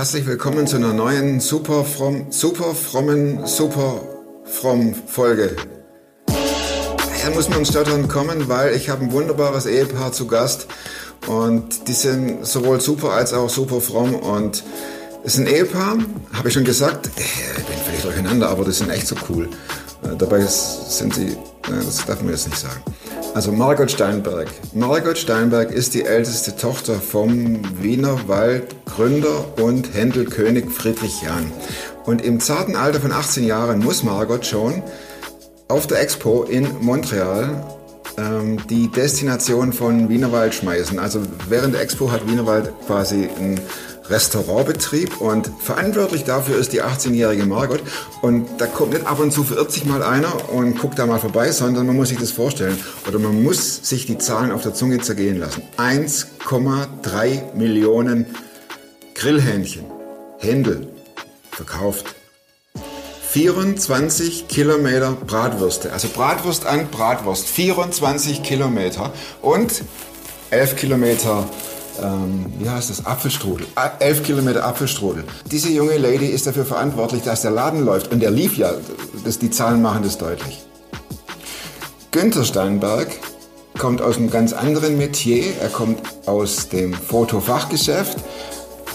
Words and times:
Herzlich 0.00 0.24
willkommen 0.24 0.66
zu 0.66 0.76
einer 0.76 0.94
neuen 0.94 1.40
super 1.40 1.84
fromm, 1.84 2.28
super 2.30 2.74
frommen, 2.74 3.46
super 3.46 4.00
fromm 4.44 4.94
Folge. 4.94 5.54
Da 6.26 7.30
muss 7.34 7.50
man 7.50 7.66
stottern 7.66 8.08
kommen, 8.08 8.48
weil 8.48 8.74
ich 8.74 8.88
habe 8.88 9.04
ein 9.04 9.12
wunderbares 9.12 9.66
Ehepaar 9.66 10.12
zu 10.12 10.26
Gast 10.26 10.68
und 11.26 11.86
die 11.86 11.92
sind 11.92 12.46
sowohl 12.46 12.80
super 12.80 13.10
als 13.10 13.34
auch 13.34 13.50
super 13.50 13.82
fromm 13.82 14.14
und 14.14 14.64
es 15.22 15.34
ist 15.34 15.40
ein 15.40 15.46
Ehepaar, 15.46 15.98
habe 16.32 16.48
ich 16.48 16.54
schon 16.54 16.64
gesagt, 16.64 17.10
ich 17.18 17.66
bin 17.66 17.76
völlig 17.84 18.00
durcheinander, 18.00 18.48
aber 18.48 18.64
die 18.64 18.72
sind 18.72 18.88
echt 18.88 19.06
so 19.06 19.16
cool. 19.28 19.50
Äh, 20.02 20.16
dabei 20.16 20.40
sind 20.46 21.14
sie, 21.14 21.36
das 21.68 22.06
darf 22.06 22.22
man 22.22 22.30
jetzt 22.30 22.48
nicht 22.48 22.58
sagen. 22.58 22.80
Also 23.32 23.52
Margot 23.52 23.88
Steinberg. 23.90 24.48
Margot 24.74 25.16
Steinberg 25.16 25.70
ist 25.70 25.94
die 25.94 26.04
älteste 26.04 26.56
Tochter 26.56 26.94
vom 26.94 27.62
Wiener 27.80 28.26
Waldgründer 28.26 29.44
und 29.62 29.94
Händelkönig 29.94 30.68
Friedrich 30.68 31.22
Jahn. 31.22 31.52
Und 32.04 32.22
im 32.22 32.40
zarten 32.40 32.74
Alter 32.74 33.00
von 33.00 33.12
18 33.12 33.46
Jahren 33.46 33.78
muss 33.78 34.02
Margot 34.02 34.44
schon 34.44 34.82
auf 35.68 35.86
der 35.86 36.00
Expo 36.00 36.42
in 36.42 36.66
Montreal 36.80 37.64
ähm, 38.18 38.58
die 38.68 38.88
Destination 38.88 39.72
von 39.72 40.08
Wienerwald 40.08 40.52
schmeißen. 40.52 40.98
Also 40.98 41.22
während 41.48 41.74
der 41.74 41.82
Expo 41.82 42.10
hat 42.10 42.28
Wienerwald 42.28 42.72
quasi 42.86 43.28
ein 43.38 43.60
Restaurantbetrieb 44.10 45.20
und 45.20 45.50
verantwortlich 45.60 46.24
dafür 46.24 46.58
ist 46.58 46.72
die 46.72 46.82
18-jährige 46.82 47.46
Margot. 47.46 47.80
Und 48.20 48.48
da 48.58 48.66
kommt 48.66 48.92
nicht 48.92 49.06
ab 49.06 49.20
und 49.20 49.32
zu 49.32 49.44
verirrt 49.44 49.72
sich 49.72 49.84
mal 49.84 50.02
einer 50.02 50.50
und 50.50 50.78
guckt 50.78 50.98
da 50.98 51.06
mal 51.06 51.20
vorbei, 51.20 51.52
sondern 51.52 51.86
man 51.86 51.96
muss 51.96 52.08
sich 52.08 52.18
das 52.18 52.32
vorstellen 52.32 52.76
oder 53.06 53.18
man 53.18 53.42
muss 53.42 53.88
sich 53.88 54.06
die 54.06 54.18
Zahlen 54.18 54.50
auf 54.50 54.62
der 54.62 54.74
Zunge 54.74 54.98
zergehen 54.98 55.38
lassen. 55.38 55.62
1,3 55.78 57.54
Millionen 57.54 58.26
Grillhähnchen, 59.14 59.84
Händel 60.38 60.88
verkauft. 61.50 62.14
24 63.30 64.48
Kilometer 64.48 65.12
Bratwürste, 65.12 65.92
also 65.92 66.08
Bratwurst 66.08 66.66
an 66.66 66.88
Bratwurst, 66.88 67.46
24 67.46 68.42
Kilometer 68.42 69.12
und 69.40 69.84
11 70.50 70.74
Kilometer 70.74 71.48
ähm, 72.02 72.46
wie 72.58 72.68
heißt 72.68 72.90
das, 72.90 73.06
Apfelstrudel, 73.06 73.66
elf 73.98 74.22
Kilometer 74.22 74.64
Apfelstrudel. 74.64 75.24
Diese 75.50 75.70
junge 75.70 75.98
Lady 75.98 76.26
ist 76.26 76.46
dafür 76.46 76.64
verantwortlich, 76.64 77.22
dass 77.22 77.42
der 77.42 77.50
Laden 77.50 77.84
läuft. 77.84 78.12
Und 78.12 78.20
der 78.20 78.30
lief 78.30 78.56
ja, 78.56 78.72
das, 79.24 79.38
die 79.38 79.50
Zahlen 79.50 79.82
machen 79.82 80.02
das 80.02 80.18
deutlich. 80.18 80.62
Günther 82.12 82.44
Steinberg 82.44 83.08
kommt 83.78 84.02
aus 84.02 84.16
einem 84.16 84.30
ganz 84.30 84.52
anderen 84.52 84.98
Metier. 84.98 85.44
Er 85.60 85.68
kommt 85.68 86.00
aus 86.26 86.68
dem 86.68 86.92
Fotofachgeschäft, 86.92 88.18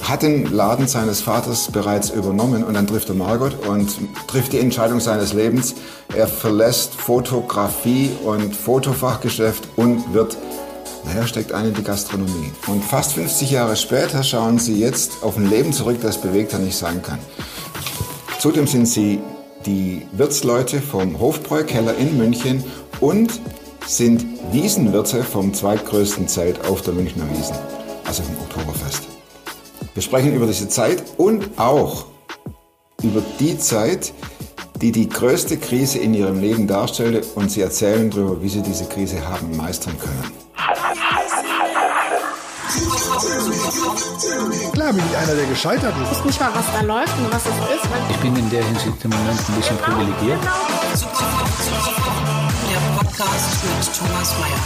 hat 0.04 0.22
den 0.22 0.52
Laden 0.54 0.88
seines 0.88 1.22
Vaters 1.22 1.70
bereits 1.72 2.10
übernommen 2.10 2.64
und 2.64 2.74
dann 2.74 2.86
trifft 2.86 3.10
er 3.10 3.16
Margot 3.16 3.54
und 3.68 3.90
trifft 4.28 4.54
die 4.54 4.60
Entscheidung 4.60 5.00
seines 5.00 5.34
Lebens. 5.34 5.76
Er 6.16 6.28
verlässt 6.28 6.94
Fotografie 6.94 8.12
und 8.24 8.56
Fotofachgeschäft 8.56 9.64
und 9.76 10.14
wird 10.14 10.38
naja, 11.06 11.28
steckt 11.28 11.52
ein 11.52 11.68
in 11.68 11.74
die 11.74 11.84
Gastronomie. 11.84 12.52
Und 12.68 12.84
fast 12.84 13.14
50 13.14 13.52
Jahre 13.52 13.76
später 13.76 14.24
schauen 14.24 14.60
Sie 14.60 14.80
jetzt 14.80 15.24
auf 15.24 15.38
ein 15.38 15.50
Leben 15.50 15.72
zurück, 15.72 15.98
das 16.02 16.20
bewegter 16.20 16.58
nicht 16.60 16.76
sein 16.76 17.02
kann. 17.02 17.20
Zudem 18.40 18.68
sind 18.68 18.88
Sie 18.88 19.20
die 19.66 20.02
Wirtsleute 20.12 20.82
vom 20.82 21.20
Hofbräukeller 21.20 21.96
in 21.96 22.18
München 22.18 22.64
und 23.00 23.40
sind 23.86 24.26
Wiesenwirte 24.52 25.24
vom 25.24 25.54
zweitgrößten 25.54 26.28
Zelt 26.28 26.66
auf 26.66 26.82
der 26.82 26.94
Münchner 26.94 27.30
Wiesen, 27.32 27.56
also 28.04 28.24
vom 28.24 28.36
Oktoberfest. 28.42 29.04
Wir 29.94 30.02
sprechen 30.02 30.36
über 30.36 30.48
diese 30.48 30.68
Zeit 30.68 31.04
und 31.18 31.58
auch 31.58 32.06
über 33.02 33.22
die 33.40 33.58
Zeit, 33.58 34.14
die 34.82 34.92
die 34.92 35.08
größte 35.08 35.58
Krise 35.58 36.00
in 36.00 36.14
ihrem 36.14 36.42
Leben 36.42 36.68
darstellte 36.68 37.26
und 37.36 37.50
sie 37.50 37.62
erzählen 37.62 38.10
darüber, 38.10 38.42
wie 38.42 38.50
sie 38.50 38.62
diese 38.62 38.86
Krise 38.86 39.28
haben 39.28 39.56
meistern 39.56 39.98
können. 39.98 40.45
Klar 44.74 44.94
bin 44.94 45.04
ich 45.10 45.18
einer, 45.18 45.36
der 45.36 45.46
gescheitert 45.46 45.94
ist. 46.02 46.12
Ich 46.12 46.18
weiß 46.18 46.26
nicht 46.26 46.40
mal, 46.40 46.50
was 46.56 46.66
da 46.74 46.82
läuft 46.82 47.18
und 47.18 47.32
was 47.32 47.46
es 47.46 47.52
ist. 47.52 47.90
Ich 48.10 48.18
bin 48.18 48.36
in 48.36 48.50
der 48.50 48.64
Hinsicht 48.64 49.04
im 49.04 49.12
Moment 49.12 49.40
ein 49.48 49.56
bisschen 49.56 49.78
genau, 49.78 49.90
privilegiert. 49.90 50.42
Genau. 50.42 50.52
Der 52.72 52.80
Podcast 52.98 53.64
mit 53.64 53.96
Thomas 53.96 54.34
Mayer. 54.40 54.60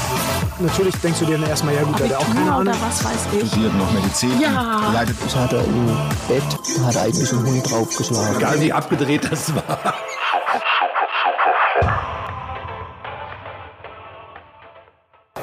Natürlich 0.60 0.96
denkst 0.98 1.20
du 1.20 1.26
dir 1.26 1.38
dann 1.38 1.50
erstmal, 1.50 1.76
ja 1.76 1.84
gut, 1.84 1.96
hat 1.96 2.12
er 2.12 2.20
auch 2.20 2.28
keine 2.28 2.52
Ahnung. 2.52 2.62
oder 2.62 2.76
was 2.82 3.04
weiß 3.04 3.28
ich. 3.34 3.48
Studiert 3.50 3.76
noch 3.76 3.92
Medizin. 3.92 4.40
Ja. 4.40 4.92
Leidet. 4.94 5.18
Das 5.24 5.36
hat 5.36 5.54
er 5.54 5.64
im 5.66 5.86
Bett, 6.28 6.44
hat 6.86 6.98
eigentlich 6.98 7.32
einen 7.32 7.46
Hund 7.46 7.70
draufgeschlagen. 7.70 8.38
Egal 8.38 8.62
wie 8.62 8.72
abgedreht 8.72 9.30
das 9.30 9.54
war. 9.54 9.96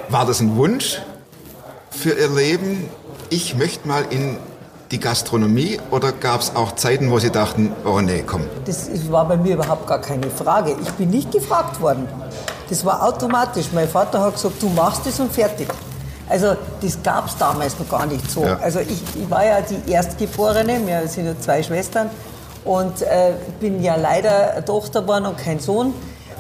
War 0.09 0.25
das 0.25 0.41
ein 0.41 0.57
Wunsch 0.57 1.03
für 1.91 2.13
Ihr 2.13 2.29
Leben? 2.29 2.89
Ich 3.29 3.57
möchte 3.57 3.89
mal 3.89 4.05
in 4.11 4.39
die 4.93 5.01
Gastronomie 5.01 5.81
oder 5.91 6.13
gab 6.13 6.43
es 6.43 6.55
auch 6.55 6.77
Zeiten, 6.77 7.11
wo 7.11 7.19
Sie 7.19 7.31
dachten, 7.31 7.73
oh 7.85 8.01
nee, 8.01 8.23
komm? 8.25 8.43
Das 8.67 8.89
war 9.11 9.27
bei 9.27 9.37
mir 9.37 9.55
überhaupt 9.55 9.89
gar 9.89 10.01
keine 10.01 10.31
Frage. 10.31 10.77
Ich 10.81 10.91
bin 10.93 11.11
nicht 11.11 11.33
gefragt 11.33 11.81
worden. 11.81 12.07
Das 12.69 12.85
war 12.85 13.03
automatisch. 13.03 13.67
Mein 13.73 13.89
Vater 13.89 14.21
hat 14.21 14.35
gesagt, 14.35 14.63
du 14.63 14.69
machst 14.69 15.07
es 15.07 15.19
und 15.19 15.33
fertig. 15.33 15.67
Also 16.29 16.57
das 16.81 17.03
gab 17.03 17.27
es 17.27 17.37
damals 17.37 17.77
noch 17.79 17.89
gar 17.89 18.07
nicht 18.07 18.31
so. 18.31 18.45
Ja. 18.45 18.59
Also 18.59 18.79
ich, 18.79 19.03
ich, 19.15 19.29
war 19.29 19.45
ja 19.45 19.61
die 19.61 19.91
Erstgeborene, 19.91 20.87
wir 20.87 21.09
sind 21.09 21.27
ja 21.27 21.35
zwei 21.41 21.65
Schwestern 21.65 22.11
und 22.65 23.03
äh, 23.03 23.33
bin 23.59 23.83
ja 23.83 23.97
leider 23.97 24.65
Tochter 24.65 25.03
geworden 25.03 25.27
und 25.27 25.39
kein 25.39 25.59
Sohn. 25.59 25.93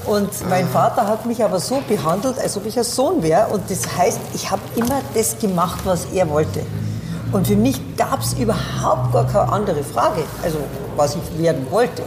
Und 0.06 0.30
mein 0.48 0.68
Vater 0.68 1.06
hat 1.06 1.26
mich 1.26 1.42
aber 1.42 1.58
so 1.58 1.82
behandelt, 1.88 2.38
als 2.38 2.56
ob 2.56 2.64
ich 2.66 2.78
ein 2.78 2.84
Sohn 2.84 3.22
wäre. 3.22 3.48
Und 3.48 3.68
das 3.68 3.96
heißt, 3.96 4.20
ich 4.34 4.50
habe 4.50 4.62
immer 4.76 5.00
das 5.14 5.38
gemacht, 5.38 5.80
was 5.84 6.06
er 6.14 6.28
wollte. 6.30 6.64
Und 7.32 7.46
für 7.48 7.56
mich 7.56 7.80
gab 7.96 8.20
es 8.20 8.34
überhaupt 8.34 9.12
gar 9.12 9.26
keine 9.26 9.52
andere 9.52 9.82
Frage, 9.82 10.22
also 10.42 10.58
was 10.96 11.16
ich 11.16 11.38
werden 11.42 11.66
wollte. 11.70 12.02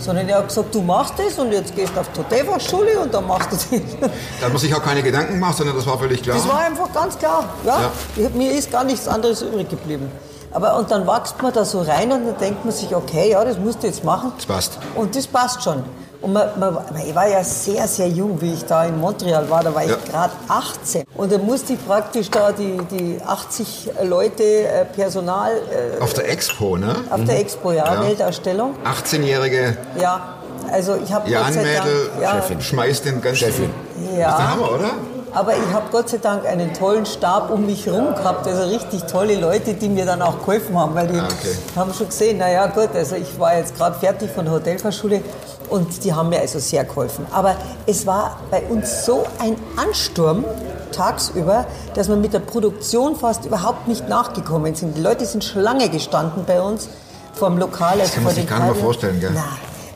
Sondern 0.00 0.28
er 0.28 0.38
hat 0.38 0.48
gesagt, 0.48 0.74
du 0.74 0.82
machst 0.82 1.14
das 1.16 1.38
und 1.38 1.52
jetzt 1.52 1.74
gehst 1.74 1.92
du 1.94 2.00
auf 2.00 2.08
die 2.14 2.20
Hotelfachschule 2.20 3.00
und 3.00 3.14
dann 3.14 3.26
machst 3.26 3.50
du 3.52 3.56
das. 3.78 4.10
Da 4.40 4.46
hat 4.46 4.52
man 4.52 4.58
sich 4.60 4.74
auch 4.74 4.82
keine 4.82 5.02
Gedanken 5.02 5.34
gemacht, 5.34 5.56
sondern 5.56 5.76
das 5.76 5.86
war 5.86 5.98
völlig 5.98 6.22
klar. 6.22 6.36
Das 6.36 6.48
war 6.48 6.60
einfach 6.60 6.92
ganz 6.92 7.18
klar. 7.18 7.44
Ja, 7.64 7.90
ja. 8.16 8.28
Mir 8.34 8.52
ist 8.52 8.70
gar 8.70 8.84
nichts 8.84 9.06
anderes 9.08 9.42
übrig 9.42 9.68
geblieben. 9.68 10.10
Aber 10.52 10.76
und 10.76 10.90
dann 10.90 11.06
wächst 11.06 11.40
man 11.42 11.52
da 11.52 11.64
so 11.64 11.82
rein 11.82 12.10
und 12.10 12.26
dann 12.26 12.38
denkt 12.38 12.64
man 12.64 12.72
sich, 12.72 12.94
okay, 12.94 13.30
ja, 13.30 13.44
das 13.44 13.58
musst 13.58 13.82
du 13.82 13.86
jetzt 13.86 14.04
machen. 14.04 14.32
Das 14.36 14.46
passt. 14.46 14.78
Und 14.94 15.14
das 15.14 15.26
passt 15.26 15.62
schon. 15.62 15.82
Und 16.20 16.32
man, 16.32 16.48
man, 16.58 16.78
ich 17.06 17.14
war 17.14 17.28
ja 17.28 17.44
sehr, 17.44 17.86
sehr 17.86 18.08
jung, 18.08 18.40
wie 18.40 18.54
ich 18.54 18.64
da 18.64 18.84
in 18.84 18.98
Montreal 18.98 19.48
war. 19.48 19.62
Da 19.62 19.72
war 19.72 19.84
ich 19.84 20.04
gerade 20.04 20.32
18. 20.48 21.04
Und 21.14 21.30
da 21.30 21.38
musste 21.38 21.74
ich 21.74 21.86
praktisch 21.86 22.28
da 22.28 22.50
die, 22.50 22.76
die 22.90 23.20
80 23.24 23.90
Leute 24.02 24.42
äh, 24.42 24.84
Personal. 24.84 25.52
Äh, 25.52 26.02
auf 26.02 26.14
der 26.14 26.28
Expo, 26.28 26.76
ne? 26.76 26.96
Auf 27.10 27.20
mhm. 27.20 27.26
der 27.26 27.38
Expo, 27.38 27.70
ja, 27.70 27.94
ja. 27.94 28.02
Weltausstellung. 28.02 28.74
18-jährige. 28.84 29.76
Ja, 30.00 30.38
also 30.72 30.96
ich 30.96 31.12
habe. 31.12 31.30
Jan 31.30 31.54
Mädel, 31.54 32.10
ja, 32.20 32.32
Chefin. 32.32 32.60
schmeißt 32.62 33.04
den 33.04 33.20
ganzen. 33.20 33.38
Chefin. 33.38 33.70
Ja. 34.16 34.24
Das 34.24 34.32
ist 34.32 34.38
der 34.38 34.50
Hammer, 34.50 34.72
oder? 34.72 34.90
Aber 35.38 35.52
ich 35.52 35.72
habe 35.72 35.86
Gott 35.92 36.08
sei 36.08 36.18
Dank 36.18 36.44
einen 36.44 36.74
tollen 36.74 37.06
Stab 37.06 37.52
um 37.52 37.64
mich 37.64 37.86
herum 37.86 38.12
gehabt, 38.12 38.44
also 38.48 38.64
richtig 38.74 39.04
tolle 39.04 39.36
Leute, 39.36 39.74
die 39.74 39.88
mir 39.88 40.04
dann 40.04 40.20
auch 40.20 40.40
geholfen 40.40 40.76
haben, 40.76 40.96
weil 40.96 41.06
die 41.06 41.16
ah, 41.16 41.26
okay. 41.26 41.56
haben 41.76 41.94
schon 41.94 42.08
gesehen, 42.08 42.38
naja 42.38 42.66
gut, 42.66 42.88
also 42.92 43.14
ich 43.14 43.38
war 43.38 43.56
jetzt 43.56 43.76
gerade 43.76 43.96
fertig 43.96 44.32
von 44.32 44.46
der 44.46 44.54
Hotelfachschule 44.54 45.22
und 45.70 46.02
die 46.02 46.12
haben 46.12 46.30
mir 46.30 46.40
also 46.40 46.58
sehr 46.58 46.82
geholfen. 46.82 47.24
Aber 47.30 47.54
es 47.86 48.04
war 48.04 48.40
bei 48.50 48.62
uns 48.62 49.06
so 49.06 49.26
ein 49.38 49.54
Ansturm 49.76 50.44
tagsüber, 50.90 51.66
dass 51.94 52.08
wir 52.08 52.16
mit 52.16 52.32
der 52.32 52.40
Produktion 52.40 53.14
fast 53.14 53.44
überhaupt 53.44 53.86
nicht 53.86 54.08
nachgekommen 54.08 54.74
sind. 54.74 54.96
Die 54.96 55.00
Leute 55.00 55.24
sind 55.24 55.44
Schlange 55.44 55.88
gestanden 55.88 56.46
bei 56.48 56.60
uns 56.60 56.88
vor 57.34 57.50
dem 57.50 57.58
Lokal. 57.58 58.00
Also 58.00 58.02
das 58.02 58.14
kann 58.14 58.24
man 58.24 58.34
sich 58.34 58.48
gar 58.48 58.58
nicht 58.58 58.74
mehr 58.74 58.82
vorstellen, 58.82 59.20
gell? 59.20 59.30
Nein. 59.30 59.44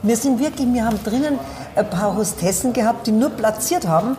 Wir 0.04 0.16
sind 0.16 0.38
wirklich, 0.40 0.66
wir 0.72 0.84
haben 0.84 1.02
drinnen 1.02 1.38
ein 1.74 1.88
paar 1.88 2.16
Hostessen 2.16 2.72
gehabt, 2.72 3.06
die 3.06 3.12
nur 3.12 3.30
platziert 3.30 3.86
haben. 3.86 4.16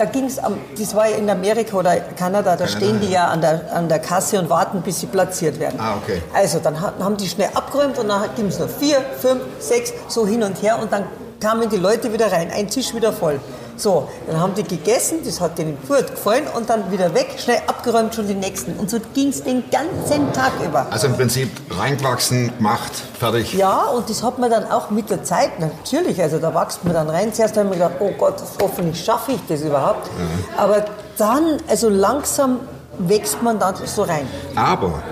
Da 0.00 0.06
ging 0.06 0.24
es, 0.24 0.40
das 0.78 0.94
war 0.94 1.10
ja 1.10 1.16
in 1.16 1.28
Amerika 1.28 1.76
oder 1.76 1.94
Kanada, 2.16 2.56
da 2.56 2.64
Kanada, 2.64 2.66
stehen 2.66 3.00
die 3.02 3.10
ja 3.10 3.26
an 3.26 3.42
der, 3.42 3.70
an 3.70 3.86
der 3.86 3.98
Kasse 3.98 4.38
und 4.38 4.48
warten, 4.48 4.80
bis 4.80 5.00
sie 5.00 5.06
platziert 5.06 5.60
werden. 5.60 5.78
Ah, 5.78 5.96
okay. 6.02 6.22
Also 6.32 6.58
dann 6.58 6.80
haben 6.80 7.18
die 7.18 7.28
schnell 7.28 7.50
abgeräumt 7.52 7.98
und 7.98 8.08
dann 8.08 8.34
ging 8.34 8.46
es 8.46 8.58
noch 8.58 8.70
vier, 8.70 8.96
fünf, 9.20 9.42
sechs, 9.58 9.92
so 10.08 10.26
hin 10.26 10.42
und 10.42 10.62
her 10.62 10.78
und 10.80 10.90
dann 10.90 11.04
kamen 11.38 11.68
die 11.68 11.76
Leute 11.76 12.14
wieder 12.14 12.32
rein, 12.32 12.50
ein 12.50 12.68
Tisch 12.68 12.94
wieder 12.94 13.12
voll. 13.12 13.40
So, 13.80 14.08
dann 14.26 14.38
haben 14.38 14.54
die 14.54 14.62
gegessen, 14.62 15.20
das 15.24 15.40
hat 15.40 15.56
denen 15.56 15.78
gut 15.88 16.06
gefallen 16.06 16.44
und 16.54 16.68
dann 16.68 16.92
wieder 16.92 17.14
weg, 17.14 17.36
schnell 17.38 17.62
abgeräumt 17.66 18.14
schon 18.14 18.28
die 18.28 18.34
nächsten. 18.34 18.74
Und 18.74 18.90
so 18.90 18.98
ging 19.14 19.28
es 19.28 19.42
den 19.42 19.64
ganzen 19.70 20.30
Tag 20.34 20.52
über. 20.62 20.86
Also 20.90 21.06
im 21.06 21.14
Prinzip 21.14 21.48
reingewachsen, 21.70 22.52
gemacht, 22.58 22.92
fertig. 23.18 23.54
Ja, 23.54 23.86
und 23.86 24.10
das 24.10 24.22
hat 24.22 24.38
man 24.38 24.50
dann 24.50 24.70
auch 24.70 24.90
mit 24.90 25.08
der 25.08 25.24
Zeit, 25.24 25.58
natürlich, 25.58 26.20
also 26.20 26.38
da 26.38 26.54
wächst 26.54 26.84
man 26.84 26.92
dann 26.92 27.08
rein. 27.08 27.32
Zuerst 27.32 27.56
haben 27.56 27.70
wir 27.70 27.76
gedacht, 27.76 27.94
oh 28.00 28.10
Gott, 28.18 28.34
hoffentlich 28.60 29.02
schaffe 29.02 29.32
ich 29.32 29.40
das 29.48 29.62
überhaupt. 29.62 30.06
Mhm. 30.18 30.58
Aber 30.58 30.84
dann, 31.16 31.56
also 31.66 31.88
langsam 31.88 32.60
wächst 32.98 33.42
man 33.42 33.58
dann 33.58 33.76
so 33.86 34.02
rein. 34.02 34.28
Aber, 34.56 35.02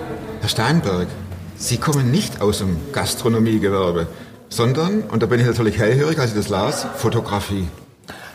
Herr 0.41 0.49
Steinberg, 0.49 1.07
Sie 1.57 1.77
kommen 1.77 2.11
nicht 2.11 2.39
aus 2.39 2.59
dem 2.59 2.77
Gastronomiegewerbe, 2.93 4.07
sondern, 4.47 5.01
und 5.11 5.23
da 5.23 5.25
bin 5.25 5.41
ich 5.41 5.47
natürlich 5.47 5.77
hellhörig, 5.77 6.19
als 6.19 6.29
ich 6.29 6.37
das 6.37 6.49
las, 6.49 6.85
Fotografie. 6.95 7.67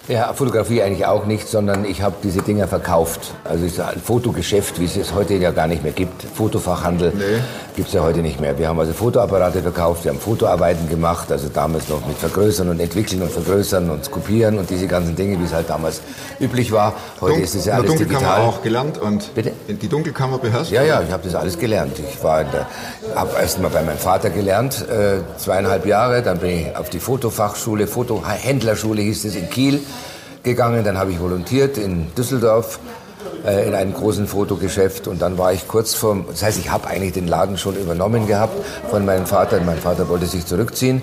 Ja, 0.06 0.35
Fotografie 0.35 0.83
eigentlich 0.83 1.06
auch 1.06 1.25
nicht, 1.25 1.49
sondern 1.49 1.87
ich 1.87 2.03
habe 2.03 2.17
diese 2.23 2.43
Dinger 2.43 2.69
verkauft. 2.69 3.33
Also 3.43 3.65
es 3.65 3.73
ist 3.73 3.81
ein 3.81 3.99
Fotogeschäft, 4.03 4.79
wie 4.79 4.85
es 4.85 4.97
es 4.99 5.15
heute 5.15 5.33
ja 5.35 5.51
gar 5.51 5.67
nicht 5.67 5.83
mehr 5.83 5.93
gibt. 5.93 6.23
Fotofachhandel 6.35 7.11
Nee. 7.17 7.41
gibt's 7.75 7.95
ja 7.95 8.03
heute 8.03 8.19
nicht 8.19 8.39
mehr. 8.39 8.59
Wir 8.59 8.69
haben 8.69 8.79
also 8.79 8.93
Fotoapparate 8.93 9.62
verkauft, 9.62 10.05
wir 10.05 10.12
haben 10.12 10.21
Fotoarbeiten 10.21 10.91
gemacht, 10.91 11.33
also 11.33 11.49
damals 11.49 11.89
noch 11.89 12.06
mit 12.06 12.19
Vergrößern 12.19 12.69
und 12.69 12.81
Entwickeln 12.81 13.23
und 13.23 13.33
Vergrößern 13.33 13.89
und 13.89 14.11
Kopieren 14.11 14.59
und 14.59 14.69
diese 14.69 14.87
ganzen 14.89 15.17
Dinge, 15.17 15.41
wie 15.41 15.45
es 15.45 15.55
halt 15.55 15.71
damals 15.71 16.03
üblich 16.39 16.71
war. 16.71 16.93
Heute 17.23 17.41
ist 17.41 17.55
es 17.55 17.65
ja 17.65 17.75
alles 17.77 17.87
Dunkelkammer 17.87 18.19
digital. 18.21 18.41
auch 18.43 18.62
gelernt 18.62 18.99
und 18.99 19.35
Bitte? 19.35 19.53
die 19.69 19.89
Dunkelkammer 19.89 20.37
beherrscht? 20.37 20.71
Ja, 20.71 20.83
ja, 20.83 21.00
ich 21.00 21.12
habe 21.12 21.23
das 21.25 21.35
alles 21.35 21.59
gelernt. 21.59 21.99
Ich 21.99 22.23
war 22.23 22.45
habe 23.15 23.31
erst 23.41 23.59
mal 23.59 23.71
bei 23.71 23.83
meinem 23.83 23.97
Vater 23.97 24.29
gelernt, 24.29 24.85
äh, 24.87 25.21
zweieinhalb 25.39 25.87
Jahre. 25.87 26.21
Dann 26.21 26.39
bin 26.41 26.50
ich 26.50 26.77
auf 26.77 26.91
die 26.91 27.00
Fotofachschule, 27.00 27.87
Fotohändlerschule 27.87 29.00
hieß 29.00 29.25
es 29.25 29.35
in 29.35 29.49
Kiel 29.49 29.81
gegangen. 30.44 30.85
Dann 30.85 30.99
habe 30.99 31.11
ich 31.11 31.20
volontiert 31.20 31.76
in 31.79 32.14
Düsseldorf 32.14 32.79
äh, 33.44 33.67
in 33.67 33.75
einem 33.75 33.93
großen 33.93 34.26
Fotogeschäft 34.26 35.08
und 35.08 35.20
dann 35.20 35.38
war 35.38 35.52
ich 35.52 35.67
kurz 35.67 35.94
vor, 35.94 36.25
das 36.29 36.43
heißt, 36.43 36.58
ich 36.58 36.70
habe 36.70 36.87
eigentlich 36.87 37.12
den 37.12 37.26
Laden 37.26 37.58
schon 37.58 37.76
übernommen 37.76 38.26
gehabt 38.26 38.55
von 38.91 39.05
meinem 39.05 39.26
Vater. 39.26 39.61
Mein 39.61 39.79
Vater 39.79 40.08
wollte 40.08 40.26
sich 40.26 40.46
zurückziehen 40.46 41.02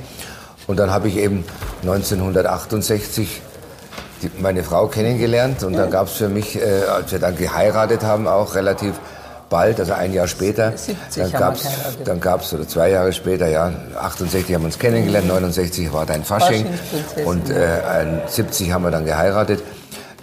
und 0.67 0.77
dann 0.77 0.91
habe 0.91 1.07
ich 1.07 1.17
eben 1.17 1.43
1968 1.81 3.41
die, 4.21 4.31
meine 4.39 4.63
Frau 4.63 4.87
kennengelernt 4.87 5.63
und 5.63 5.73
dann 5.73 5.89
gab 5.89 6.07
es 6.07 6.13
für 6.13 6.29
mich, 6.29 6.55
äh, 6.55 6.83
als 6.89 7.11
wir 7.11 7.19
dann 7.19 7.35
geheiratet 7.35 8.03
haben, 8.03 8.27
auch 8.27 8.55
relativ 8.55 8.93
bald, 9.51 9.79
also 9.79 9.93
ein 9.93 10.11
Jahr 10.13 10.27
später, 10.27 10.73
70 10.75 11.23
dann 11.23 11.31
gab's, 11.33 11.61
geheiratet. 11.63 12.07
dann 12.07 12.19
gab's 12.19 12.53
oder 12.53 12.67
zwei 12.67 12.89
Jahre 12.89 13.13
später, 13.13 13.47
ja, 13.47 13.71
68 13.99 14.55
haben 14.55 14.63
wir 14.63 14.65
uns 14.67 14.79
kennengelernt, 14.79 15.27
69 15.27 15.93
war 15.93 16.07
dein 16.07 16.23
Fasching 16.23 16.65
und 17.25 17.51
äh, 17.51 17.81
ein 17.87 18.21
70 18.27 18.71
haben 18.71 18.83
wir 18.83 18.91
dann 18.91 19.05
geheiratet. 19.05 19.61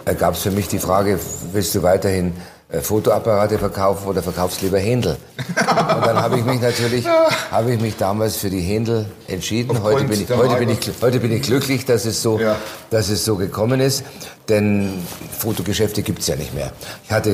Äh, 0.05 0.15
gab 0.15 0.33
es 0.33 0.41
für 0.41 0.51
mich 0.51 0.67
die 0.67 0.79
Frage, 0.79 1.19
willst 1.53 1.75
du 1.75 1.83
weiterhin 1.83 2.33
äh, 2.71 2.79
Fotoapparate 2.81 3.59
verkaufen 3.59 4.07
oder 4.07 4.23
verkaufst 4.23 4.61
lieber 4.61 4.79
Händel? 4.79 5.17
Und 5.47 6.05
dann 6.05 6.21
habe 6.21 6.37
ich 6.39 6.45
mich 6.45 6.61
natürlich, 6.61 7.05
habe 7.51 7.73
ich 7.73 7.81
mich 7.81 7.97
damals 7.97 8.37
für 8.37 8.49
die 8.49 8.61
Händel 8.61 9.05
entschieden. 9.27 9.81
Heute 9.83 10.05
bin, 10.05 10.21
ich, 10.21 10.29
heute, 10.29 10.55
bin 10.55 10.69
ich, 10.69 10.79
heute 11.01 11.19
bin 11.19 11.31
ich 11.31 11.41
glücklich, 11.43 11.85
dass 11.85 12.05
es 12.05 12.21
so, 12.21 12.39
Ja. 12.39 12.55
dass 12.89 13.09
es 13.09 13.25
so 13.25 13.35
gekommen 13.35 13.79
ist, 13.79 14.03
denn 14.47 15.03
Fotogeschäfte 15.37 16.01
gibt's 16.01 16.27
ja 16.27 16.35
nicht 16.35 16.53
mehr. 16.53 16.71
Ich 17.05 17.11
hatte 17.11 17.29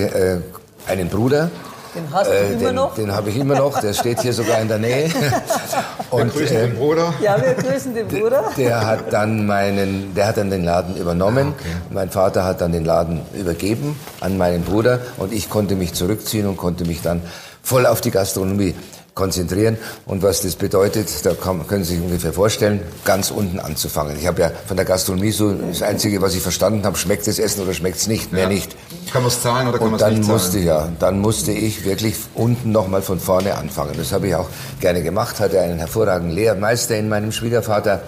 äh, 0.88 0.92
einen 0.92 1.10
Bruder, 1.10 1.52
Den 1.96 2.04
hast 2.12 2.28
du 2.30 2.34
äh, 2.34 2.54
immer 2.54 2.60
den, 2.60 2.76
noch? 2.76 2.96
den 2.96 3.12
habe 3.16 3.30
ich 3.30 3.38
immer 3.38 3.56
noch, 3.56 3.80
der 3.80 3.94
steht 3.94 4.22
hier 4.22 4.34
sogar 4.34 4.60
in 4.60 4.68
der 4.68 4.78
Nähe. 4.80 5.10
Wir 6.12 6.22
Und 6.22 6.34
grüßen 6.34 6.56
äh, 6.58 6.68
den 6.68 6.76
Bruder. 6.78 7.14
Ja, 7.22 7.36
wir 7.42 7.54
grüßen 7.56 7.94
den 7.94 8.08
Bruder. 8.08 8.44
der 8.58 8.86
hat 8.86 9.12
dann 9.12 9.46
meinen, 9.46 10.14
der 10.16 10.28
hat 10.28 10.38
dann 10.38 10.50
den 10.50 10.64
Laden 10.64 10.96
übernommen. 10.98 11.54
Mein 11.90 12.10
Vater 12.10 12.44
hat 12.46 12.62
dann 12.62 12.72
den 12.72 12.86
Laden 12.86 13.22
übergeben 13.34 14.00
an 14.22 14.38
meinen 14.38 14.64
Bruder 14.64 15.00
und 15.18 15.34
ich 15.34 15.50
konnte 15.50 15.76
mich 15.76 15.94
zurückziehen 15.94 16.48
und 16.48 16.58
konnte 16.58 16.86
mich 16.86 17.02
dann 17.02 17.22
voll 17.64 17.86
auf 17.86 18.02
die 18.02 18.12
Gastronomie 18.12 18.76
konzentrieren. 19.14 19.78
Und 20.06 20.24
was 20.24 20.42
das 20.42 20.56
bedeutet, 20.56 21.08
da 21.26 21.34
kann, 21.34 21.66
können 21.68 21.84
Sie 21.86 21.96
sich 21.96 22.04
ungefähr 22.04 22.34
vorstellen, 22.34 22.82
ganz 23.06 23.32
unten 23.32 23.60
anzufangen. 23.60 24.18
Ich 24.20 24.28
habe 24.28 24.42
ja 24.42 24.52
von 24.68 24.76
der 24.78 24.86
Gastronomie 24.86 25.32
so 25.32 25.54
das 25.54 25.82
Einzige, 25.82 26.22
was 26.22 26.36
ich 26.36 26.42
verstanden 26.42 26.86
habe, 26.86 26.98
schmeckt 26.98 27.26
das 27.26 27.40
Essen 27.40 27.64
oder 27.64 27.74
schmeckt 27.74 27.98
es 27.98 28.08
nicht, 28.08 28.32
mehr 28.34 28.44
Ja. 28.44 28.50
nicht. 28.50 28.76
Kann 29.16 29.24
man 29.24 29.32
es 29.32 29.42
zahlen 29.42 29.68
oder 29.70 29.78
kann 29.78 29.92
man 29.92 29.94
Und 29.94 29.96
es 29.96 30.02
dann 30.02 30.14
nicht 30.16 30.26
zahlen? 30.26 30.38
musste 30.38 30.60
ja, 30.60 30.90
dann 31.00 31.20
musste 31.22 31.52
ich 31.54 31.86
wirklich 31.86 32.18
unten 32.34 32.74
nochmal 32.74 33.02
von 33.02 33.18
vorne 33.18 33.56
anfangen. 33.56 33.94
Das 33.96 34.12
habe 34.12 34.28
ich 34.28 34.36
auch 34.36 34.50
gerne 34.82 35.04
gemacht, 35.04 35.40
hatte 35.40 35.62
einen 35.62 35.80
hervorragenden 35.80 36.36
Lehrmeister 36.36 36.98
in 36.98 37.08
meinem 37.08 37.32
Schwiegervater. 37.32 38.02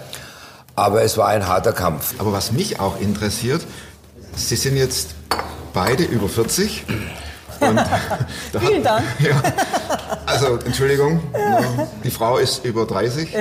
Aber 0.76 1.02
es 1.02 1.16
war 1.16 1.28
ein 1.28 1.48
harter 1.48 1.72
Kampf. 1.72 2.14
Aber 2.18 2.34
was 2.34 2.52
mich 2.52 2.78
auch 2.78 3.00
interessiert, 3.00 3.62
Sie 4.36 4.56
sind 4.56 4.76
jetzt 4.76 5.14
beide 5.72 6.04
über 6.04 6.28
40. 6.28 6.84
Und 7.60 7.76
da 8.52 8.60
Vielen 8.60 8.82
Dank. 8.82 9.04
Ja, 9.18 9.42
also 10.28 10.58
Entschuldigung, 10.64 11.20
die 12.04 12.10
Frau 12.10 12.36
ist 12.38 12.64
über 12.64 12.84
30. 12.86 13.34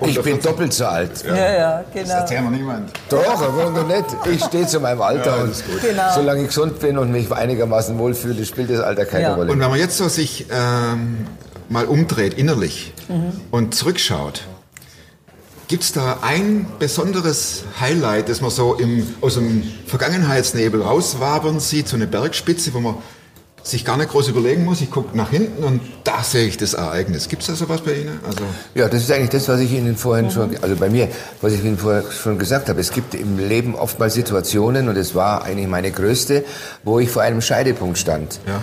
Und 0.00 0.08
Ich 0.08 0.14
bin 0.16 0.24
40 0.24 0.42
doppelt 0.42 0.72
so 0.72 0.86
alt. 0.86 1.24
Ja, 1.26 1.34
ja, 1.36 1.84
Das 1.92 2.02
genau. 2.02 2.14
erzählt 2.20 2.42
mir 2.44 2.50
niemand. 2.50 2.90
Doch, 3.08 3.42
aber 3.42 3.70
noch 3.70 3.86
nicht. 3.86 4.04
Ich 4.32 4.44
stehe 4.44 4.66
zu 4.66 4.80
meinem 4.80 5.02
Alter 5.02 5.36
Ja, 5.36 5.42
und 5.42 5.50
das. 5.50 5.62
Genau. 5.82 6.02
solange 6.14 6.42
ich 6.42 6.48
gesund 6.48 6.78
bin 6.80 6.98
und 6.98 7.10
mich 7.10 7.30
einigermaßen 7.30 7.98
wohlfühle, 7.98 8.44
spielt 8.44 8.70
das 8.70 8.80
Alter 8.80 9.04
keine 9.04 9.22
Ja. 9.24 9.34
Rolle. 9.34 9.52
Und 9.52 9.60
wenn 9.60 9.70
man 9.70 9.78
jetzt 9.78 9.96
so 9.96 10.08
sich 10.08 10.46
ähm, 10.50 11.26
mal 11.68 11.86
umdreht 11.86 12.34
innerlich 12.34 12.92
und 13.50 13.74
zurückschaut, 13.74 14.42
gibt 15.66 15.82
es 15.82 15.92
da 15.92 16.18
ein 16.22 16.66
besonderes 16.78 17.64
Highlight, 17.80 18.28
das 18.28 18.40
man 18.40 18.50
so 18.50 18.74
im, 18.74 19.06
aus 19.22 19.34
dem 19.34 19.62
Vergangenheitsnebel 19.86 20.82
rauswabern 20.82 21.58
sieht, 21.58 21.88
so 21.88 21.96
eine 21.96 22.06
Bergspitze, 22.06 22.72
wo 22.74 22.80
man 22.80 22.96
sich 23.64 23.84
gar 23.84 23.96
nicht 23.96 24.10
groß 24.10 24.28
überlegen 24.28 24.64
muss, 24.64 24.82
ich 24.82 24.90
gucke 24.90 25.16
nach 25.16 25.30
hinten 25.30 25.64
und 25.64 25.80
da 26.04 26.22
sehe 26.22 26.46
ich 26.46 26.58
das 26.58 26.74
Ereignis. 26.74 27.28
Gibt 27.28 27.42
es 27.42 27.48
da 27.48 27.54
sowas 27.54 27.80
bei 27.80 27.94
Ihnen? 27.94 28.20
Also, 28.26 28.44
Ja, 28.74 28.88
das 28.88 29.02
ist 29.02 29.10
eigentlich 29.10 29.30
das, 29.30 29.48
was 29.48 29.58
ich 29.60 29.72
Ihnen 29.72 29.96
vorhin 29.96 30.30
schon, 30.30 30.54
also 30.60 30.76
bei 30.76 30.90
mir, 30.90 31.08
was 31.40 31.54
ich 31.54 31.64
Ihnen 31.64 31.78
vorher 31.78 32.04
schon 32.12 32.38
gesagt 32.38 32.68
habe. 32.68 32.80
Es 32.80 32.92
gibt 32.92 33.14
im 33.14 33.38
Leben 33.38 33.74
oftmals 33.74 34.14
Situationen, 34.14 34.88
und 34.88 34.96
es 34.96 35.14
war 35.14 35.44
eigentlich 35.44 35.66
meine 35.66 35.90
größte, 35.90 36.44
wo 36.84 37.00
ich 37.00 37.08
vor 37.08 37.22
einem 37.22 37.40
Scheidepunkt 37.40 37.98
stand. 37.98 38.38
ja. 38.46 38.62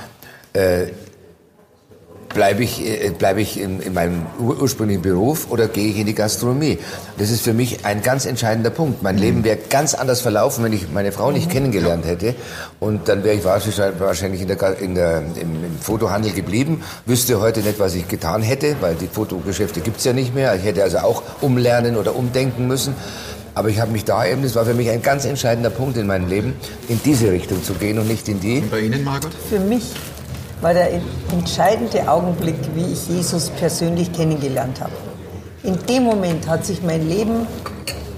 Bleibe 2.34 2.64
ich, 2.64 2.86
äh, 2.86 3.10
bleibe 3.10 3.42
ich 3.42 3.60
in, 3.60 3.82
in 3.82 3.94
meinem 3.94 4.26
ur- 4.40 4.62
ursprünglichen 4.62 5.02
Beruf 5.02 5.48
oder 5.50 5.68
gehe 5.68 5.90
ich 5.90 5.98
in 6.00 6.06
die 6.06 6.16
Gastronomie? 6.16 6.80
Das 7.18 7.30
ist 7.30 7.42
für 7.42 7.54
mich 7.54 7.86
ein 7.86 8.02
ganz 8.02 8.26
entscheidender 8.26 8.70
Punkt. 8.70 9.04
Mein 9.04 9.18
Leben 9.18 9.44
wäre 9.44 9.58
ganz 9.70 9.94
anders 9.94 10.22
verlaufen, 10.22 10.64
wenn 10.64 10.72
ich 10.72 10.90
meine 10.94 11.12
Frau 11.12 11.32
nicht 11.32 11.50
kennengelernt 11.50 12.06
hätte. 12.06 12.36
Und 12.80 13.10
dann 13.10 13.24
wäre 13.26 13.36
ich 13.36 13.44
wahrscheinlich 13.44 14.00
wahrscheinlich 14.00 14.42
in 14.42 14.48
der, 14.48 14.78
in 14.80 14.96
der, 14.96 15.18
im, 15.20 15.64
im 15.64 15.78
Fotohandel 15.82 16.32
geblieben, 16.32 16.84
wüsste 17.06 17.42
heute 17.42 17.60
nicht, 17.62 17.80
was 17.80 17.96
ich 17.96 18.08
getan 18.08 18.42
hätte, 18.42 18.76
weil 18.80 18.96
die 18.96 19.08
Fotogeschäfte 19.08 19.82
gibt's 19.82 20.06
ja 20.06 20.14
nicht 20.14 20.34
mehr. 20.34 20.56
Ich 20.56 20.64
hätte 20.64 20.84
also 20.84 21.00
auch 21.00 21.24
umlernen 21.42 21.98
oder 21.98 22.16
umdenken 22.16 22.68
müssen. 22.68 22.94
Aber 23.54 23.68
ich 23.68 23.82
habe 23.82 23.92
mich 23.92 24.06
da 24.06 24.26
eben, 24.26 24.44
das 24.44 24.56
war 24.56 24.64
für 24.66 24.74
mich 24.74 24.90
ein 24.90 25.02
ganz 25.02 25.26
entscheidender 25.26 25.70
Punkt 25.70 25.98
in 25.98 26.08
meinem 26.08 26.30
Leben, 26.30 26.54
in 26.88 27.02
diese 27.04 27.30
Richtung 27.32 27.62
zu 27.62 27.74
gehen 27.74 28.00
und 28.00 28.08
nicht 28.08 28.30
in 28.30 28.40
die. 28.40 28.60
Und 28.60 28.72
bei 28.72 28.80
Ihnen, 28.80 29.04
Margot? 29.04 29.32
Für 29.50 29.60
mich 29.60 29.84
war 30.62 30.74
der 30.74 30.90
entscheidende 31.32 32.08
Augenblick, 32.08 32.56
wie 32.76 32.86
ich 32.94 33.08
Jesus 33.08 33.50
persönlich 33.50 34.12
kennengelernt 34.14 34.80
habe. 34.80 34.92
In 35.64 35.78
dem 35.86 36.04
Moment 36.04 36.48
hat 36.48 36.66
sich 36.66 36.82
mein 36.82 37.08
Leben 37.08 37.48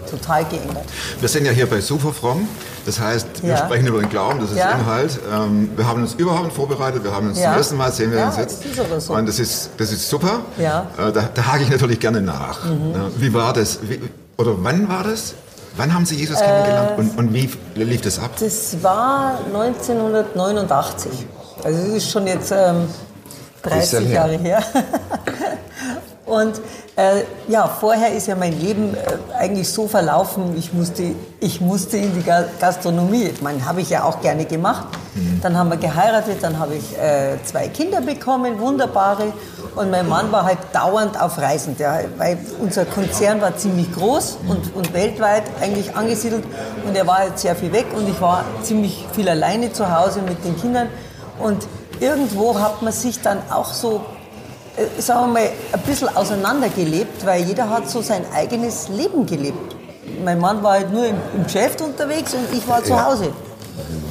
total 0.09 0.45
geändert. 0.45 0.85
Wir 1.19 1.27
sind 1.29 1.45
ja 1.45 1.51
hier 1.51 1.67
bei 1.69 1.81
Superfromm. 1.81 2.47
Das 2.85 2.99
heißt, 2.99 3.41
wir 3.41 3.51
Ja. 3.51 3.57
sprechen 3.57 3.87
über 3.87 3.99
den 3.99 4.09
Glauben, 4.09 4.39
das 4.41 4.51
ist 4.51 4.57
Ja. 4.57 4.71
Inhalt. 4.71 5.17
Ähm, 5.33 5.69
wir 5.75 5.87
haben 5.87 6.01
uns 6.01 6.13
überhaupt 6.15 6.43
nicht 6.45 6.55
vorbereitet. 6.55 7.03
Wir 7.03 7.15
haben 7.15 7.29
uns 7.29 7.39
Ja. 7.39 7.45
zum 7.45 7.53
ersten 7.57 7.77
Mal 7.77 7.91
sehen 7.93 8.11
wir 8.11 8.25
uns 8.25 8.35
jetzt. 8.37 8.59
das 8.63 8.71
ist 8.71 8.79
aber 8.79 8.99
so. 8.99 9.13
Und 9.13 9.25
das 9.27 9.39
ist, 9.39 9.69
das 9.77 9.91
ist 9.93 10.09
super. 10.09 10.41
Ja. 10.57 10.87
Mhm. 10.97 11.07
Äh, 11.07 11.11
da, 11.13 11.29
da 11.33 11.45
hake 11.53 11.63
ich 11.63 11.69
natürlich 11.69 11.99
gerne 11.99 12.21
nach. 12.21 12.59
Ja, 12.65 13.09
wie 13.17 13.33
war 13.33 13.53
das? 13.53 13.79
Wie, 13.83 14.01
oder 14.37 14.55
wann 14.57 14.89
war 14.89 15.03
das? 15.05 15.33
Wann 15.77 15.93
haben 15.93 16.05
Sie 16.05 16.15
Jesus 16.15 16.37
kennengelernt 16.39 16.91
und, 16.97 17.17
und 17.17 17.33
wie 17.33 17.49
lief 17.75 18.01
das 18.01 18.19
ab? 18.19 18.31
Das 18.39 18.83
war 18.83 19.39
1989. 19.51 21.11
Also 21.63 21.79
das 21.79 21.89
ist 21.97 22.11
schon 22.11 22.27
jetzt 22.27 22.51
ähm, 22.51 22.87
Ist 23.77 23.93
ja 23.93 23.99
30 23.99 23.99
her. 24.07 24.13
Jahre 24.13 24.37
her. 24.37 24.63
Und 26.25 26.61
äh, 26.95 27.23
ja, 27.49 27.67
vorher 27.67 28.13
ist 28.13 28.27
ja 28.27 28.35
mein 28.35 28.57
Leben 28.59 28.95
äh, 28.95 29.33
eigentlich 29.37 29.69
so 29.69 29.87
verlaufen, 29.89 30.55
ich 30.57 30.71
musste, 30.73 31.03
ich 31.41 31.59
musste 31.59 31.97
in 31.97 32.13
die 32.15 32.23
Ga- 32.23 32.45
Gastronomie. 32.61 33.23
Ich 33.25 33.41
meine, 33.41 33.65
habe 33.65 33.81
ich 33.81 33.89
ja 33.89 34.03
auch 34.03 34.21
gerne 34.21 34.45
gemacht. 34.45 34.85
Dann 35.43 35.57
haben 35.57 35.69
wir 35.69 35.77
geheiratet, 35.77 36.37
dann 36.41 36.57
habe 36.59 36.75
ich 36.75 36.97
äh, 36.97 37.35
zwei 37.43 37.67
Kinder 37.67 37.99
bekommen, 38.01 38.59
wunderbare. 38.59 39.25
Und 39.75 39.91
mein 39.91 40.07
Mann 40.07 40.31
war 40.31 40.45
halt 40.45 40.59
dauernd 40.71 41.21
auf 41.21 41.37
Reisen, 41.39 41.75
der, 41.77 42.05
weil 42.17 42.37
unser 42.61 42.85
Konzern 42.85 43.41
war 43.41 43.55
ziemlich 43.57 43.93
groß 43.93 44.37
und, 44.47 44.73
und 44.75 44.93
weltweit 44.93 45.43
eigentlich 45.61 45.95
angesiedelt. 45.95 46.45
Und 46.87 46.95
er 46.95 47.05
war 47.05 47.17
halt 47.19 47.37
sehr 47.37 47.55
viel 47.55 47.71
weg 47.73 47.87
und 47.95 48.07
ich 48.09 48.19
war 48.21 48.45
ziemlich 48.63 49.05
viel 49.13 49.27
alleine 49.29 49.71
zu 49.73 49.93
Hause 49.95 50.21
mit 50.21 50.43
den 50.45 50.59
Kindern. 50.59 50.87
Und 51.39 51.67
irgendwo 51.99 52.59
hat 52.59 52.81
man 52.81 52.93
sich 52.93 53.21
dann 53.21 53.39
auch 53.49 53.73
so 53.73 54.01
äh, 54.75 55.01
sagen 55.01 55.27
wir 55.27 55.41
mal, 55.41 55.49
ein 55.71 55.79
bisschen 55.81 56.15
auseinandergelebt, 56.15 57.25
weil 57.25 57.43
jeder 57.43 57.69
hat 57.69 57.89
so 57.89 58.01
sein 58.01 58.25
eigenes 58.33 58.89
Leben 58.89 59.25
gelebt. 59.25 59.75
Mein 60.23 60.39
Mann 60.39 60.63
war 60.63 60.73
halt 60.73 60.91
nur 60.91 61.05
im, 61.05 61.15
im 61.35 61.43
Geschäft 61.43 61.81
unterwegs 61.81 62.33
und 62.33 62.51
ich 62.51 62.67
war 62.67 62.83
zu 62.83 62.91
Ja. 62.91 63.05
Hause. 63.05 63.31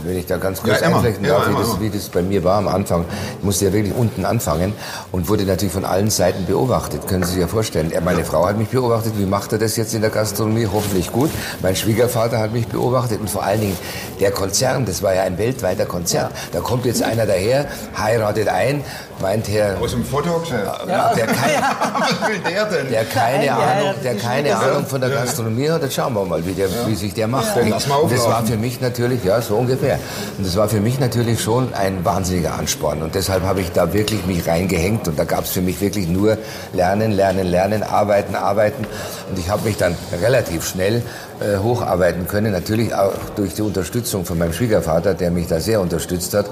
Wenn 0.04 0.16
ich 0.16 0.26
da 0.26 0.36
ganz 0.36 0.62
kurz 0.62 0.80
Ja, 0.80 0.86
einflechten 0.88 1.24
Ja, 1.24 1.34
darf, 1.34 1.46
wie, 1.46 1.50
immer, 1.50 1.60
das, 1.60 1.80
wie 1.80 1.90
das 1.90 2.08
bei 2.08 2.22
mir 2.22 2.42
war 2.44 2.58
am 2.58 2.68
Anfang. 2.68 3.04
Ich 3.38 3.44
musste 3.44 3.66
ja 3.66 3.72
wirklich 3.72 3.94
unten 3.94 4.24
anfangen 4.24 4.72
und 5.12 5.28
wurde 5.28 5.44
natürlich 5.44 5.72
von 5.72 5.84
allen 5.84 6.10
Seiten 6.10 6.44
beobachtet. 6.46 7.06
Können 7.06 7.24
Sie 7.24 7.32
sich 7.32 7.40
ja 7.40 7.46
vorstellen. 7.46 7.92
Meine 8.04 8.24
Frau 8.24 8.46
hat 8.46 8.58
mich 8.58 8.68
beobachtet. 8.68 9.12
Wie 9.16 9.26
macht 9.26 9.52
er 9.52 9.58
das 9.58 9.76
jetzt 9.76 9.94
in 9.94 10.00
der 10.00 10.10
Gastronomie? 10.10 10.66
Hoffentlich 10.72 11.12
gut. 11.12 11.30
Mein 11.60 11.76
Schwiegervater 11.76 12.38
hat 12.38 12.52
mich 12.52 12.66
beobachtet 12.66 13.20
und 13.20 13.30
vor 13.30 13.44
allen 13.44 13.60
Dingen 13.60 13.76
der 14.20 14.30
Konzern. 14.30 14.84
Das 14.84 15.02
war 15.02 15.14
ja 15.14 15.22
ein 15.22 15.38
weltweiter 15.38 15.86
Konzern. 15.86 16.30
Da 16.52 16.60
kommt 16.60 16.84
jetzt 16.84 17.02
einer 17.02 17.26
daher, 17.26 17.66
heiratet 17.96 18.48
ein, 18.48 18.84
meint 19.22 19.48
er, 19.48 19.80
Aus 19.80 19.92
dem 19.92 20.04
Fotogeschäft. 20.04 20.66
ja, 20.86 21.14
der, 21.14 21.26
kein, 21.26 21.62
Was 22.00 22.28
will 22.28 22.38
der 22.50 22.64
denn? 22.66 22.90
der 22.90 23.04
keine 23.06 23.52
Ahnung, 23.52 23.62
Eingeheiratet 23.62 24.04
der 24.04 24.14
keine 24.16 24.56
Ahnung 24.56 24.86
von 24.86 25.00
der 25.00 25.10
Gastronomie 25.10 25.70
hat, 25.70 25.82
jetzt 25.82 25.94
schauen 25.94 26.12
wir 26.12 26.24
mal, 26.26 26.44
wie, 26.44 26.52
der, 26.52 26.68
wie 26.86 26.94
sich 26.94 27.14
der 27.14 27.28
macht. 27.28 27.56
Ja. 27.56 27.62
Und 27.62 27.70
Lass 27.70 27.86
mal 27.86 28.00
das 28.02 28.18
war 28.18 28.26
auflaufen. 28.26 28.46
für 28.48 28.56
mich 28.58 28.80
natürlich, 28.82 29.24
ja, 29.24 29.40
so 29.40 29.56
ungefähr. 29.56 29.98
Und 30.36 30.46
das 30.46 30.56
war 30.56 30.68
für 30.68 30.80
mich 30.80 31.00
natürlich 31.00 31.40
schon 31.40 31.72
ein 31.72 32.04
wahnsinniger 32.04 32.54
Ansporn. 32.54 33.00
Und 33.02 33.14
deshalb 33.14 33.44
habe 33.44 33.60
ich 33.62 33.72
da 33.72 33.92
wirklich 33.94 34.26
mich 34.26 34.46
reingehängt. 34.46 35.08
Und 35.08 35.18
da 35.18 35.24
gab 35.24 35.44
es 35.44 35.50
für 35.50 35.62
mich 35.62 35.80
wirklich 35.80 36.08
nur 36.08 36.36
Lernen, 36.74 37.12
Lernen, 37.12 37.46
Lernen, 37.46 37.82
Arbeiten, 37.82 38.34
Arbeiten. 38.34 38.84
Und 39.30 39.38
ich 39.38 39.48
habe 39.48 39.62
mich 39.64 39.76
dann 39.78 39.96
relativ 40.20 40.66
schnell 40.68 41.02
äh, 41.40 41.58
hocharbeiten 41.58 42.26
können. 42.26 42.52
Natürlich 42.52 42.94
auch 42.94 43.12
durch 43.36 43.54
die 43.54 43.62
Unterstützung 43.62 44.24
von 44.24 44.36
meinem 44.38 44.52
Schwiegervater, 44.52 45.14
der 45.14 45.30
mich 45.30 45.46
da 45.46 45.60
sehr 45.60 45.80
unterstützt 45.80 46.34
hat. 46.34 46.46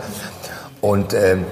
Und 0.81 1.13
ähm, 1.13 1.45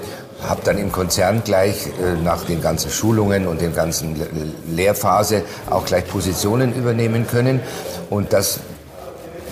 habe 0.47 0.61
dann 0.65 0.79
im 0.79 0.93
Konzern 0.93 1.43
gleich 1.45 1.87
äh, 1.87 2.23
nach 2.23 2.45
den 2.45 2.61
ganzen 2.63 2.91
Schulungen 2.91 3.47
und 3.47 3.61
den 3.61 3.75
ganzen 3.75 4.17
Le- 4.17 4.27
Lehrphase 4.71 5.43
auch 5.69 5.85
gleich 5.85 6.07
Positionen 6.07 6.75
übernehmen 6.75 7.27
können. 7.27 7.61
Und 8.11 8.33
das, 8.33 8.61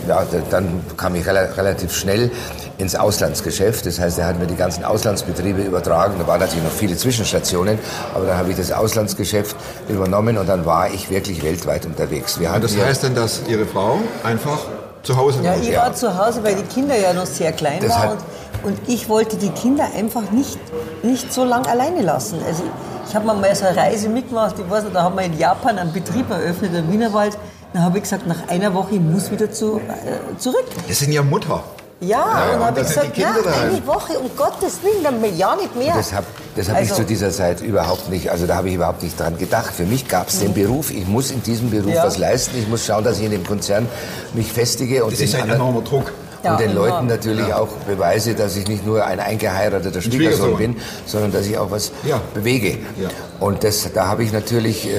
ja, 0.07 0.25
da- 0.31 0.38
dann 0.50 0.83
kam 0.97 1.14
ich 1.16 1.26
rela 1.26 1.40
relativ 1.57 1.93
schnell 1.95 2.31
ins 2.78 2.95
Auslandsgeschäft. 2.95 3.87
Das 3.87 3.99
heißt, 3.99 4.19
er 4.19 4.26
hat 4.26 4.38
mir 4.38 4.47
die 4.47 4.55
ganzen 4.55 4.85
Auslandsbetriebe 4.85 5.62
übertragen. 5.62 6.14
Da 6.19 6.26
waren 6.26 6.40
natürlich 6.40 6.62
noch 6.64 6.71
viele 6.71 6.97
Zwischenstationen, 6.97 7.78
aber 8.14 8.26
dann 8.26 8.37
habe 8.38 8.50
ich 8.50 8.57
das 8.57 8.71
Auslandsgeschäft 8.71 9.57
übernommen 9.88 10.38
und 10.38 10.47
dann 10.49 10.66
war 10.66 10.90
ich 10.90 11.11
wirklich 11.11 11.43
weltweit 11.43 11.85
unterwegs. 11.87 12.38
Wir 12.38 12.52
Und 12.52 12.62
das 12.62 12.76
heißt 12.76 13.02
dann, 13.02 13.14
dass 13.14 13.40
Ihre 13.49 13.66
Frau 13.66 13.99
einfach 14.23 14.59
zu 15.07 15.17
Hause 15.17 15.41
Ja, 15.43 15.51
war? 15.53 15.63
ich 15.63 15.77
war 15.77 15.95
zu 15.95 16.19
Hause, 16.19 16.43
weil 16.45 16.57
die 16.57 16.63
Kinder 16.65 16.97
ja 16.99 17.13
noch 17.13 17.27
sehr 17.27 17.53
klein 17.53 17.81
Das 17.81 17.93
waren 17.93 18.19
und, 18.65 18.65
und 18.65 18.89
ich 18.89 19.09
wollte 19.09 19.37
die 19.37 19.51
Kinder 19.51 19.85
einfach 19.97 20.31
nicht, 20.31 20.59
nicht 21.03 21.33
so 21.33 21.45
lange 21.45 21.69
alleine 21.69 22.03
lassen. 22.03 22.39
Also 22.47 22.63
ich 23.09 23.15
habe 23.15 23.25
mir 23.27 23.35
mal 23.35 23.55
so 23.55 23.67
eine 23.67 23.77
Reise 23.77 24.09
mitgemacht, 24.09 24.57
ich 24.59 24.69
weiß 24.69 24.85
nicht, 24.85 24.97
da 24.97 25.03
haben 25.03 25.17
wir 25.17 25.25
in 25.25 25.39
Japan 25.39 25.79
einen 25.79 25.93
Betrieb 25.93 26.29
eröffnet, 26.31 26.75
im 26.75 26.93
Wienerwald. 26.93 27.39
Dann 27.73 27.83
habe 27.85 27.99
ich 27.99 28.03
gesagt, 28.05 28.27
nach 28.27 28.49
einer 28.49 28.75
Woche, 28.75 28.95
ich 28.95 29.01
muss 29.01 29.31
wieder 29.31 29.51
zu, 29.51 29.77
äh, 29.79 30.39
zurück. 30.39 30.65
Das 30.89 30.99
sind 30.99 31.13
ja 31.13 31.23
Mutter. 31.23 31.63
Ja, 32.00 32.09
ja, 32.09 32.17
und 32.19 32.53
und 32.55 32.61
dann 32.61 32.67
habe 32.67 32.81
ich 32.81 32.87
gesagt, 33.15 33.19
daheim. 33.47 33.71
eine 33.71 33.87
Woche, 33.87 34.19
um 34.19 34.31
Gottes 34.37 34.83
Willen, 34.83 35.03
dann 35.03 35.37
ja 35.37 35.57
nicht 35.57 35.75
mehr. 35.76 35.95
Das 35.95 36.12
habe 36.12 36.26
das 36.55 36.69
hab 36.69 36.75
ich 36.83 36.91
Also- 36.91 36.97
zu 36.97 37.05
dieser 37.05 37.31
Zeit 37.31 37.62
überhaupt 37.62 38.11
nicht, 38.11 38.31
also 38.31 38.47
da 38.47 38.57
habe 38.57 38.69
ich 38.69 38.75
überhaupt 38.75 39.03
nicht 39.03 39.19
dran 39.19 39.38
gedacht. 39.38 39.73
Für 39.75 39.85
mich 39.85 40.07
gab 40.07 40.29
es 40.29 40.41
den 40.41 40.53
Beruf, 40.53 40.91
ich 40.91 41.07
muss 41.07 41.31
in 41.31 41.43
diesem 41.43 41.71
Beruf 41.71 41.87
Mhm. 41.87 41.93
Ja. 41.95 42.05
was 42.05 42.19
leisten, 42.19 42.59
ich 42.59 42.69
muss 42.69 42.85
schauen, 42.85 43.03
dass 43.03 43.19
ich 43.19 43.25
in 43.25 43.31
dem 43.31 43.45
Konzern 43.47 43.88
mich 44.35 44.53
festige 44.53 45.05
und 45.05 45.12
Das 45.12 45.21
den, 45.21 45.29
ist 45.29 45.35
ein 45.37 45.49
enormer 45.50 45.81
Druck. 45.83 46.12
Ja, 46.45 46.53
und 46.53 46.61
den 46.61 46.71
enorm. 46.73 46.87
Leuten 46.88 47.07
natürlich 47.07 47.53
auch 47.55 47.69
beweise, 47.88 48.35
dass 48.35 48.57
ich 48.57 48.69
nicht 48.69 48.87
nur 48.87 49.05
ein 49.05 49.19
eingeheirateter 49.19 50.00
Schwiegersohn 50.03 50.50
Schwiegersohn. 50.50 50.57
bin, 50.59 50.76
sondern 51.07 51.33
dass 51.33 51.47
ich 51.47 51.57
auch 51.59 51.71
was 51.71 51.93
Ja. 52.05 52.21
bewege. 52.35 52.73
Ja. 53.00 53.09
Und 53.41 53.65
das, 53.65 53.88
da 53.95 54.07
habe 54.07 54.23
ich 54.23 54.33
natürlich 54.33 54.87
äh, 54.87 54.91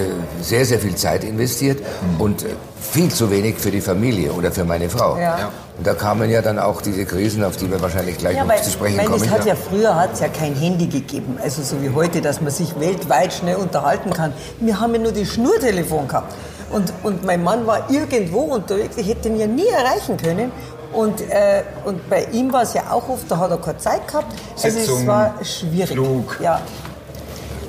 sehr, 0.42 0.66
sehr 0.66 0.80
viel 0.80 0.96
Zeit 0.96 1.24
investiert 1.24 1.80
Mhm. 1.80 2.22
und 2.22 2.44
äh, 2.44 2.48
viel 2.82 3.10
zu 3.10 3.30
wenig 3.32 3.56
für 3.60 3.70
die 3.72 3.82
Familie 3.82 4.32
oder 4.32 4.52
für 4.52 4.66
meine 4.66 4.90
Frau. 4.90 5.16
Ja. 5.78 5.84
Ja. 5.84 5.88
Und 5.88 5.88
da 5.88 5.94
kamen 5.94 6.30
ja 6.30 6.42
dann 6.42 6.60
auch 6.60 6.82
diese 6.82 7.06
Krisen, 7.06 7.44
auf 7.44 7.58
die 7.58 7.70
wir 7.70 7.82
wahrscheinlich 7.82 8.18
gleich 8.18 8.36
Ja, 8.36 8.44
noch 8.44 8.50
weil, 8.50 8.64
zu 8.64 8.72
sprechen 8.72 8.98
weil 8.98 9.06
kommen. 9.06 9.24
es 9.24 9.30
hat 9.30 9.46
ja 9.46 9.56
früher 9.56 9.96
hat's 9.96 10.20
ja 10.20 10.28
kein 10.28 10.56
Handy 10.56 10.88
gegeben, 10.88 11.38
also 11.42 11.62
so 11.62 11.82
wie 11.82 11.90
heute, 11.92 12.22
dass 12.22 12.42
man 12.42 12.52
sich 12.52 12.80
weltweit 12.80 13.34
schnell 13.34 13.58
unterhalten 13.58 14.12
kann. 14.12 14.34
Wir 14.60 14.80
haben 14.80 14.94
ja 14.96 15.02
nur 15.02 15.12
die 15.12 15.26
Schnurtelefon 15.26 16.08
gehabt. 16.08 16.34
Und, 16.70 16.92
und 17.04 17.24
mein 17.26 17.44
Mann 17.44 17.66
war 17.66 17.90
irgendwo 17.90 18.40
unterwegs, 18.42 18.98
ich 18.98 19.08
hätte 19.08 19.30
ihn 19.30 19.38
ja 19.40 19.48
nie 19.48 19.68
erreichen 19.68 20.18
können. 20.18 20.52
Und, 20.94 21.22
äh, 21.22 21.64
und 21.86 22.10
bei 22.10 22.26
ihm 22.32 22.52
war 22.52 22.64
es 22.64 22.74
ja 22.74 22.84
auch 22.92 23.08
oft, 23.10 23.30
da 23.30 23.38
hat 23.38 23.52
er 23.52 23.58
keine 23.58 23.78
Zeit 23.78 24.08
gehabt. 24.08 24.34
Also 24.62 24.80
Sitzung, 24.80 25.02
es 25.02 25.08
war 25.08 25.34
schwierig. 25.44 25.92
Flug. 25.92 26.40
Ja. 26.42 26.62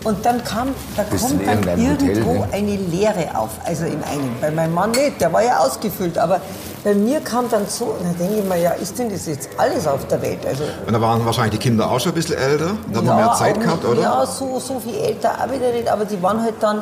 Und 0.09 0.25
dann 0.25 0.43
kam, 0.43 0.69
da 0.97 1.03
Bist 1.03 1.23
kommt 1.29 1.47
dann 1.47 1.49
irgendeinem 1.51 1.93
Hotel, 1.93 2.09
irgendwo 2.09 2.33
ne? 2.33 2.49
eine 2.51 2.77
Leere 2.77 3.39
auf, 3.39 3.51
also 3.67 3.85
in 3.85 4.03
einem. 4.05 4.41
Bei 4.41 4.51
meinem 4.51 4.73
Mann 4.73 4.93
nicht, 4.93 5.21
der 5.21 5.31
war 5.35 5.43
ja 5.43 5.59
ausgefüllt, 5.59 6.17
aber 6.17 6.41
bei 6.83 6.95
mir 6.95 7.21
kam 7.21 7.51
dann 7.51 7.67
so, 7.69 7.95
da 8.03 8.09
denke 8.19 8.39
ich 8.39 8.45
mir, 8.45 8.57
ja, 8.57 8.71
ist 8.71 8.99
denn 8.99 9.11
das 9.11 9.27
jetzt 9.27 9.51
alles 9.59 9.87
auf 9.87 10.07
der 10.07 10.23
Welt? 10.23 10.47
Also 10.47 10.65
Und 10.87 10.95
da 10.95 11.01
waren 11.03 11.27
wahrscheinlich 11.27 11.59
die 11.59 11.69
Kinder 11.69 11.91
auch 11.91 12.01
schon 12.01 12.13
ein 12.13 12.15
bisschen 12.15 12.39
älter. 12.39 12.71
Da 12.91 12.99
hat 12.99 13.05
man 13.05 13.17
mehr 13.17 13.35
Zeit 13.35 13.61
gehabt, 13.61 13.85
oder? 13.85 14.01
Ja, 14.01 14.25
so, 14.25 14.59
so 14.59 14.81
viel 14.81 14.95
älter 14.95 15.33
auch 15.33 15.53
wieder 15.53 15.73
nicht, 15.73 15.89
aber 15.89 16.07
die 16.07 16.23
waren 16.23 16.43
halt 16.43 16.55
dann, 16.61 16.81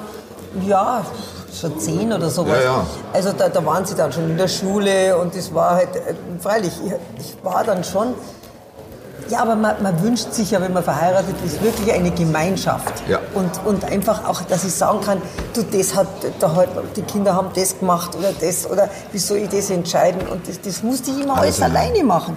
ja, 0.65 1.05
schon 1.61 1.81
zehn 1.81 2.13
oder 2.13 2.31
sowas. 2.31 2.59
Ja, 2.59 2.77
ja. 2.77 2.87
Also 3.13 3.33
da, 3.33 3.49
da 3.49 3.67
waren 3.67 3.85
sie 3.85 3.97
dann 3.97 4.13
schon 4.13 4.31
in 4.31 4.37
der 4.37 4.47
Schule 4.47 5.17
und 5.17 5.35
das 5.35 5.53
war 5.53 5.75
halt, 5.75 5.97
äh, 5.97 6.15
freilich, 6.39 6.73
ich, 6.85 6.93
ich 7.19 7.37
war 7.43 7.65
dann 7.65 7.83
schon, 7.83 8.15
ja, 9.29 9.41
aber 9.41 9.57
man, 9.57 9.83
man 9.83 10.03
wünscht 10.03 10.33
sich 10.33 10.51
ja, 10.51 10.61
wenn 10.61 10.73
man 10.73 10.83
verheiratet 10.83 11.35
ist, 11.45 11.63
wirklich 11.63 11.93
eine 11.93 12.11
Gemeinschaft. 12.11 13.03
Ja. 13.09 13.21
Und, 13.35 13.51
und 13.65 13.85
einfach 13.85 14.29
auch, 14.29 14.43
dass 14.43 14.65
ich 14.65 14.73
sagen 14.73 15.01
kann, 15.01 15.21
du, 15.55 15.63
das 15.63 15.95
hat, 15.95 16.07
da 16.39 16.55
halt, 16.55 16.69
die 16.97 17.03
Kinder 17.03 17.35
haben 17.35 17.49
das 17.55 17.79
gemacht 17.79 18.15
oder 18.17 18.33
das, 18.41 18.69
oder 18.71 18.89
wie 19.13 19.19
soll 19.19 19.39
ich 19.39 19.49
das 19.49 19.71
entscheiden? 19.71 20.23
Und 20.29 20.49
das, 20.49 20.61
das 20.61 20.83
musste 20.83 21.11
ich 21.11 21.23
immer 21.23 21.39
alles 21.39 21.61
allein. 21.61 21.91
alleine 21.91 22.05
machen. 22.05 22.37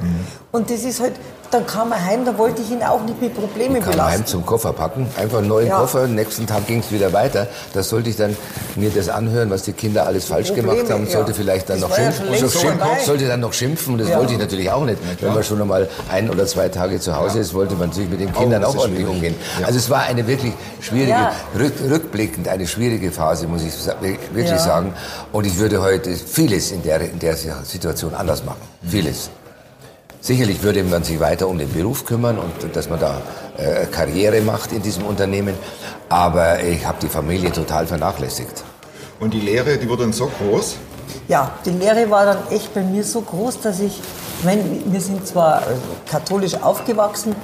Und 0.51 0.71
das 0.71 0.83
ist 0.83 0.99
halt, 0.99 1.13
dann 1.51 1.65
kam 1.67 1.91
er 1.91 2.03
heim, 2.05 2.25
da 2.25 2.35
wollte 2.37 2.61
ich 2.63 2.71
ihn 2.71 2.81
auch 2.81 3.03
nicht 3.03 3.21
mit 3.21 3.35
Problemen 3.35 3.81
kam 3.83 3.91
belasten. 3.91 4.11
heim 4.13 4.25
zum 4.25 4.45
Koffer 4.47 4.73
packen, 4.73 5.05
einfach 5.15 5.37
einen 5.39 5.47
neuen 5.47 5.67
Ja. 5.67 5.77
Koffer, 5.79 6.07
nächsten 6.07 6.47
Tag 6.47 6.65
ging 6.65 6.79
es 6.79 6.91
wieder 6.91 7.13
weiter. 7.13 7.45
Da 7.73 7.83
sollte 7.83 8.09
ich 8.09 8.15
dann 8.15 8.35
mir 8.75 8.89
das 8.89 9.09
anhören, 9.09 9.51
was 9.51 9.61
die 9.63 9.73
Kinder 9.73 10.07
alles 10.07 10.25
falsch 10.25 10.47
Probleme, 10.47 10.73
gemacht 10.75 10.91
haben, 10.91 11.05
ja. 11.05 11.11
sollte 11.11 11.35
vielleicht 11.35 11.69
dann 11.69 11.79
Das 11.81 11.89
noch 11.89 11.95
ja 11.97 12.03
schimpfen, 12.11 12.25
längst 12.31 12.41
so 12.53 12.59
schimpfen 12.59 12.87
sollte 13.05 13.27
dann 13.27 13.39
noch 13.41 13.53
schimpfen 13.53 13.93
und 13.93 13.99
das 14.01 14.09
Ja. 14.09 14.17
wollte 14.17 14.33
ich 14.33 14.39
natürlich 14.39 14.71
auch 14.71 14.85
nicht. 14.85 14.97
Wenn 15.21 15.33
man 15.35 15.43
schon 15.43 15.61
einmal 15.61 15.87
ein 16.11 16.29
oder 16.31 16.47
zwei 16.47 16.67
Tage 16.69 16.99
zu 16.99 17.15
Hause 17.15 17.39
ist, 17.39 17.53
wollte 17.53 17.75
man 17.75 17.89
natürlich 17.89 18.09
mit 18.09 18.19
den 18.19 18.33
Kindern 18.33 18.61
das 18.61 18.71
auch 18.71 18.75
ist 18.75 18.81
ordentlich 18.81 19.07
umgehen. 19.07 19.35
Ja. 19.59 19.67
Also 19.67 19.77
es 19.77 19.87
war 19.91 20.01
eine 20.03 20.25
wirklich 20.25 20.53
schwierige, 20.81 21.11
Ja. 21.11 21.31
rück, 21.55 21.73
rückblickend 21.89 22.47
eine 22.47 22.65
schwierige 22.67 23.11
Phase, 23.11 23.45
muss 23.47 23.61
ich 23.61 23.73
wirklich 24.31 24.49
Ja. 24.49 24.57
sagen. 24.57 24.93
Und 25.31 25.45
ich 25.45 25.57
würde 25.59 25.81
heute 25.83 26.15
vieles 26.15 26.71
in 26.71 26.81
der, 26.81 27.01
in 27.01 27.19
der 27.19 27.35
Situation 27.35 28.15
anders 28.15 28.43
machen. 28.43 28.61
Vieles. 28.87 29.29
Sicherlich 30.21 30.61
würde 30.63 30.83
man 30.83 31.03
sich 31.03 31.19
weiter 31.19 31.47
um 31.47 31.57
den 31.57 31.71
Beruf 31.71 32.05
kümmern 32.05 32.37
und 32.37 32.75
dass 32.75 32.89
man 32.89 32.99
da 32.99 33.21
äh, 33.57 33.85
Karriere 33.85 34.41
macht 34.41 34.73
in 34.73 34.81
diesem 34.81 35.05
Unternehmen. 35.05 35.55
Aber 36.09 36.61
ich 36.61 36.85
habe 36.85 36.97
die 37.01 37.07
Familie 37.07 37.51
total 37.51 37.87
vernachlässigt. 37.87 38.63
Und 39.19 39.33
die 39.33 39.39
Lehre, 39.39 39.77
die 39.77 39.87
wurde 39.87 40.03
dann 40.03 40.13
so 40.13 40.27
groß. 40.27 40.75
Ja, 41.27 41.51
die 41.65 41.71
Lehre 41.71 42.09
war 42.09 42.25
dann 42.25 42.37
echt 42.49 42.73
bei 42.73 42.81
mir 42.81 43.03
so 43.03 43.21
groß, 43.21 43.61
dass 43.61 43.79
ich, 43.79 43.99
ich 44.39 44.45
meine, 44.45 44.63
wir 44.85 45.01
sind 45.01 45.25
zwar 45.25 45.61
äh, 45.61 45.75
katholisch 46.09 46.55
aufgewachsen, 46.55 47.35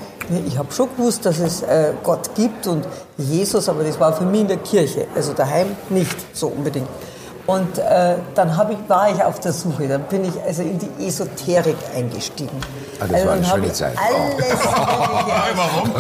ich 0.48 0.58
habe 0.58 0.74
schon 0.74 0.90
gewusst, 0.98 1.26
dass 1.26 1.40
es 1.40 1.62
äh, 1.62 1.94
Gott 2.04 2.34
gibt 2.36 2.66
und 2.66 2.84
Jesus, 3.18 3.70
aber 3.70 3.84
das 3.84 4.00
war 4.00 4.12
für 4.14 4.24
mich 4.26 4.42
in 4.42 4.48
der 4.48 4.58
Kirche, 4.58 5.08
also 5.14 5.34
daheim 5.34 5.68
nicht 5.90 6.16
so 6.36 6.48
unbedingt. 6.48 6.88
Und 7.48 7.78
äh, 7.78 8.16
dann 8.34 8.50
ich, 8.72 8.90
war 8.90 9.12
ich 9.12 9.24
auf 9.24 9.40
der 9.40 9.54
Suche, 9.54 9.88
dann 9.88 10.02
bin 10.04 10.26
ich 10.26 10.34
also 10.46 10.64
in 10.64 10.80
die 10.80 11.08
Esoterik 11.08 11.78
eingestiegen. 11.96 12.60
Ah, 13.00 13.06
das 13.08 13.26
war 13.26 13.34
eine 13.34 13.46
schöne 13.46 13.72
Zeit. 13.74 13.94
Alles 13.98 14.58
Warum? 15.56 15.92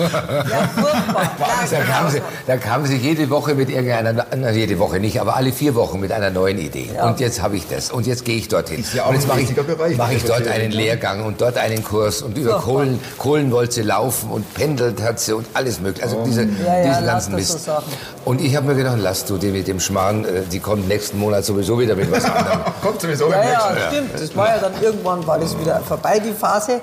Ja, 0.49 0.67
furchtbar. 0.75 1.31
Da 1.71 1.81
kamen, 1.81 2.11
sie, 2.11 2.21
da 2.47 2.57
kamen 2.57 2.85
sie 2.85 2.97
jede 2.97 3.29
Woche 3.29 3.55
mit 3.55 3.69
irgendeiner, 3.69 4.25
na, 4.35 4.51
jede 4.51 4.77
Woche 4.79 4.99
nicht, 4.99 5.19
aber 5.19 5.35
alle 5.35 5.51
vier 5.51 5.75
Wochen 5.75 5.99
mit 5.99 6.11
einer 6.11 6.29
neuen 6.29 6.57
Idee. 6.59 6.91
Ja. 6.95 7.07
Und 7.07 7.19
jetzt 7.19 7.41
habe 7.41 7.57
ich 7.57 7.67
das. 7.67 7.91
Und 7.91 8.05
jetzt 8.05 8.23
gehe 8.23 8.37
ich 8.37 8.47
dorthin. 8.47 8.81
Ist 8.81 8.93
ja 8.93 9.03
auch 9.05 9.09
und 9.09 9.15
jetzt 9.15 9.23
ein 9.23 9.29
mache 9.29 9.39
ich, 9.41 9.49
wichtiger 9.49 9.63
Bereich, 9.75 9.97
mache 9.97 10.13
ich 10.13 10.23
dort 10.23 10.47
einen 10.47 10.69
ne? 10.69 10.75
Lehrgang 10.75 11.25
und 11.25 11.41
dort 11.41 11.57
einen 11.57 11.83
Kurs 11.83 12.21
und 12.21 12.37
über 12.37 12.51
Furchtbar. 12.51 12.73
Kohlen, 12.73 12.99
Kohlen 13.17 13.51
wollte 13.51 13.73
sie 13.75 13.81
laufen 13.81 14.29
und 14.29 14.53
pendelt 14.53 15.01
hat 15.01 15.19
sie 15.19 15.33
und 15.33 15.47
alles 15.53 15.79
mögliche. 15.81 16.05
Also 16.05 16.23
diese, 16.25 16.43
Ja, 16.43 16.77
ja, 16.79 16.87
diesen 16.89 17.05
ganzen 17.05 17.31
so 17.31 17.37
Mist. 17.37 17.63
Sachen. 17.65 17.91
und 18.25 18.41
ich 18.41 18.55
habe 18.55 18.67
mir 18.67 18.75
gedacht, 18.75 18.97
lass 18.99 19.25
du 19.25 19.37
die 19.37 19.47
mit 19.51 19.67
dem 19.67 19.79
Schmarrn, 19.79 20.23
äh, 20.25 20.41
die 20.51 20.59
kommt 20.59 20.87
nächsten 20.87 21.19
Monat 21.19 21.34
sowieso 21.41 21.79
wieder 21.79 21.95
mit 21.95 22.11
was 22.11 22.25
anderem. 22.25 22.59
Kommt 22.81 23.01
sowieso 23.01 23.29
Ja, 23.29 23.43
ja, 23.43 23.75
stimmt. 23.89 24.13
Das 24.13 24.35
war 24.35 24.47
ja 24.49 24.57
dann 24.59 24.73
irgendwann 24.81 25.25
war 25.25 25.39
das 25.39 25.57
wieder 25.57 25.79
vorbei, 25.81 26.19
die 26.19 26.33
Phase. 26.33 26.81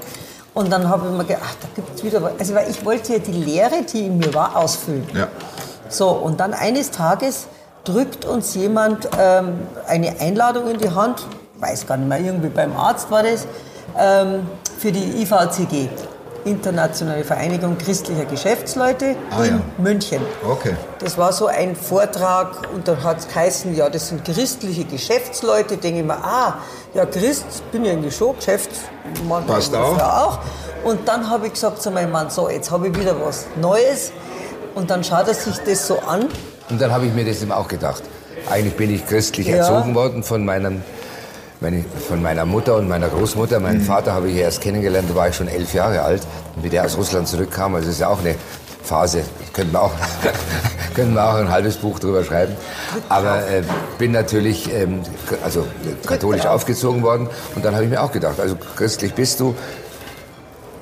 Und 0.54 0.70
dann 0.70 0.88
habe 0.88 1.06
ich 1.06 1.12
mir 1.12 1.24
gedacht, 1.24 1.42
ach, 1.44 1.54
da 1.62 1.68
gibt 1.74 1.96
es 1.96 2.04
wieder 2.04 2.22
was. 2.22 2.32
Also, 2.38 2.54
weil 2.54 2.70
ich 2.70 2.84
wollte 2.84 3.14
ja 3.14 3.18
die 3.18 3.32
Lehre, 3.32 3.82
die 3.90 4.06
in 4.06 4.18
mir 4.18 4.34
war, 4.34 4.56
ausfüllen. 4.56 5.06
Ja. 5.14 5.28
So, 5.88 6.08
und 6.10 6.40
dann 6.40 6.52
eines 6.52 6.90
Tages 6.90 7.46
drückt 7.84 8.24
uns 8.24 8.54
jemand 8.54 9.08
ähm, 9.18 9.54
eine 9.86 10.20
Einladung 10.20 10.70
in 10.70 10.78
die 10.78 10.90
Hand, 10.90 11.26
weiß 11.58 11.86
gar 11.86 11.96
nicht 11.96 12.08
mehr, 12.08 12.20
irgendwie 12.20 12.48
beim 12.48 12.76
Arzt 12.76 13.10
war 13.10 13.22
das, 13.22 13.46
ähm, 13.98 14.46
für 14.78 14.92
die 14.92 15.22
IVCG, 15.22 15.88
Internationale 16.44 17.24
Vereinigung 17.24 17.78
christlicher 17.78 18.24
Geschäftsleute 18.24 19.16
Ah, 19.30 19.44
in 19.44 19.50
ja. 19.56 19.60
München. 19.78 20.20
Okay. 20.48 20.74
Das 20.98 21.16
war 21.18 21.32
so 21.32 21.46
ein 21.46 21.76
Vortrag 21.76 22.68
und 22.74 22.88
dann 22.88 23.02
hat 23.04 23.20
es 23.20 23.28
geheißen, 23.28 23.74
ja, 23.76 23.88
das 23.88 24.08
sind 24.08 24.24
christliche 24.24 24.84
Geschäftsleute. 24.84 25.76
Denke 25.76 26.00
ich 26.00 26.06
mir, 26.06 26.14
ah, 26.16 26.58
ja, 26.94 27.06
Christ, 27.06 27.44
bin 27.70 27.84
ja 27.84 27.92
irgendwie 27.92 28.10
schon, 28.10 28.36
Geschäftsmann. 28.36 29.46
Passt 29.46 29.74
auch. 29.74 29.98
Auch. 29.98 30.38
Und 30.84 31.06
dann 31.06 31.28
habe 31.30 31.46
ich 31.46 31.52
gesagt 31.52 31.80
zu 31.80 31.90
meinem 31.90 32.10
Mann, 32.10 32.28
so, 32.30 32.48
jetzt 32.50 32.70
habe 32.70 32.88
ich 32.88 32.98
wieder 32.98 33.14
was 33.24 33.46
Neues. 33.60 34.10
Und 34.74 34.90
dann 34.90 35.04
schaut 35.04 35.28
er 35.28 35.34
sich 35.34 35.56
das 35.58 35.86
so 35.86 35.98
an. 36.00 36.28
Und 36.70 36.80
dann 36.80 36.90
habe 36.92 37.06
ich 37.06 37.12
mir 37.12 37.24
das 37.24 37.42
eben 37.42 37.52
auch 37.52 37.68
gedacht. 37.68 38.02
Eigentlich 38.50 38.76
bin 38.76 38.92
ich 38.92 39.06
christlich 39.06 39.46
Ja. 39.46 39.56
erzogen 39.56 39.94
worden 39.94 40.22
von, 40.24 40.44
meinem, 40.44 40.82
meine, 41.62 41.84
von 42.08 42.20
meiner 42.20 42.44
Mutter 42.44 42.76
und 42.76 42.88
meiner 42.88 43.08
Großmutter. 43.08 43.60
Meinen 43.60 43.80
Vater 43.80 44.12
habe 44.12 44.28
ich 44.28 44.36
erst 44.36 44.60
kennengelernt, 44.60 45.08
da 45.08 45.14
war 45.14 45.28
ich 45.28 45.36
schon 45.36 45.48
elf 45.48 45.72
Jahre 45.72 46.02
alt, 46.02 46.22
wie 46.60 46.68
der 46.68 46.84
aus 46.84 46.98
Russland 46.98 47.28
zurückkam. 47.28 47.74
Also 47.74 47.86
das 47.86 47.94
ist 47.94 48.00
ja 48.00 48.08
auch 48.08 48.20
eine 48.20 48.34
Phase. 48.82 49.22
Könnten 49.52 49.72
wir 49.72 49.82
auch, 49.82 49.92
könnten 50.94 51.14
wir 51.14 51.24
auch 51.24 51.34
ein 51.34 51.50
halbes 51.50 51.76
Buch 51.76 51.98
drüber 51.98 52.24
schreiben. 52.24 52.54
Aber 53.08 53.46
äh, 53.48 53.62
bin 53.98 54.12
natürlich 54.12 54.72
ähm, 54.74 55.00
also 55.44 55.66
katholisch 56.06 56.46
aufgezogen 56.46 57.02
worden. 57.02 57.28
Und 57.54 57.64
dann 57.64 57.74
habe 57.74 57.84
ich 57.84 57.90
mir 57.90 58.02
auch 58.02 58.12
gedacht, 58.12 58.40
also 58.40 58.56
christlich 58.76 59.14
bist 59.14 59.40
du, 59.40 59.54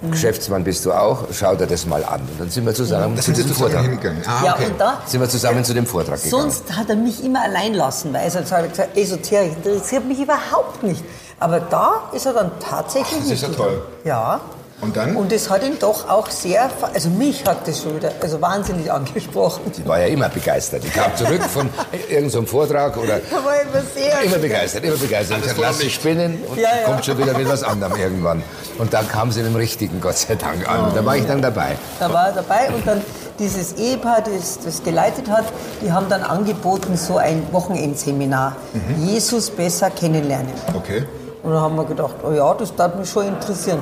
Geschäftsmann 0.03 0.65
bist 0.65 0.85
du 0.87 0.93
auch, 0.93 1.25
schau 1.33 1.55
dir 1.55 1.67
das 1.67 1.85
mal 1.87 2.03
an. 2.05 2.21
Und 2.23 2.41
dann 2.41 2.51
sind 2.51 2.65
wir 2.65 2.75
zusammen 2.75 3.17
Da 3.17 3.23
zu 3.23 3.33
diesem 3.33 3.51
Vortrag. 3.53 3.83
hingegangen. 3.83 4.23
Ah, 4.27 4.45
Ja, 4.45 4.55
okay. 4.55 4.67
und 4.67 4.81
da 4.81 5.03
Sind 5.07 5.21
wir 5.21 5.29
zusammen 5.29 5.63
zu 5.65 5.75
dem 5.75 5.87
Vortrag 5.87 6.23
gegangen. 6.23 6.43
Sonst 6.51 6.77
hat 6.77 6.89
er 6.89 6.97
mich 6.97 7.23
immer 7.25 7.43
allein 7.43 7.75
lassen, 7.75 8.13
weil 8.15 8.23
er 8.23 8.33
hat 8.35 8.71
gesagt, 8.71 8.97
Esoterik 8.97 9.57
interessiert 9.57 10.07
mich 10.07 10.19
überhaupt 10.21 10.83
nicht. 10.83 11.05
Aber 11.39 11.61
da 11.61 12.03
ist 12.13 12.27
er 12.27 12.33
dann 12.35 12.51
tatsächlich 12.61 13.21
das 13.21 13.31
ist 13.31 13.43
ja 13.43 13.49
toll. 13.49 13.83
Ja. 14.05 14.41
Und 14.81 14.97
dann? 14.97 15.15
Und 15.15 15.31
es 15.31 15.51
hat 15.51 15.63
ihn 15.63 15.79
doch 15.79 16.09
auch 16.09 16.31
sehr, 16.31 16.71
ver- 16.71 16.91
also 16.95 17.11
mich 17.11 17.45
hat 17.47 17.69
das 17.69 17.83
schon 17.83 17.97
wieder, 17.97 18.13
also 18.23 18.41
wahnsinnig 18.41 18.91
angesprochen. 18.91 19.71
Die 19.77 19.87
war 19.87 20.01
ja 20.01 20.07
immer 20.07 20.29
begeistert. 20.31 20.83
Die 20.85 20.89
kam 20.89 21.15
zurück 21.17 21.43
von 21.45 21.69
irgendeinem 21.93 22.31
so 22.31 22.43
Vortrag 22.47 22.97
oder 22.97 23.19
Da 23.19 23.37
war 23.45 23.57
ich 23.63 23.69
immer 23.73 23.83
sehr 23.95 24.23
immer 24.23 24.39
begeistert, 24.39 24.85
immer 24.85 24.97
begeistert. 24.97 25.39
Ich 25.39 25.43
Alles 25.45 25.55
gesagt, 25.55 25.61
lass 25.61 25.79
dich 25.79 25.95
spinnen 25.95 26.43
und 26.49 26.57
Ja, 26.59 26.69
ja. 26.81 26.87
kommt 26.87 27.05
schon 27.05 27.19
wieder 27.19 27.37
mit 27.37 27.47
was 27.49 27.63
anderem 27.63 27.99
irgendwann. 28.01 28.43
Und 28.79 28.95
dann 28.95 29.07
kam 29.09 29.31
sie 29.31 29.43
dem 29.43 29.55
Richtigen, 29.55 30.01
Gott 30.01 30.17
sei 30.17 30.35
Dank, 30.37 30.67
an. 30.67 30.87
Und 30.87 30.97
da 30.97 31.05
war 31.05 31.17
ich 31.17 31.27
dann 31.27 31.43
dabei. 31.43 31.77
Da 31.99 32.11
war 32.11 32.29
er 32.29 32.33
dabei 32.33 32.71
und 32.75 32.87
dann 32.87 33.03
dieses 33.39 33.75
Ehepaar, 33.75 34.23
das 34.23 34.59
das 34.65 34.83
geleitet 34.83 35.29
hat, 35.31 35.45
die 35.83 35.93
haben 35.93 36.09
dann 36.09 36.23
angeboten, 36.23 36.97
so 36.97 37.19
ein 37.19 37.47
Wochenendseminar. 37.53 38.57
Mhm. 38.73 39.07
Jesus 39.07 39.51
besser 39.51 39.91
kennenlernen. 39.91 40.53
Okay. 40.75 41.05
Und 41.43 41.53
dann 41.53 41.61
haben 41.61 41.77
wir 41.77 41.85
gedacht, 41.85 42.15
oh 42.23 42.33
ja, 42.33 42.53
das 42.55 42.75
darf 42.75 42.95
mich 42.95 43.09
schon 43.11 43.27
interessieren. 43.29 43.79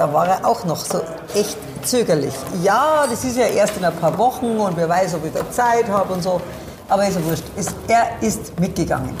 Da 0.00 0.10
war 0.14 0.26
er 0.26 0.46
auch 0.46 0.64
noch 0.64 0.78
so 0.82 1.02
echt 1.34 1.58
zögerlich. 1.84 2.32
Ja, 2.62 3.04
das 3.10 3.22
ist 3.22 3.36
ja 3.36 3.44
erst 3.44 3.76
in 3.76 3.84
ein 3.84 3.94
paar 3.96 4.16
Wochen 4.16 4.56
und 4.58 4.74
wer 4.74 4.88
weiß, 4.88 5.12
ob 5.16 5.26
ich 5.26 5.32
da 5.34 5.40
Zeit 5.50 5.86
habe 5.90 6.14
und 6.14 6.22
so. 6.22 6.40
Aber 6.88 7.06
ist 7.06 7.16
ja 7.18 7.24
wurscht. 7.26 7.44
Er 7.86 8.06
ist 8.22 8.58
mitgegangen. 8.58 9.14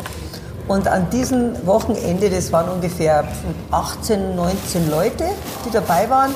Und 0.68 0.88
an 0.88 1.10
diesem 1.10 1.54
Wochenende, 1.66 2.30
das 2.30 2.50
waren 2.50 2.70
ungefähr 2.70 3.24
18, 3.70 4.34
19 4.34 4.90
Leute, 4.90 5.24
die 5.66 5.70
dabei 5.70 6.08
waren, 6.08 6.34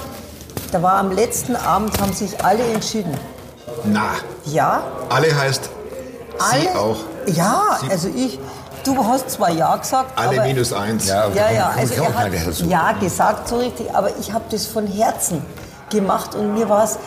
da 0.72 0.82
war 0.82 0.96
am 0.98 1.10
letzten 1.10 1.56
Abend, 1.56 1.98
haben 1.98 2.12
sich 2.12 2.44
alle 2.44 2.64
entschieden. 2.64 3.16
Na, 3.84 4.08
Ja, 4.44 4.82
alle 5.08 5.34
heißt 5.34 5.70
alle. 6.38 6.60
Sie 6.60 6.68
auch. 6.68 6.96
Ja, 7.34 7.78
Sie- 7.80 7.90
also 7.90 8.08
ich, 8.14 8.38
du 8.84 9.04
hast 9.04 9.30
zwar 9.30 9.50
Ja 9.50 9.76
gesagt, 9.76 10.18
Alle 10.18 10.38
aber 10.38 10.46
minus 10.46 10.72
eins. 10.72 11.08
Ja, 11.08 11.28
ja, 11.28 11.50
ja, 11.50 11.72
also 11.76 11.94
er 11.94 12.14
hat 12.14 12.32
ja 12.58 12.92
gesagt, 12.92 13.48
so 13.48 13.56
richtig, 13.56 13.94
aber 13.94 14.10
ich 14.18 14.32
habe 14.32 14.44
das 14.50 14.66
von 14.66 14.86
Herzen 14.86 15.42
gemacht 15.90 16.34
und 16.34 16.54
mir 16.54 16.68
war 16.68 16.84
es 16.84 16.98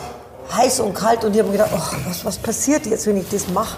heiß 0.56 0.80
und 0.80 0.94
kalt 0.94 1.24
und 1.24 1.32
ich 1.32 1.38
habe 1.40 1.50
mir 1.50 1.58
gedacht, 1.58 1.70
oh, 1.74 1.96
was, 2.08 2.24
was 2.24 2.38
passiert 2.38 2.86
jetzt, 2.86 3.06
wenn 3.06 3.16
ich 3.16 3.28
das 3.28 3.48
mache? 3.48 3.76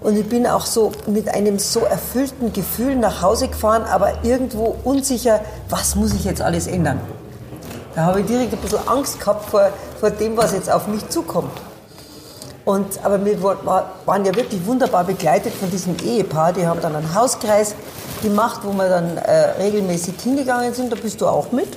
Und 0.00 0.18
ich 0.18 0.28
bin 0.28 0.46
auch 0.46 0.66
so 0.66 0.92
mit 1.06 1.28
einem 1.28 1.58
so 1.58 1.80
erfüllten 1.80 2.52
Gefühl 2.52 2.94
nach 2.96 3.22
Hause 3.22 3.48
gefahren, 3.48 3.84
aber 3.84 4.22
irgendwo 4.22 4.76
unsicher, 4.84 5.40
was 5.70 5.94
muss 5.96 6.12
ich 6.12 6.24
jetzt 6.24 6.42
alles 6.42 6.66
ändern? 6.66 7.00
Da 7.94 8.02
habe 8.02 8.20
ich 8.20 8.26
direkt 8.26 8.52
ein 8.52 8.58
bisschen 8.58 8.86
Angst 8.86 9.18
gehabt 9.18 9.48
vor, 9.48 9.70
vor 10.00 10.10
dem, 10.10 10.36
was 10.36 10.52
jetzt 10.52 10.70
auf 10.70 10.86
mich 10.88 11.08
zukommt. 11.08 11.52
Und, 12.64 13.04
aber 13.04 13.22
wir 13.24 13.42
war- 13.42 13.64
war- 13.66 13.90
waren 14.06 14.24
ja 14.24 14.34
wirklich 14.34 14.64
wunderbar 14.66 15.04
begleitet 15.04 15.52
von 15.54 15.70
diesem 15.70 15.96
Ehepaar. 16.02 16.52
Die 16.52 16.66
haben 16.66 16.80
dann 16.80 16.96
einen 16.96 17.14
Hauskreis 17.14 17.74
gemacht, 18.22 18.60
wo 18.62 18.72
wir 18.72 18.88
dann 18.88 19.18
äh, 19.18 19.32
regelmäßig 19.62 20.14
hingegangen 20.22 20.72
sind. 20.72 20.90
Da 20.90 20.96
bist 20.96 21.20
du 21.20 21.26
auch 21.26 21.52
mit. 21.52 21.68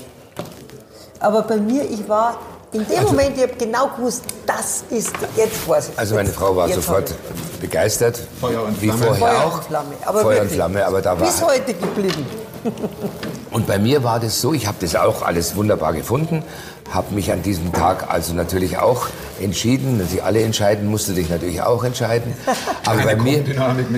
Aber 1.20 1.42
bei 1.42 1.58
mir, 1.58 1.84
ich 1.90 2.08
war 2.08 2.38
in 2.72 2.86
dem 2.88 3.04
Moment, 3.04 3.36
ich 3.38 3.44
habe 3.44 3.54
genau 3.58 3.88
gewusst, 3.98 4.24
das 4.46 4.84
ist 4.90 5.14
jetzt 5.36 5.68
was. 5.68 5.90
Also 5.98 6.16
meine 6.16 6.30
Frau 6.30 6.56
war 6.56 6.68
Jetzt 6.68 6.76
sofort 6.76 7.14
begeistert, 7.60 8.20
Feuer 8.40 8.64
und 8.64 8.82
wie 8.82 8.88
Flamme. 8.90 9.06
vorher 9.06 9.14
ich 9.14 9.20
Feuer 9.40 9.46
auch. 9.48 9.56
und 9.56 9.64
Flamme. 9.66 9.94
Aber 10.06 10.20
Feuer 10.22 10.42
und. 10.44 10.52
Flamme, 10.52 10.86
aber 10.86 11.02
da 11.02 11.20
war 11.20 11.26
Bis 11.28 11.42
heute 11.44 11.74
geblieben. 11.74 12.26
Und 13.52 13.66
bei 13.66 13.80
mir 13.80 14.04
war 14.04 14.20
das 14.20 14.42
so, 14.42 14.52
ich 14.54 14.68
habe 14.68 14.78
das 14.82 14.96
auch 14.96 15.22
alles 15.22 15.56
wunderbar 15.56 15.94
gefunden, 15.94 16.44
habe 16.92 17.14
mich 17.16 17.32
an 17.32 17.42
diesem 17.42 17.72
Tag 17.72 18.12
also 18.12 18.34
natürlich 18.34 18.78
auch 18.78 19.08
entschieden, 19.42 20.00
dass 20.00 20.14
ich 20.14 20.24
alle 20.24 20.42
entscheiden, 20.42 20.88
musste 20.88 21.14
dich 21.14 21.30
natürlich 21.30 21.62
auch 21.62 21.84
entscheiden. 21.84 22.34
Aber 22.86 23.04
bei, 23.04 23.16
mir, 23.16 23.44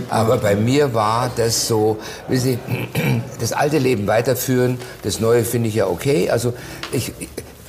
aber 0.10 0.38
bei 0.38 0.56
mir 0.56 0.94
war 0.96 1.30
das 1.36 1.68
so, 1.68 1.98
wissen 2.28 2.58
Sie, 2.66 3.22
das 3.40 3.54
alte 3.54 3.78
Leben 3.78 4.08
weiterführen, 4.08 4.80
das 5.04 5.20
neue 5.20 5.44
finde 5.44 5.70
ich 5.70 5.76
ja 5.76 5.86
okay. 5.88 6.30
Also 6.32 6.54
ich, 6.92 7.14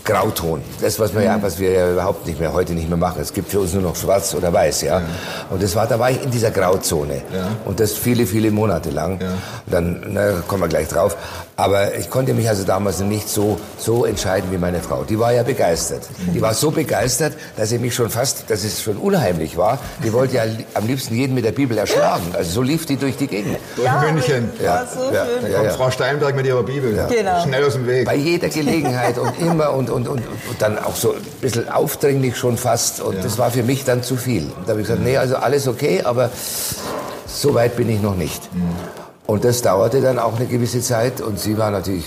Grauton, 0.02 0.62
das 0.80 0.98
was 0.98 1.14
wir 1.14 1.22
ja, 1.22 1.42
was 1.42 1.58
wir 1.58 1.70
ja 1.72 1.92
überhaupt 1.92 2.26
nicht 2.26 2.40
mehr 2.40 2.52
heute 2.54 2.72
nicht 2.72 2.88
mehr 2.88 2.96
machen. 2.96 3.20
Es 3.20 3.32
gibt 3.34 3.50
für 3.50 3.60
uns 3.60 3.74
nur 3.74 3.82
noch 3.82 3.96
Schwarz 3.96 4.34
oder 4.34 4.50
Weiß, 4.52 4.80
ja. 4.82 5.02
Und 5.50 5.62
das 5.62 5.76
war, 5.76 5.86
da 5.86 5.98
war 5.98 6.10
ich 6.10 6.22
in 6.22 6.30
dieser 6.30 6.50
Grauzone 6.50 7.22
Ja. 7.34 7.48
und 7.66 7.80
das 7.80 7.92
viele, 7.92 8.26
viele 8.26 8.50
Monate 8.50 8.90
lang. 8.90 9.20
Ja. 9.20 9.28
Und 9.66 9.72
dann 9.72 10.02
na, 10.08 10.42
kommen 10.48 10.62
wir 10.62 10.68
gleich 10.68 10.88
drauf. 10.88 11.16
Aber 11.60 11.94
ich 11.94 12.08
konnte 12.08 12.32
mich 12.32 12.48
also 12.48 12.64
damals 12.64 13.00
nicht 13.00 13.28
so, 13.28 13.60
so 13.76 14.06
entscheiden 14.06 14.50
wie 14.50 14.56
meine 14.56 14.80
Frau. 14.80 15.04
Die 15.04 15.18
war 15.18 15.34
ja 15.34 15.42
begeistert. 15.42 16.08
Die 16.34 16.40
war 16.40 16.54
so 16.54 16.70
begeistert, 16.70 17.34
dass 17.58 17.68
sie 17.68 17.78
mich 17.78 17.94
schon 17.94 18.08
fast, 18.08 18.48
dass 18.48 18.64
es 18.64 18.82
schon 18.82 18.96
unheimlich 18.96 19.58
war. 19.58 19.78
Die 20.02 20.10
wollte 20.14 20.36
ja 20.36 20.44
am 20.72 20.86
liebsten 20.86 21.14
jeden 21.14 21.34
mit 21.34 21.44
der 21.44 21.52
Bibel 21.52 21.76
erschlagen. 21.76 22.32
Also 22.32 22.50
so 22.50 22.62
lief 22.62 22.86
die 22.86 22.96
durch 22.96 23.18
die 23.18 23.26
Gegend. 23.26 23.58
Ja, 23.76 24.00
München. 24.00 24.48
Ja, 24.64 24.86
so 24.86 25.12
ja, 25.12 25.26
schön. 25.26 25.52
ja. 25.52 25.58
Kommt 25.58 25.72
Frau 25.72 25.90
Steinberg 25.90 26.34
mit 26.34 26.46
ihrer 26.46 26.62
Bibel. 26.62 26.98
Genau. 27.10 27.42
Schnell 27.42 27.62
aus 27.62 27.74
dem 27.74 27.86
Weg. 27.86 28.06
Bei 28.06 28.16
jeder 28.16 28.48
Gelegenheit 28.48 29.18
und 29.18 29.38
immer 29.38 29.74
und, 29.74 29.90
und, 29.90 30.08
und, 30.08 30.20
und 30.20 30.62
dann 30.62 30.78
auch 30.78 30.96
so 30.96 31.12
ein 31.12 31.20
bisschen 31.42 31.68
aufdringlich 31.68 32.38
schon 32.38 32.56
fast. 32.56 33.02
Und 33.02 33.22
das 33.22 33.36
war 33.36 33.50
für 33.50 33.64
mich 33.64 33.84
dann 33.84 34.02
zu 34.02 34.16
viel. 34.16 34.44
Und 34.44 34.64
da 34.64 34.70
habe 34.70 34.80
ich 34.80 34.86
gesagt, 34.86 35.04
nee, 35.04 35.18
also 35.18 35.36
alles 35.36 35.68
okay, 35.68 36.00
aber 36.04 36.30
so 37.26 37.52
weit 37.52 37.76
bin 37.76 37.90
ich 37.90 38.00
noch 38.00 38.16
nicht. 38.16 38.48
Und 39.30 39.44
das 39.44 39.62
dauerte 39.62 40.00
dann 40.00 40.18
auch 40.18 40.34
eine 40.34 40.46
gewisse 40.46 40.80
Zeit 40.80 41.20
und 41.20 41.38
sie 41.38 41.56
war 41.56 41.70
natürlich 41.70 42.04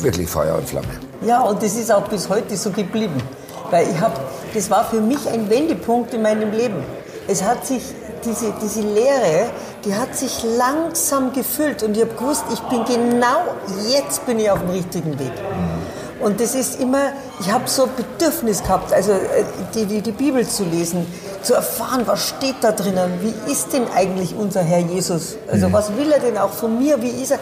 wirklich 0.00 0.28
Feuer 0.28 0.54
und 0.54 0.68
Flamme. 0.68 0.88
Ja, 1.22 1.40
und 1.40 1.62
das 1.62 1.76
ist 1.76 1.90
auch 1.90 2.06
bis 2.08 2.28
heute 2.28 2.58
so 2.58 2.70
geblieben. 2.70 3.22
Weil 3.70 3.88
ich 3.88 3.98
habe, 3.98 4.20
das 4.52 4.70
war 4.70 4.84
für 4.84 5.00
mich 5.00 5.26
ein 5.30 5.48
Wendepunkt 5.48 6.12
in 6.12 6.20
meinem 6.20 6.52
Leben. 6.52 6.84
Es 7.26 7.42
hat 7.42 7.64
sich, 7.64 7.82
diese, 8.22 8.52
diese 8.62 8.82
Leere, 8.82 9.48
die 9.86 9.94
hat 9.94 10.14
sich 10.14 10.44
langsam 10.58 11.32
gefüllt 11.32 11.82
und 11.82 11.96
ich 11.96 12.02
habe 12.02 12.12
gewusst, 12.12 12.44
ich 12.52 12.60
bin 12.60 12.84
genau 12.84 13.44
jetzt 13.88 14.26
bin 14.26 14.38
ich 14.38 14.50
auf 14.50 14.60
dem 14.60 14.68
richtigen 14.68 15.18
Weg. 15.18 15.32
Und 16.20 16.38
das 16.38 16.54
ist 16.54 16.78
immer, 16.82 17.12
ich 17.40 17.50
habe 17.50 17.64
so 17.66 17.84
ein 17.84 17.90
Bedürfnis 17.96 18.62
gehabt, 18.62 18.92
also 18.92 19.12
äh, 19.12 19.44
die, 19.74 19.86
die, 19.86 20.02
die 20.02 20.12
Bibel 20.12 20.46
zu 20.46 20.64
lesen, 20.64 21.06
zu 21.42 21.54
erfahren, 21.54 22.02
was 22.06 22.28
steht 22.28 22.56
da 22.62 22.72
drinnen, 22.72 23.20
wie 23.20 23.52
ist 23.52 23.72
denn 23.72 23.84
eigentlich 23.94 24.34
unser 24.34 24.62
Herr 24.62 24.80
Jesus? 24.80 25.36
Also 25.50 25.72
was 25.72 25.96
will 25.96 26.10
er 26.12 26.20
denn 26.20 26.38
auch 26.38 26.52
von 26.52 26.78
mir, 26.78 27.00
wie 27.02 27.10
ist 27.10 27.32
er? 27.32 27.38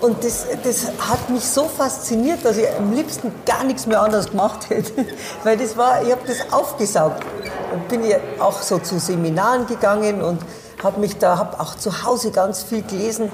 Und 0.00 0.22
das, 0.22 0.46
das 0.62 0.88
hat 0.98 1.30
mich 1.30 1.44
so 1.44 1.64
fasziniert, 1.64 2.44
dass 2.44 2.58
ich 2.58 2.66
am 2.78 2.92
liebsten 2.92 3.32
gar 3.46 3.64
nichts 3.64 3.86
mehr 3.86 4.02
anderes 4.02 4.30
gemacht 4.30 4.68
hätte. 4.68 4.92
Weil 5.44 5.56
das 5.56 5.76
war, 5.76 6.02
ich 6.02 6.12
habe 6.12 6.20
das 6.26 6.52
aufgesaugt. 6.52 7.24
Und 7.72 7.88
bin 7.88 8.04
ja 8.04 8.18
auch 8.38 8.60
so 8.60 8.78
zu 8.78 8.98
Seminaren 8.98 9.66
gegangen 9.66 10.20
und 10.20 10.40
habe 10.82 11.00
mich 11.00 11.16
da, 11.16 11.38
habe 11.38 11.58
auch 11.60 11.76
zu 11.76 12.04
Hause 12.04 12.30
ganz 12.30 12.62
viel 12.62 12.82
gelesen. 12.82 13.30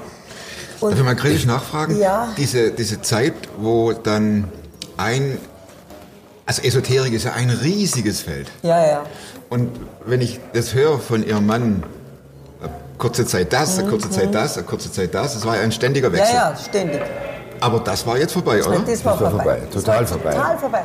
Und 0.80 0.90
Darf 0.90 0.98
ich 1.00 1.04
mal 1.04 1.16
kritisch 1.16 1.46
nachfragen? 1.46 1.98
Ja. 1.98 2.28
Diese, 2.36 2.70
diese 2.70 3.02
Zeit, 3.02 3.34
wo 3.58 3.92
dann 3.92 4.50
ein, 4.96 5.38
also 6.46 6.62
Esoterik 6.62 7.12
ist 7.12 7.24
ja 7.24 7.32
ein 7.32 7.50
riesiges 7.50 8.20
Feld. 8.20 8.50
ja, 8.62 8.86
ja. 8.86 9.02
Und 9.50 9.68
wenn 10.06 10.20
ich 10.20 10.40
das 10.52 10.74
höre 10.74 10.98
von 10.98 11.24
ihrem 11.26 11.46
Mann, 11.46 11.82
äh, 12.62 12.68
kurze 12.98 13.26
Zeit 13.26 13.52
das, 13.52 13.78
eine 13.78 13.88
kurze 13.88 14.10
Zeit 14.10 14.34
das, 14.34 14.56
eine 14.56 14.66
kurze 14.66 14.90
Zeit 14.92 15.14
das, 15.14 15.34
das 15.34 15.46
war 15.46 15.56
ja 15.56 15.62
ein 15.62 15.72
ständiger 15.72 16.08
Mhm. 16.10 16.16
Ja, 16.16 16.20
Wechsel. 16.22 16.34
ja, 16.36 16.56
ständig. 16.56 17.00
Aber 17.60 17.78
das 17.80 18.04
war 18.06 18.18
jetzt 18.18 18.32
vorbei, 18.32 18.62
oder? 18.64 18.80
Das 18.80 19.04
war, 19.04 19.20
war 19.20 19.30
vorbei. 19.30 19.44
vorbei, 19.44 19.60
Das 19.72 19.84
total 19.84 20.00
war 20.00 20.06
vorbei. 20.06 20.30
Total 20.32 20.58
vorbei. 20.58 20.82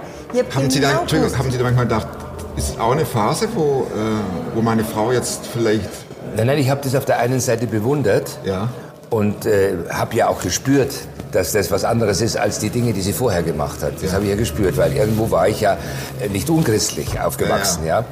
Haben 0.55 0.69
Sie, 0.69 0.79
da, 0.79 0.89
haben 0.93 1.51
Sie 1.51 1.57
da 1.57 1.63
manchmal 1.63 1.85
gedacht, 1.85 2.07
ist 2.55 2.69
es 2.69 2.79
auch 2.79 2.91
eine 2.91 3.05
Phase, 3.05 3.47
wo, 3.55 3.87
äh, 3.95 4.55
wo 4.55 4.61
meine 4.61 4.83
Frau 4.83 5.11
jetzt 5.11 5.47
vielleicht, 5.47 5.89
Nein, 6.35 6.47
nein, 6.47 6.57
ich 6.59 6.69
habe 6.69 6.81
das 6.83 6.93
auf 6.93 7.05
der 7.05 7.17
einen 7.19 7.39
Seite 7.39 7.65
bewundert 7.67 8.37
ja, 8.43 8.69
und 9.09 9.45
äh, 9.45 9.73
habe 9.89 10.15
ja 10.17 10.27
auch 10.27 10.41
gespürt, 10.41 10.93
dass 11.31 11.51
das 11.51 11.71
was 11.71 11.83
anderes 11.83 12.21
ist 12.21 12.37
als 12.37 12.59
die 12.59 12.69
Dinge, 12.69 12.93
die 12.93 13.01
sie 13.01 13.13
vorher 13.13 13.43
gemacht 13.43 13.83
hat. 13.83 13.93
Das 14.01 14.13
habe 14.13 14.23
ich 14.23 14.29
ja 14.29 14.35
gespürt, 14.35 14.77
weil 14.77 14.93
irgendwo 14.93 15.29
war 15.31 15.47
ich 15.47 15.61
ja 15.61 15.77
äh, 16.21 16.29
nicht 16.29 16.49
unchristlich 16.49 17.19
aufgewachsen, 17.19 17.85
ja. 17.85 18.05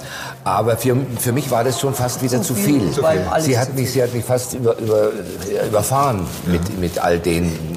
Aber 0.44 0.78
für, 0.78 0.96
für 1.20 1.32
mich 1.32 1.50
war 1.50 1.64
das 1.64 1.80
schon 1.80 1.94
fast 1.94 2.22
wieder 2.22 2.42
zu, 2.42 2.54
viel. 2.54 2.82
viel. 2.92 3.00
Ihm 3.00 3.04
alles 3.30 3.46
Sie 3.46 3.54
zu 3.54 3.60
hat 3.60 3.76
mich, 3.76 3.92
sie 3.92 4.04
hat 4.04 4.14
mich 4.14 4.26
fast 4.26 4.54
über, 4.54 4.78
über, 4.78 5.12
überfahren 5.68 6.28
mit, 6.46 6.80
mit 6.80 7.00
all 7.00 7.20
den 7.20 7.75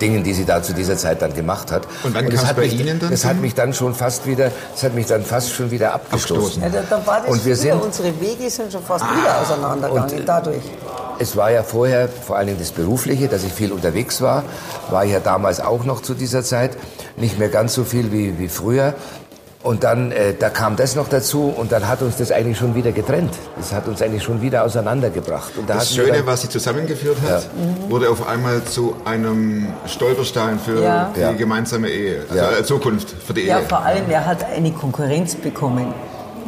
Dingen, 0.00 0.24
die 0.24 0.32
sie 0.34 0.44
da 0.44 0.62
zu 0.62 0.72
dieser 0.72 0.96
Zeit 0.96 1.22
dann 1.22 1.34
gemacht 1.34 1.70
hat. 1.72 1.86
Und 2.02 2.14
wann 2.14 2.26
das 2.26 2.34
kam's 2.36 2.48
hat 2.48 2.56
bei 2.56 2.62
mich, 2.62 2.80
Ihnen 2.80 2.98
dann 2.98 3.10
Das 3.10 3.24
hat 3.24 3.36
mich 3.36 3.54
dann 3.54 3.72
schon 3.74 3.94
fast 3.94 4.26
wieder, 4.26 4.50
das 4.72 4.82
hat 4.82 4.94
mich 4.94 5.06
dann 5.06 5.24
fast 5.24 5.52
schon 5.52 5.70
wieder 5.70 5.92
abgestoßen. 5.94 6.62
Abgestoßen. 6.62 6.62
Ja, 6.62 6.68
da, 6.68 6.96
da 6.96 7.06
war 7.06 7.20
das 7.20 7.30
Und 7.30 7.44
wir 7.44 7.56
sind- 7.56 7.80
unsere 7.80 8.20
Wege 8.20 8.48
sind 8.50 8.72
schon 8.72 8.82
fast 8.82 9.04
wieder 9.04 9.40
auseinandergegangen 9.40 10.18
und- 10.20 10.26
dadurch. 10.28 10.62
Es 11.18 11.36
war 11.36 11.50
ja 11.50 11.62
vorher 11.62 12.08
vor 12.08 12.36
allen 12.38 12.46
Dingen 12.46 12.58
das 12.58 12.70
Berufliche, 12.70 13.28
dass 13.28 13.44
ich 13.44 13.52
viel 13.52 13.72
unterwegs 13.72 14.22
war. 14.22 14.42
War 14.88 15.04
ja 15.04 15.20
damals 15.20 15.60
auch 15.60 15.84
noch 15.84 16.00
zu 16.00 16.14
dieser 16.14 16.42
Zeit. 16.42 16.78
Nicht 17.16 17.38
mehr 17.38 17.50
ganz 17.50 17.74
so 17.74 17.84
viel 17.84 18.10
wie, 18.10 18.38
wie 18.38 18.48
früher. 18.48 18.94
Und 19.62 19.84
dann, 19.84 20.10
äh, 20.10 20.32
da 20.32 20.48
kam 20.48 20.76
das 20.76 20.94
noch 20.96 21.08
dazu 21.08 21.52
und 21.54 21.70
dann 21.70 21.86
hat 21.86 22.00
uns 22.00 22.16
das 22.16 22.32
eigentlich 22.32 22.56
schon 22.56 22.74
wieder 22.74 22.92
getrennt. 22.92 23.34
Das 23.58 23.72
hat 23.74 23.86
uns 23.88 24.00
eigentlich 24.00 24.22
schon 24.22 24.40
wieder 24.40 24.64
auseinandergebracht. 24.64 25.58
Und 25.58 25.68
da 25.68 25.74
Das 25.74 25.94
Schöne, 25.94 26.12
dann- 26.12 26.26
was 26.26 26.40
sie 26.40 26.48
zusammengeführt 26.48 27.18
hat, 27.28 27.46
wurde 27.90 28.08
auf 28.08 28.26
einmal 28.26 28.64
zu 28.64 28.96
einem 29.04 29.68
Stolperstein 29.86 30.58
für 30.58 30.82
Ja. 30.82 31.10
die 31.14 31.20
Ja. 31.20 31.32
gemeinsame 31.32 31.90
Ehe, 31.90 32.22
also 32.30 32.36
Ja. 32.42 32.50
äh, 32.52 32.64
Zukunft 32.64 33.10
für 33.26 33.34
die 33.34 33.42
Ja, 33.42 33.58
Ehe. 33.60 33.66
vor 33.68 33.80
allem, 33.84 34.04
er 34.10 34.24
hat 34.24 34.46
eine 34.50 34.72
Konkurrenz 34.72 35.34
bekommen. 35.34 35.92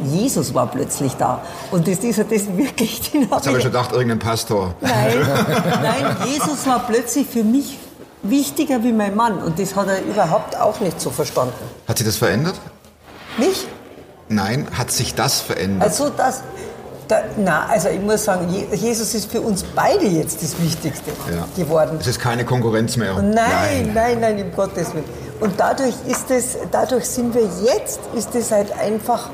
Jesus 0.05 0.51
war 0.55 0.65
plötzlich 0.71 1.13
da. 1.13 1.39
Und 1.69 1.87
das 1.87 1.99
ist, 1.99 2.17
das 2.17 2.25
ist 2.31 2.57
wirklich... 2.57 3.11
Hab 3.29 3.37
Jetzt 3.37 3.47
habe 3.47 3.57
ich 3.57 3.63
schon 3.63 3.71
gedacht, 3.71 3.91
irgendein 3.91 4.17
Pastor. 4.17 4.73
Nein, 4.81 4.91
nein, 5.83 6.17
Jesus 6.25 6.65
war 6.65 6.79
plötzlich 6.87 7.27
für 7.27 7.43
mich 7.43 7.77
wichtiger 8.23 8.83
wie 8.83 8.91
mein 8.91 9.15
Mann. 9.15 9.37
Und 9.37 9.59
das 9.59 9.75
hat 9.75 9.87
er 9.87 10.01
überhaupt 10.01 10.59
auch 10.59 10.79
nicht 10.79 10.99
so 10.99 11.11
verstanden. 11.11 11.53
Hat 11.87 11.97
sie 11.99 12.03
das 12.03 12.17
verändert? 12.17 12.55
Mich? 13.37 13.67
Nein, 14.29 14.67
hat 14.77 14.91
sich 14.91 15.15
das 15.15 15.41
verändert? 15.41 15.83
Also 15.89 16.09
das... 16.09 16.41
Da, 17.05 17.17
na, 17.37 17.65
also 17.67 17.89
ich 17.89 17.99
muss 17.99 18.23
sagen, 18.23 18.47
Je- 18.49 18.73
Jesus 18.77 19.13
ist 19.13 19.29
für 19.29 19.41
uns 19.41 19.63
beide 19.75 20.05
jetzt 20.05 20.41
das 20.41 20.55
Wichtigste 20.61 21.11
ja. 21.35 21.45
geworden. 21.61 21.97
Es 21.99 22.07
ist 22.07 22.19
keine 22.21 22.45
Konkurrenz 22.45 22.95
mehr. 22.95 23.21
Nein, 23.21 23.91
nein, 23.93 24.21
nein, 24.21 24.41
um 24.41 24.55
Gottes 24.55 24.93
Willen. 24.93 25.03
Und 25.41 25.59
dadurch 25.59 25.93
ist 26.07 26.31
es, 26.31 26.57
dadurch 26.71 27.03
sind 27.05 27.35
wir 27.35 27.41
jetzt, 27.65 27.99
ist 28.15 28.33
es 28.35 28.51
halt 28.51 28.71
einfach 28.79 29.29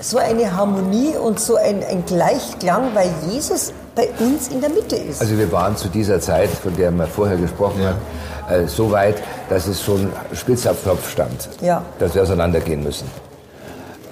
so 0.00 0.18
eine 0.18 0.56
Harmonie 0.56 1.14
und 1.16 1.38
so 1.38 1.54
ein, 1.54 1.84
ein 1.88 2.04
Gleichklang, 2.04 2.90
weil 2.94 3.10
Jesus 3.30 3.72
bei 3.94 4.08
uns 4.18 4.48
in 4.48 4.60
der 4.60 4.70
Mitte 4.70 4.96
ist. 4.96 5.20
Also 5.20 5.38
wir 5.38 5.52
waren 5.52 5.76
zu 5.76 5.86
dieser 5.86 6.20
Zeit, 6.20 6.50
von 6.50 6.74
der 6.76 6.90
man 6.90 7.06
vorher 7.06 7.36
gesprochen 7.36 7.80
Ja. 7.82 7.90
hat, 7.90 7.96
äh, 8.52 8.66
so 8.68 8.90
weit, 8.90 9.16
dass 9.48 9.66
es 9.66 9.82
schon 9.82 10.10
spitz 10.34 10.66
auf 10.66 10.82
Knopf 10.82 11.10
stand, 11.10 11.48
Ja. 11.60 11.84
dass 11.98 12.14
wir 12.14 12.22
auseinandergehen 12.22 12.82
müssen. 12.82 13.08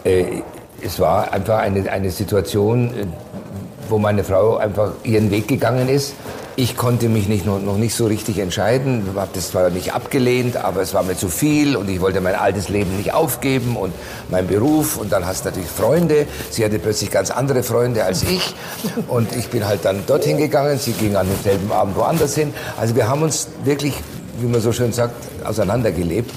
Äh, 0.05 0.43
es 0.83 0.99
war 0.99 1.33
einfach 1.33 1.59
eine, 1.59 1.91
eine 1.91 2.11
Situation, 2.11 2.87
äh, 2.89 3.07
wo 3.89 3.99
meine 3.99 4.25
Frau 4.25 4.57
einfach 4.57 4.93
ihren 5.05 5.31
Weg 5.31 5.49
gegangen 5.49 5.89
ist. 5.89 6.15
Ich 6.57 6.77
konnte 6.77 7.09
mich 7.09 7.27
nicht, 7.29 7.47
noch, 7.47 7.61
noch 7.61 7.77
nicht 7.79 7.95
so 7.95 8.07
richtig 8.07 8.39
entscheiden, 8.39 9.03
habe 9.17 9.31
das 9.33 9.51
zwar 9.51 9.71
nicht 9.71 9.95
abgelehnt, 9.95 10.57
aber 10.59 10.83
es 10.83 10.93
war 10.93 11.03
mir 11.03 11.17
zu 11.17 11.29
viel 11.29 11.75
und 11.77 11.89
ich 11.89 12.01
wollte 12.01 12.21
mein 12.21 12.35
altes 12.35 12.69
Leben 12.69 12.97
nicht 12.99 13.15
aufgeben 13.15 13.77
und 13.77 13.95
meinen 14.31 14.47
Beruf 14.47 14.97
und 14.99 15.11
dann 15.13 15.27
hast 15.27 15.45
du 15.45 15.49
natürlich 15.49 15.71
Freunde. 15.71 16.27
Sie 16.51 16.63
hatte 16.65 16.79
plötzlich 16.79 17.11
ganz 17.11 17.31
andere 17.31 17.63
Freunde 17.63 18.05
als 18.05 18.25
ich 18.25 18.55
und 19.09 19.35
ich 19.37 19.49
bin 19.49 19.67
halt 19.67 19.85
dann 19.85 20.05
dorthin 20.07 20.37
gegangen, 20.37 20.79
sie 20.79 20.93
ging 20.93 21.17
an 21.17 21.27
demselben 21.29 21.73
Abend 21.73 21.97
woanders 21.97 22.35
hin. 22.35 22.53
Also 22.79 22.95
wir 22.95 23.09
haben 23.09 23.23
uns 23.23 23.49
wirklich, 23.65 23.95
wie 24.41 24.47
man 24.47 24.61
so 24.61 24.73
schön 24.73 24.93
sagt, 24.93 25.15
auseinandergelebt. 25.45 26.33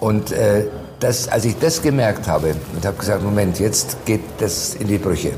Und 0.00 0.32
äh, 0.32 0.64
das, 0.98 1.28
als 1.28 1.44
ich 1.44 1.58
das 1.58 1.82
gemerkt 1.82 2.26
habe 2.26 2.54
und 2.74 2.84
habe 2.84 2.96
gesagt, 2.96 3.22
Moment, 3.22 3.58
jetzt 3.58 4.04
geht 4.04 4.22
das 4.38 4.74
in 4.74 4.88
die 4.88 4.98
Brüche. 4.98 5.32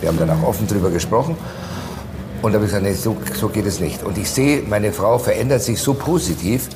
Wir 0.00 0.08
haben 0.08 0.18
dann 0.18 0.30
auch 0.30 0.42
offen 0.42 0.66
drüber 0.66 0.90
gesprochen. 0.90 1.36
Und 2.42 2.52
da 2.52 2.56
habe 2.56 2.66
ich 2.66 2.70
gesagt, 2.70 2.84
nee, 2.84 2.92
so, 2.92 3.16
so 3.34 3.48
geht 3.48 3.66
es 3.66 3.80
nicht. 3.80 4.02
Und 4.02 4.18
ich 4.18 4.30
sehe, 4.30 4.62
meine 4.62 4.92
Frau 4.92 5.18
verändert 5.18 5.62
sich 5.62 5.80
so 5.80 5.94
positiv, 5.94 6.68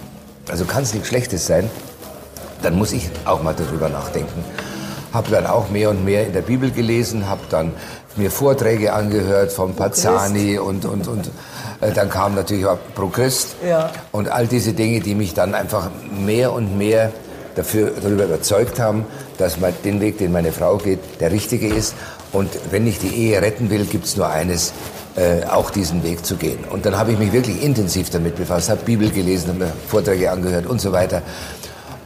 also 0.48 0.64
kann 0.64 0.82
es 0.82 0.94
nichts 0.94 1.08
Schlechtes 1.08 1.46
sein, 1.46 1.70
dann 2.62 2.76
muss 2.76 2.92
ich 2.92 3.08
auch 3.24 3.42
mal 3.42 3.54
darüber 3.54 3.88
nachdenken. 3.88 4.44
Habe 5.12 5.30
dann 5.30 5.46
auch 5.46 5.70
mehr 5.70 5.90
und 5.90 6.04
mehr 6.04 6.26
in 6.26 6.32
der 6.32 6.42
Bibel 6.42 6.70
gelesen, 6.70 7.28
habe 7.28 7.42
dann 7.50 7.72
mir 8.16 8.30
Vorträge 8.30 8.92
angehört 8.92 9.52
von 9.52 9.74
Pazzani 9.74 10.58
und, 10.58 10.84
und, 10.84 11.06
und 11.08 11.30
dann 11.80 12.10
kam 12.10 12.34
natürlich 12.34 12.66
auch 12.66 12.78
Pro 12.94 13.06
Christ 13.08 13.56
Ja. 13.66 13.90
und 14.12 14.28
all 14.28 14.46
diese 14.46 14.72
Dinge, 14.74 15.00
die 15.00 15.14
mich 15.14 15.32
dann 15.34 15.54
einfach 15.54 15.90
mehr 16.24 16.52
und 16.52 16.76
mehr 16.76 17.10
dafür, 17.54 17.92
darüber 18.00 18.24
überzeugt 18.24 18.78
haben, 18.78 19.04
dass 19.38 19.58
man 19.58 19.72
den 19.84 20.00
Weg, 20.00 20.18
den 20.18 20.32
meine 20.32 20.52
Frau 20.52 20.76
geht, 20.76 20.98
der 21.20 21.32
richtige 21.32 21.68
ist. 21.68 21.94
Und 22.32 22.50
wenn 22.70 22.86
ich 22.86 22.98
die 22.98 23.08
Ehe 23.08 23.40
retten 23.42 23.70
will, 23.70 23.84
gibt 23.86 24.04
es 24.04 24.16
nur 24.16 24.28
eines, 24.28 24.72
äh, 25.16 25.44
auch 25.46 25.70
diesen 25.70 26.02
Weg 26.04 26.24
zu 26.24 26.36
gehen. 26.36 26.58
Und 26.70 26.86
dann 26.86 26.96
habe 26.96 27.12
ich 27.12 27.18
mich 27.18 27.32
wirklich 27.32 27.62
intensiv 27.62 28.10
damit 28.10 28.36
befasst, 28.36 28.68
habe 28.70 28.82
Bibel 28.84 29.10
gelesen, 29.10 29.48
habe 29.48 29.58
mir 29.64 29.72
Vorträge 29.88 30.30
angehört 30.30 30.66
und 30.66 30.80
so 30.80 30.92
weiter. 30.92 31.22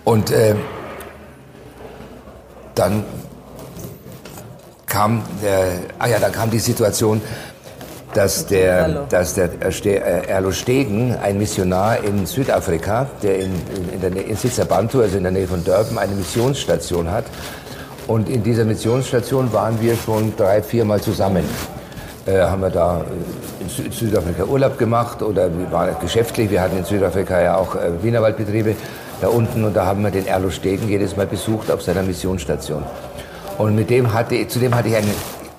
Und 0.05 0.31
äh, 0.31 0.55
dann 2.75 3.05
kam 4.87 5.23
der, 5.43 5.73
ah 5.99 6.07
ja, 6.09 6.19
dann 6.19 6.33
kam 6.33 6.51
die 6.51 6.59
Situation, 6.61 7.21
dass 8.15 8.47
der, 8.47 8.73
Erlo. 8.73 9.01
dass 9.09 9.35
der 9.35 9.51
äh, 9.63 10.27
Erlo 10.29 10.53
Stegen, 10.53 11.15
ein 11.23 11.39
Missionar 11.39 12.03
in 12.03 12.27
Südafrika, 12.27 13.07
der 13.23 13.39
in, 13.41 13.53
in, 13.93 14.01
der 14.01 14.11
Nähe, 14.11 14.23
in 14.23 14.37
Sitzabantu, 14.37 15.01
also 15.03 15.17
in 15.17 15.23
der 15.25 15.33
Nähe 15.33 15.47
von 15.47 15.63
Durban, 15.65 15.99
eine 15.99 16.15
Missionsstation 16.15 17.11
hat. 17.11 17.25
Und 18.07 18.29
in 18.29 18.43
dieser 18.43 18.65
Missionsstation 18.65 19.53
waren 19.53 19.81
wir 19.81 19.97
schon 19.97 20.35
drei, 20.37 20.63
viermal 20.63 21.01
zusammen. 21.01 21.45
Äh, 22.27 22.41
haben 22.41 22.63
wir 22.63 22.71
da 22.71 23.01
äh, 23.01 23.63
in 23.63 23.69
Sü- 23.69 23.93
Südafrika 23.93 24.45
Urlaub 24.45 24.79
gemacht 24.79 25.23
oder 25.23 25.49
wir 25.57 25.71
waren 25.71 25.95
geschäftlich. 26.01 26.51
Wir 26.51 26.61
hatten 26.63 26.79
in 26.79 26.85
Südafrika 26.85 27.41
ja 27.41 27.57
auch 27.57 27.75
äh, 27.75 28.03
Wienerwaldbetriebe 28.03 28.75
da 29.21 29.29
unten 29.29 29.65
und 29.65 29.75
da 29.75 29.87
haben 29.87 30.03
wir 30.03 30.11
den 30.11 30.27
Erlo 30.27 30.51
Stegen 30.51 30.89
jedes 30.89 31.17
Mal 31.17 31.27
besucht 31.27 31.71
auf 31.71 31.83
seiner 31.83 32.03
Missionsstation. 32.03 32.83
Und 33.59 33.75
mit 33.77 33.89
dem 33.91 34.13
hatte, 34.13 34.47
zu 34.49 34.59
dem 34.59 34.75
hatte 34.75 34.89
ich 34.89 34.97
ein 34.97 35.05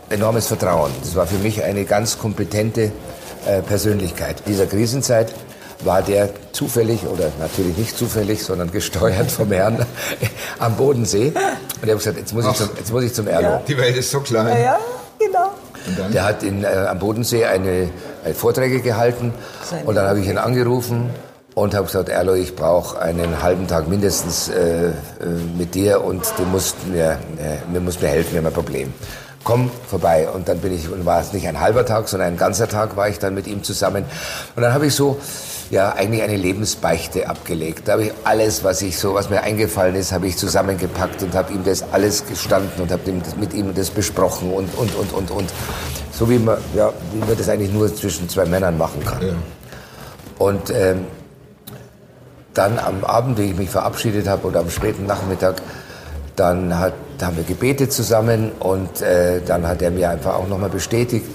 enormes 0.09 0.47
Vertrauen. 0.47 0.91
Das 1.01 1.15
war 1.15 1.27
für 1.27 1.37
mich 1.37 1.63
eine 1.63 1.85
ganz 1.85 2.17
kompetente 2.17 2.91
äh, 3.45 3.61
Persönlichkeit. 3.61 4.41
In 4.45 4.53
dieser 4.53 4.65
Krisenzeit 4.65 5.33
war 5.83 6.01
der 6.01 6.29
zufällig, 6.51 7.05
oder 7.05 7.31
natürlich 7.39 7.77
nicht 7.77 7.97
zufällig, 7.97 8.43
sondern 8.43 8.71
gesteuert 8.71 9.29
vom 9.29 9.51
Herrn 9.51 9.85
am 10.59 10.75
Bodensee. 10.75 11.33
Und 11.81 11.87
er 11.87 11.91
hat 11.91 11.97
gesagt, 11.99 12.17
jetzt 12.17 12.33
muss 12.33 12.45
ich 12.45 12.53
zum, 12.53 12.69
jetzt 12.77 12.91
muss 12.91 13.03
ich 13.03 13.13
zum 13.13 13.27
Erlo. 13.27 13.61
Die 13.67 13.77
Welt 13.77 13.95
ist 13.95 14.11
so 14.11 14.21
klein. 14.21 14.47
ja, 14.47 14.57
ja, 14.57 14.79
genau. 15.19 15.51
Der 16.11 16.23
hat 16.25 16.41
in, 16.41 16.63
äh, 16.63 16.67
am 16.67 16.97
Bodensee 16.97 17.45
eine, 17.45 17.89
eine 18.23 18.33
Vorträge 18.33 18.81
gehalten 18.81 19.33
Seine- 19.63 19.83
und 19.83 19.95
dann 19.95 20.07
habe 20.07 20.19
ich 20.19 20.27
ihn 20.27 20.39
angerufen 20.39 21.11
und 21.53 21.73
habe 21.75 21.85
gesagt, 21.85 22.09
Erlo, 22.09 22.33
ich 22.33 22.55
brauche 22.55 22.99
einen 22.99 23.41
halben 23.43 23.67
Tag 23.67 23.87
mindestens 23.87 24.49
äh, 24.49 24.87
äh, 24.87 24.91
mit 25.57 25.75
dir 25.75 26.03
und 26.03 26.25
du 26.37 26.43
musst 26.43 26.75
mir, 26.87 27.19
äh, 27.37 27.71
mir 27.71 27.79
musst 27.79 28.01
mir 28.01 28.09
helfen, 28.09 28.33
wir 28.33 28.39
haben 28.39 28.47
ein 28.47 28.53
Problem. 28.53 28.93
Komm 29.45 29.71
vorbei 29.87 30.27
und 30.27 30.49
dann 30.49 30.57
bin 30.57 30.73
ich 30.73 30.91
und 30.91 31.05
war 31.05 31.21
es 31.21 31.31
nicht 31.31 31.47
ein 31.47 31.61
halber 31.61 31.85
Tag, 31.85 32.09
sondern 32.09 32.33
ein 32.33 32.37
ganzer 32.37 32.67
Tag 32.67 32.97
war 32.97 33.07
ich 33.07 33.19
dann 33.19 33.33
mit 33.33 33.47
ihm 33.47 33.63
zusammen 33.63 34.03
und 34.55 34.61
dann 34.61 34.73
habe 34.73 34.87
ich 34.87 34.95
so 34.95 35.19
ja 35.69 35.93
eigentlich 35.93 36.23
eine 36.23 36.35
Lebensbeichte 36.35 37.29
abgelegt. 37.29 37.87
Da 37.87 37.93
habe 37.93 38.05
ich 38.05 38.11
alles, 38.23 38.63
was 38.63 38.81
ich 38.81 38.97
so, 38.99 39.13
was 39.13 39.29
mir 39.29 39.41
eingefallen 39.41 39.95
ist, 39.95 40.11
habe 40.11 40.27
ich 40.27 40.35
zusammengepackt 40.35 41.23
und 41.23 41.33
habe 41.35 41.53
ihm 41.53 41.63
das 41.63 41.85
alles 41.93 42.25
gestanden 42.25 42.81
und 42.81 42.91
habe 42.91 43.03
mit 43.37 43.53
ihm 43.53 43.73
das 43.73 43.91
besprochen 43.91 44.51
und 44.51 44.75
und 44.75 44.93
und 44.95 45.13
und 45.13 45.31
und 45.31 45.53
so 46.11 46.29
wie 46.29 46.39
man 46.39 46.57
ja 46.75 46.91
wie 47.13 47.19
man 47.19 47.37
das 47.37 47.47
eigentlich 47.47 47.71
nur 47.71 47.93
zwischen 47.95 48.27
zwei 48.27 48.45
Männern 48.45 48.77
machen 48.77 49.05
kann. 49.05 49.35
Und 50.39 50.69
ähm, 50.71 51.05
dann 52.55 52.79
am 52.79 53.03
Abend, 53.03 53.37
wie 53.37 53.51
ich 53.51 53.55
mich 53.55 53.69
verabschiedet 53.69 54.27
habe 54.27 54.47
oder 54.47 54.61
am 54.61 54.69
späten 54.69 55.05
Nachmittag, 55.05 55.61
dann 56.35 56.77
hat, 56.77 56.93
haben 57.21 57.37
wir 57.37 57.43
gebetet 57.43 57.93
zusammen 57.93 58.51
und 58.59 59.01
äh, 59.01 59.41
dann 59.45 59.67
hat 59.67 59.81
er 59.81 59.91
mir 59.91 60.09
einfach 60.09 60.35
auch 60.35 60.47
nochmal 60.47 60.69
bestätigt, 60.69 61.25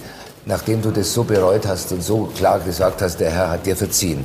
nachdem 0.46 0.82
du 0.82 0.90
das 0.90 1.12
so 1.12 1.24
bereut 1.24 1.66
hast 1.66 1.92
und 1.92 2.02
so 2.02 2.28
klar 2.36 2.60
gesagt 2.60 3.02
hast, 3.02 3.18
der 3.20 3.30
Herr 3.30 3.50
hat 3.50 3.66
dir 3.66 3.76
verziehen. 3.76 4.24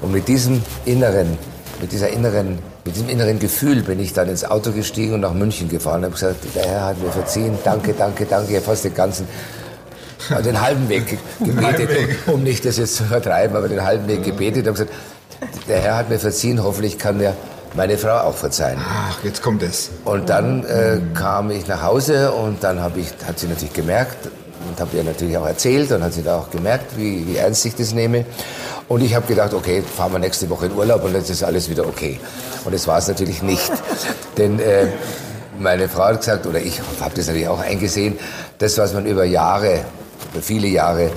Und 0.00 0.12
mit 0.12 0.28
diesem 0.28 0.62
inneren, 0.84 1.36
mit 1.80 1.92
dieser 1.92 2.08
inneren, 2.08 2.58
mit 2.84 2.94
diesem 2.96 3.08
inneren 3.08 3.38
Gefühl 3.38 3.82
bin 3.82 4.00
ich 4.00 4.12
dann 4.12 4.28
ins 4.28 4.44
Auto 4.44 4.70
gestiegen 4.72 5.14
und 5.14 5.20
nach 5.20 5.34
München 5.34 5.68
gefahren. 5.68 5.98
Und 5.98 6.04
habe 6.04 6.14
gesagt, 6.14 6.36
der 6.54 6.64
Herr 6.66 6.84
hat 6.86 7.02
mir 7.02 7.10
verziehen, 7.10 7.58
danke, 7.64 7.92
danke, 7.92 8.24
danke, 8.24 8.54
ja, 8.54 8.60
fast 8.60 8.84
den 8.84 8.94
ganzen, 8.94 9.26
den 10.44 10.60
halben 10.60 10.88
Weg 10.88 11.06
ge- 11.06 11.18
gebetet, 11.44 11.90
um, 12.26 12.42
nicht 12.42 12.64
das 12.64 12.76
jetzt 12.78 12.96
zu 12.96 13.04
vertreiben, 13.04 13.56
aber 13.56 13.68
den 13.68 13.84
halben 13.84 14.06
Weg 14.08 14.22
gebetet. 14.24 14.66
Und 14.66 14.74
gesagt, 14.74 14.92
der 15.68 15.80
Herr 15.80 15.96
hat 15.96 16.08
mir 16.08 16.18
verziehen, 16.18 16.62
hoffentlich 16.62 16.98
kann 16.98 17.18
mir 17.18 17.34
meine 17.74 17.98
Frau 17.98 18.18
auch 18.20 18.34
verzeihen. 18.34 18.78
Ach, 18.82 19.22
jetzt 19.22 19.42
kommt 19.42 19.62
es. 19.62 19.90
Und 20.04 20.28
dann 20.28 20.64
äh, 20.64 21.00
kam 21.14 21.50
ich 21.50 21.66
nach 21.66 21.82
Hause 21.82 22.32
und 22.32 22.62
dann 22.64 22.78
ich, 22.96 23.12
hat 23.26 23.38
sie 23.38 23.46
natürlich 23.46 23.74
gemerkt 23.74 24.28
und 24.68 24.80
habe 24.80 24.96
ihr 24.96 25.04
natürlich 25.04 25.36
auch 25.36 25.46
erzählt 25.46 25.92
und 25.92 26.02
hat 26.02 26.12
sie 26.12 26.22
da 26.22 26.38
auch 26.38 26.50
gemerkt, 26.50 26.96
wie, 26.96 27.26
wie 27.26 27.36
ernst 27.36 27.64
ich 27.66 27.74
das 27.74 27.92
nehme. 27.92 28.24
Und 28.88 29.02
ich 29.02 29.14
habe 29.14 29.26
gedacht, 29.26 29.52
okay, 29.52 29.82
fahren 29.82 30.12
wir 30.12 30.18
nächste 30.18 30.48
Woche 30.48 30.66
in 30.66 30.72
Urlaub 30.72 31.04
und 31.04 31.14
jetzt 31.14 31.30
ist 31.30 31.44
alles 31.44 31.68
wieder 31.68 31.86
okay. 31.86 32.18
Und 32.64 32.74
das 32.74 32.86
war 32.86 32.98
es 32.98 33.08
natürlich 33.08 33.42
nicht. 33.42 33.70
Denn 34.38 34.58
äh, 34.60 34.86
meine 35.58 35.88
Frau 35.88 36.04
hat 36.04 36.20
gesagt, 36.20 36.46
oder 36.46 36.60
ich 36.60 36.80
habe 37.00 37.14
das 37.14 37.26
natürlich 37.26 37.48
auch 37.48 37.60
eingesehen, 37.60 38.18
das, 38.58 38.78
was 38.78 38.94
man 38.94 39.06
über 39.06 39.24
Jahre, 39.24 39.80
über 40.32 40.42
viele 40.42 40.68
Jahre 40.68 41.10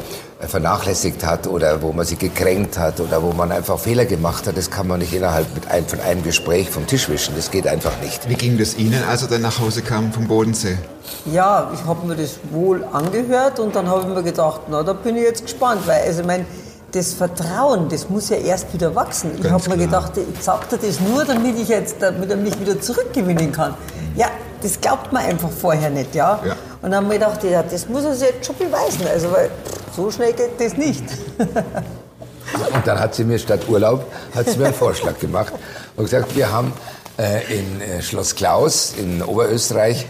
vernachlässigt 0.47 1.25
hat 1.25 1.47
oder 1.47 1.81
wo 1.81 1.91
man 1.91 2.05
sie 2.05 2.15
gekränkt 2.15 2.77
hat 2.77 2.99
oder 2.99 3.21
wo 3.23 3.31
man 3.31 3.51
einfach 3.51 3.79
Fehler 3.79 4.05
gemacht 4.05 4.47
hat, 4.47 4.57
das 4.57 4.69
kann 4.69 4.87
man 4.87 4.99
nicht 4.99 5.13
innerhalb 5.13 5.53
mit 5.53 5.69
ein, 5.69 5.85
von 5.85 5.99
einem 5.99 6.23
Gespräch 6.23 6.69
vom 6.69 6.87
Tisch 6.87 7.09
wischen. 7.09 7.35
Das 7.35 7.51
geht 7.51 7.67
einfach 7.67 7.93
nicht. 8.01 8.27
Wie 8.29 8.35
ging 8.35 8.57
das 8.57 8.75
Ihnen, 8.77 9.03
als 9.09 9.21
er 9.23 9.29
dann 9.29 9.41
nach 9.41 9.59
Hause 9.59 9.81
kam 9.81 10.11
vom 10.11 10.27
Bodensee? 10.27 10.77
Ja, 11.25 11.71
ich 11.73 11.85
habe 11.85 12.05
mir 12.07 12.15
das 12.15 12.39
wohl 12.51 12.83
angehört 12.91 13.59
und 13.59 13.75
dann 13.75 13.87
habe 13.87 14.01
ich 14.01 14.07
mir 14.07 14.23
gedacht, 14.23 14.61
na, 14.69 14.83
da 14.83 14.93
bin 14.93 15.15
ich 15.15 15.23
jetzt 15.23 15.43
gespannt, 15.43 15.81
weil 15.85 16.01
also 16.05 16.21
ich 16.21 16.27
mein, 16.27 16.45
das 16.91 17.13
Vertrauen, 17.13 17.87
das 17.89 18.09
muss 18.09 18.29
ja 18.29 18.37
erst 18.37 18.73
wieder 18.73 18.93
wachsen. 18.95 19.31
Ich 19.35 19.43
Ganz 19.43 19.65
habe 19.65 19.77
mir 19.77 19.85
gedacht, 19.85 20.13
ich 20.17 20.43
sag 20.43 20.69
dir 20.69 20.77
das 20.77 20.99
nur, 20.99 21.23
damit 21.23 21.57
ich 21.57 21.69
jetzt, 21.69 21.95
damit 22.01 22.29
er 22.29 22.37
mich 22.37 22.59
wieder 22.59 22.79
zurückgewinnen 22.79 23.51
kann. 23.51 23.75
Ja, 24.15 24.27
das 24.61 24.79
glaubt 24.79 25.11
man 25.11 25.23
einfach 25.23 25.49
vorher 25.49 25.89
nicht, 25.89 26.15
ja. 26.15 26.39
Ja. 26.45 26.55
Und 26.81 26.89
dann 26.91 26.95
haben 26.95 27.09
wir 27.09 27.19
gedacht, 27.19 27.43
ja, 27.43 27.61
das 27.63 27.87
muss 27.87 28.03
er 28.03 28.15
sich 28.15 28.29
jetzt 28.29 28.45
schon 28.45 28.57
beweisen, 28.57 29.05
also 29.07 29.31
weil 29.31 29.49
so 29.95 30.09
schnell 30.09 30.33
geht 30.33 30.59
das 30.59 30.75
nicht. 30.77 31.03
Und 32.73 32.85
dann 32.85 32.99
hat 32.99 33.15
sie 33.15 33.23
mir 33.23 33.39
statt 33.39 33.61
Urlaub 33.69 34.03
hat 34.35 34.49
sie 34.49 34.57
mir 34.57 34.65
einen 34.65 34.73
Vorschlag 34.73 35.17
gemacht 35.19 35.53
und 35.95 36.03
gesagt, 36.05 36.35
wir 36.35 36.51
haben 36.51 36.73
äh, 37.17 37.43
in 37.59 37.81
äh, 37.81 38.01
Schloss 38.01 38.35
Klaus 38.35 38.93
in 38.97 39.21
Oberösterreich, 39.21 40.05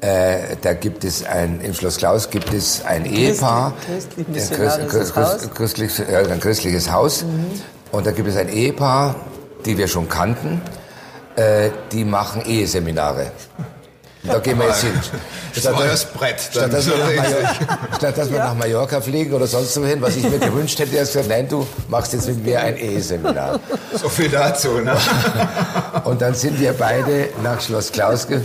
äh, 0.00 0.56
da 0.62 0.72
gibt 0.72 1.04
es 1.04 1.24
ein, 1.24 1.60
im 1.60 1.74
Schloss 1.74 1.98
Klaus 1.98 2.30
gibt 2.30 2.52
es 2.54 2.82
ein 2.86 3.04
Ehepaar, 3.04 3.74
christlich- 3.86 4.26
ein 4.80 4.88
Haus. 5.16 5.44
Mhm. 5.46 5.54
christlich, 5.54 5.98
ja, 5.98 6.18
ein 6.20 6.40
christliches 6.40 6.90
Haus, 6.92 7.24
und 7.90 8.06
da 8.06 8.10
gibt 8.12 8.28
es 8.28 8.36
ein 8.36 8.48
Ehepaar, 8.48 9.14
die 9.66 9.76
wir 9.76 9.88
schon 9.88 10.08
kannten, 10.08 10.62
äh, 11.36 11.70
die 11.92 12.04
machen 12.04 12.42
Eheseminare. 12.46 13.32
Da 14.24 14.38
gehen 14.38 14.58
wir 14.58 14.66
jetzt 14.66 14.82
hin. 14.82 14.92
Das 15.54 15.64
Statt- 15.64 15.74
war 15.74 15.86
das 15.86 16.04
Brett. 16.06 16.40
Statt 16.40 16.72
dass 16.72 16.86
wir, 16.86 16.96
nach 16.96 17.06
so 17.10 17.14
Mallorca, 17.14 17.96
statt 17.98 18.16
dass 18.18 18.30
wir 18.32 18.38
nach 18.38 18.54
Mallorca 18.54 19.00
fliegen 19.02 19.34
oder 19.34 19.46
sonst 19.46 19.78
wohin, 19.78 20.00
was 20.00 20.16
ich 20.16 20.22
mir 20.28 20.38
gewünscht 20.38 20.78
hätte, 20.78 20.96
er 20.96 21.02
hat 21.02 21.08
gesagt, 21.08 21.28
nein, 21.28 21.46
du 21.46 21.66
machst 21.88 22.14
jetzt 22.14 22.26
mit 22.26 22.42
mir 22.42 22.58
ein 22.60 22.76
Eheseminar. 22.76 23.60
So 23.92 24.08
viel 24.08 24.30
dazu. 24.30 24.78
Ne? 24.78 24.96
Und 26.04 26.22
dann 26.22 26.34
sind 26.34 26.58
wir 26.58 26.72
beide 26.72 27.28
nach 27.42 27.60
Schloss 27.60 27.92
Klaus 27.92 28.26
ge 28.26 28.40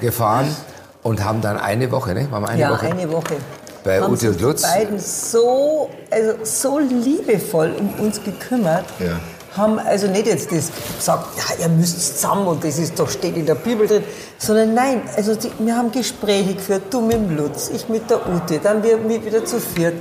gefahren 0.00 0.54
und 1.02 1.24
haben 1.24 1.40
dann 1.40 1.58
eine 1.58 1.90
Woche, 1.90 2.12
ne? 2.12 2.30
Waren 2.30 2.42
wir 2.42 2.48
eine 2.50 2.60
ja, 2.60 2.70
Woche? 2.70 2.86
eine 2.86 3.10
Woche. 3.10 3.36
Bei 3.84 4.00
haben 4.00 4.12
Ute 4.12 4.28
und 4.28 4.40
Lutz? 4.40 4.62
Die 4.62 4.68
beiden 4.68 4.98
so, 4.98 5.88
also 6.10 6.34
so 6.44 6.78
liebevoll 6.78 7.72
um 7.78 7.94
uns 7.94 8.22
gekümmert. 8.22 8.84
Ja. 8.98 9.18
Haben 9.58 9.78
also 9.78 10.06
nicht 10.06 10.26
jetzt 10.26 10.50
das 10.52 10.70
gesagt, 10.96 11.26
ja, 11.36 11.64
ihr 11.64 11.68
müsst 11.68 12.00
zusammen 12.16 12.46
und 12.46 12.64
das 12.64 12.78
ist 12.78 12.98
doch, 12.98 13.10
steht 13.10 13.36
in 13.36 13.44
der 13.44 13.56
Bibel 13.56 13.86
drin, 13.86 14.04
sondern 14.38 14.72
nein, 14.72 15.02
also 15.16 15.34
die, 15.34 15.50
wir 15.58 15.76
haben 15.76 15.90
Gespräche 15.90 16.54
geführt, 16.54 16.82
du 16.90 17.00
mit 17.00 17.16
dem 17.16 17.36
Lutz, 17.36 17.70
ich 17.74 17.88
mit 17.88 18.08
der 18.08 18.20
Ute, 18.28 18.60
dann 18.60 18.82
wir 18.82 19.04
wieder 19.24 19.44
zu 19.44 19.60
viert. 19.60 19.94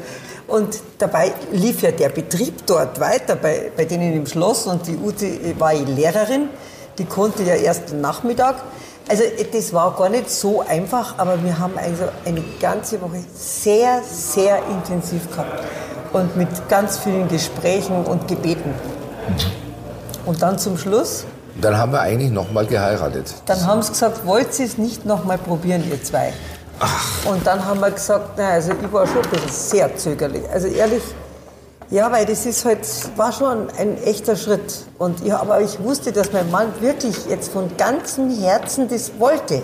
Und 0.48 0.80
dabei 0.98 1.34
lief 1.52 1.82
ja 1.82 1.92
der 1.92 2.10
Betrieb 2.10 2.66
dort 2.66 3.00
weiter 3.00 3.36
bei, 3.36 3.72
bei 3.76 3.84
denen 3.84 4.14
im 4.14 4.26
Schloss 4.28 4.66
und 4.66 4.88
die 4.88 4.96
Ute 4.96 5.60
war 5.60 5.74
Lehrerin, 5.74 6.50
die 6.98 7.06
konnte 7.06 7.44
ja 7.44 7.56
erst 7.56 7.92
am 7.92 8.02
Nachmittag. 8.02 8.56
Also 9.10 9.24
das 9.52 9.74
war 9.74 9.96
gar 9.96 10.10
nicht 10.10 10.30
so 10.30 10.62
einfach, 10.62 11.18
aber 11.18 11.44
wir 11.44 11.58
haben 11.58 11.78
also 11.78 12.04
eine 12.26 12.44
ganze 12.60 13.02
Woche 13.02 13.24
sehr, 13.34 14.02
sehr 14.04 14.60
intensiv 14.70 15.30
gehabt 15.32 15.64
und 16.14 16.36
mit 16.38 16.48
ganz 16.70 17.00
vielen 17.00 17.28
Gesprächen 17.28 18.06
und 18.06 18.28
Gebeten. 18.28 18.97
Und 20.26 20.42
dann 20.42 20.60
zum 20.60 20.78
Schluss, 20.78 21.26
dann 21.62 21.78
haben 21.78 21.92
wir 21.92 22.02
eigentlich 22.02 22.32
nochmal 22.32 22.66
geheiratet. 22.66 23.34
dann 23.46 23.66
haben 23.66 23.82
sie 23.82 23.92
gesagt, 23.92 24.26
wollt 24.26 24.60
ihr 24.60 24.66
es 24.66 24.78
nicht 24.78 25.06
noch 25.06 25.24
mal 25.24 25.38
probieren, 25.38 25.84
ihr 25.90 26.04
zwei? 26.04 26.34
Und 27.26 27.48
dann 27.48 27.66
haben 27.66 27.80
wir 27.80 27.90
gesagt, 27.90 28.32
na, 28.38 28.50
also 28.50 28.72
ich 28.72 28.94
war 28.94 29.08
schon 29.08 29.24
ein 29.24 29.30
bisschen 29.30 29.50
sehr 29.50 29.98
zögerlich. 29.98 30.44
Also 30.52 30.68
ehrlich, 30.68 31.02
ja, 31.90 32.12
weil 32.12 32.26
das 32.26 32.46
ist 32.46 32.66
halt, 32.66 32.86
war 33.18 33.32
schon 33.32 33.70
ein 33.80 33.98
echter 34.04 34.36
Schritt. 34.36 34.86
Und 35.00 35.26
ich, 35.26 35.34
aber 35.34 35.62
ich 35.62 35.82
wusste, 35.82 36.12
dass 36.12 36.32
mein 36.32 36.52
Mann 36.52 36.68
wirklich 36.80 37.26
jetzt 37.28 37.52
von 37.52 37.76
ganzem 37.78 38.30
Herzen 38.30 38.88
das 38.88 39.12
wollte. 39.18 39.64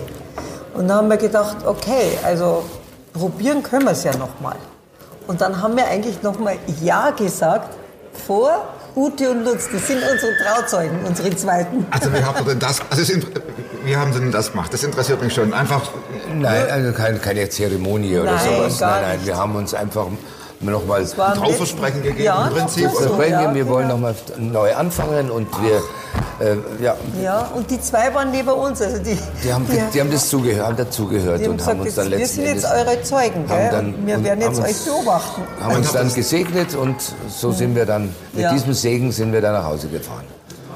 Und 0.74 0.88
dann 0.88 0.96
haben 0.96 1.10
wir 1.10 1.18
gedacht, 1.18 1.58
okay, 1.64 2.18
also 2.24 2.64
probieren 3.12 3.62
können 3.62 3.84
wir 3.84 3.92
es 3.92 4.02
ja 4.02 4.16
noch 4.16 4.40
mal. 4.40 4.56
Und 5.28 5.40
dann 5.40 5.62
haben 5.62 5.76
wir 5.76 5.86
eigentlich 5.86 6.22
noch 6.22 6.38
mal 6.38 6.56
Ja 6.82 7.10
gesagt 7.10 7.76
vor 8.26 8.64
Ute 8.96 9.30
und 9.30 9.44
Lutz. 9.44 9.68
Das 9.72 9.86
sind 9.86 9.98
unsere 10.10 10.32
Trauzeugen, 10.36 11.04
unsere 11.04 11.34
zweiten. 11.36 11.86
Also 11.90 12.12
wie 12.12 12.22
habt 12.22 12.40
ihr 12.40 12.46
denn 12.46 12.58
das, 12.60 12.80
also 12.90 13.12
wie 13.84 13.96
haben 13.96 14.12
Sie 14.12 14.20
denn 14.20 14.32
das 14.32 14.52
gemacht? 14.52 14.72
Das 14.72 14.82
interessiert 14.82 15.20
mich 15.22 15.34
schon. 15.34 15.52
Einfach, 15.52 15.82
Nein, 16.32 16.70
also 16.70 16.92
keine, 16.92 17.18
keine 17.18 17.48
Zeremonie 17.48 18.18
oder 18.18 18.34
Nein, 18.34 18.44
sowas. 18.44 18.78
gar 18.78 18.90
nein, 18.90 19.02
nein, 19.02 19.16
nicht. 19.16 19.26
wir 19.26 19.36
haben 19.36 19.56
uns 19.56 19.74
einfach 19.74 20.06
nochmal 20.60 21.06
war 21.16 21.32
am 21.32 21.38
Trauversprechen 21.38 22.02
gegeben, 22.02 22.24
ja, 22.24 22.46
im 22.46 22.54
Prinzip, 22.54 22.90
so, 22.90 23.22
ja, 23.22 23.54
wir 23.54 23.68
wollen 23.68 23.88
genau. 23.88 23.94
nochmal 23.94 24.14
neu 24.38 24.74
anfangen 24.74 25.30
und 25.30 25.48
wir, 25.62 25.82
äh, 26.40 26.82
ja, 26.82 26.96
Ja, 27.22 27.50
und 27.54 27.70
die 27.70 27.80
zwei 27.80 28.12
waren 28.14 28.30
neben 28.30 28.48
uns. 28.48 28.80
Also 28.82 28.98
die, 28.98 29.18
die 29.42 29.52
haben, 29.52 29.66
die 29.92 30.00
haben 30.00 30.10
das 30.10 30.28
zugehört, 30.28 30.66
haben 30.66 30.76
dazugehört 30.76 31.40
die 31.40 31.44
haben 31.44 31.50
und 31.52 31.56
gesagt, 31.58 31.78
haben 31.78 31.80
uns 31.86 31.94
dann 31.94 32.10
wir 32.10 32.18
letzten 32.18 32.34
sind 32.36 32.44
jetzt 32.46 32.64
eure 32.64 33.02
Zeugen, 33.02 33.46
gell? 33.46 33.68
dann- 33.70 33.94
und 33.94 34.06
wir 34.06 34.16
und 34.16 34.24
werden 34.24 34.40
jetzt 34.40 34.56
haben 34.58 34.64
euch 34.64 34.70
uns- 34.70 34.84
beobachten. 34.84 35.42
haben 35.62 35.76
uns 35.76 35.92
dann 35.92 36.12
gesegnet 36.14 36.74
und 36.74 36.96
so 37.28 37.52
sind 37.52 37.74
wir 37.74 37.86
dann, 37.86 38.14
mit 38.32 38.42
Ja. 38.42 38.52
diesem 38.52 38.72
Segen 38.74 39.12
sind 39.12 39.32
wir 39.32 39.40
dann 39.40 39.52
nach 39.54 39.64
Hause 39.64 39.88
gefahren. 39.88 40.24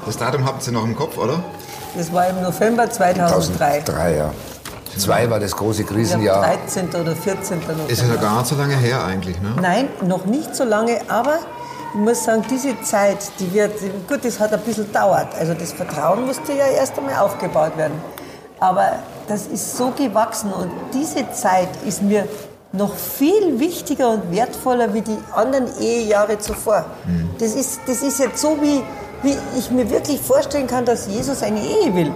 das 0.05 0.17
Datum 0.17 0.45
habt 0.45 0.65
ihr 0.65 0.73
noch 0.73 0.83
im 0.85 0.95
Kopf, 0.95 1.17
oder? 1.17 1.43
Das 1.95 2.11
war 2.13 2.27
im 2.29 2.41
November 2.41 2.89
2003. 2.89 3.81
2003, 3.83 4.15
ja. 4.15 4.31
Zwei 4.97 5.29
war 5.29 5.39
das 5.39 5.55
große 5.55 5.83
Krisenjahr. 5.83 6.41
13. 6.41 6.89
oder 6.99 7.15
14. 7.15 7.59
November. 7.61 7.89
Ist 7.89 8.01
ja 8.01 8.15
gar 8.15 8.39
nicht 8.39 8.47
so 8.47 8.55
lange 8.55 8.75
her 8.75 9.03
eigentlich, 9.05 9.39
ne? 9.41 9.55
Nein, 9.61 9.87
noch 10.05 10.25
nicht 10.25 10.55
so 10.55 10.63
lange, 10.63 10.99
aber 11.09 11.39
ich 11.93 11.99
muss 11.99 12.23
sagen, 12.23 12.43
diese 12.49 12.79
Zeit, 12.81 13.17
die 13.39 13.51
wird, 13.53 13.73
gut, 14.07 14.23
das 14.23 14.39
hat 14.39 14.53
ein 14.53 14.59
bisschen 14.61 14.85
gedauert. 14.85 15.29
Also 15.39 15.53
das 15.53 15.73
Vertrauen 15.73 16.25
musste 16.25 16.53
ja 16.53 16.67
erst 16.67 16.97
einmal 16.97 17.15
aufgebaut 17.15 17.75
werden. 17.77 17.99
Aber 18.59 18.99
das 19.27 19.47
ist 19.47 19.77
so 19.77 19.91
gewachsen 19.91 20.51
und 20.51 20.71
diese 20.93 21.31
Zeit 21.31 21.69
ist 21.85 22.01
mir 22.01 22.27
noch 22.71 22.93
viel 22.93 23.59
wichtiger 23.59 24.09
und 24.09 24.31
wertvoller 24.31 24.93
wie 24.93 25.01
die 25.01 25.17
anderen 25.33 25.67
Ehejahre 25.79 26.37
zuvor. 26.37 26.85
Das, 27.39 27.55
ist, 27.55 27.79
das 27.87 28.03
ist 28.03 28.19
jetzt 28.19 28.39
so, 28.39 28.57
wie, 28.61 28.83
wie 29.23 29.35
ich 29.57 29.71
mir 29.71 29.89
wirklich 29.89 30.21
vorstellen 30.21 30.67
kann, 30.67 30.85
dass 30.85 31.07
Jesus 31.07 31.41
eine 31.41 31.59
Ehe 31.59 31.95
will. 31.95 32.11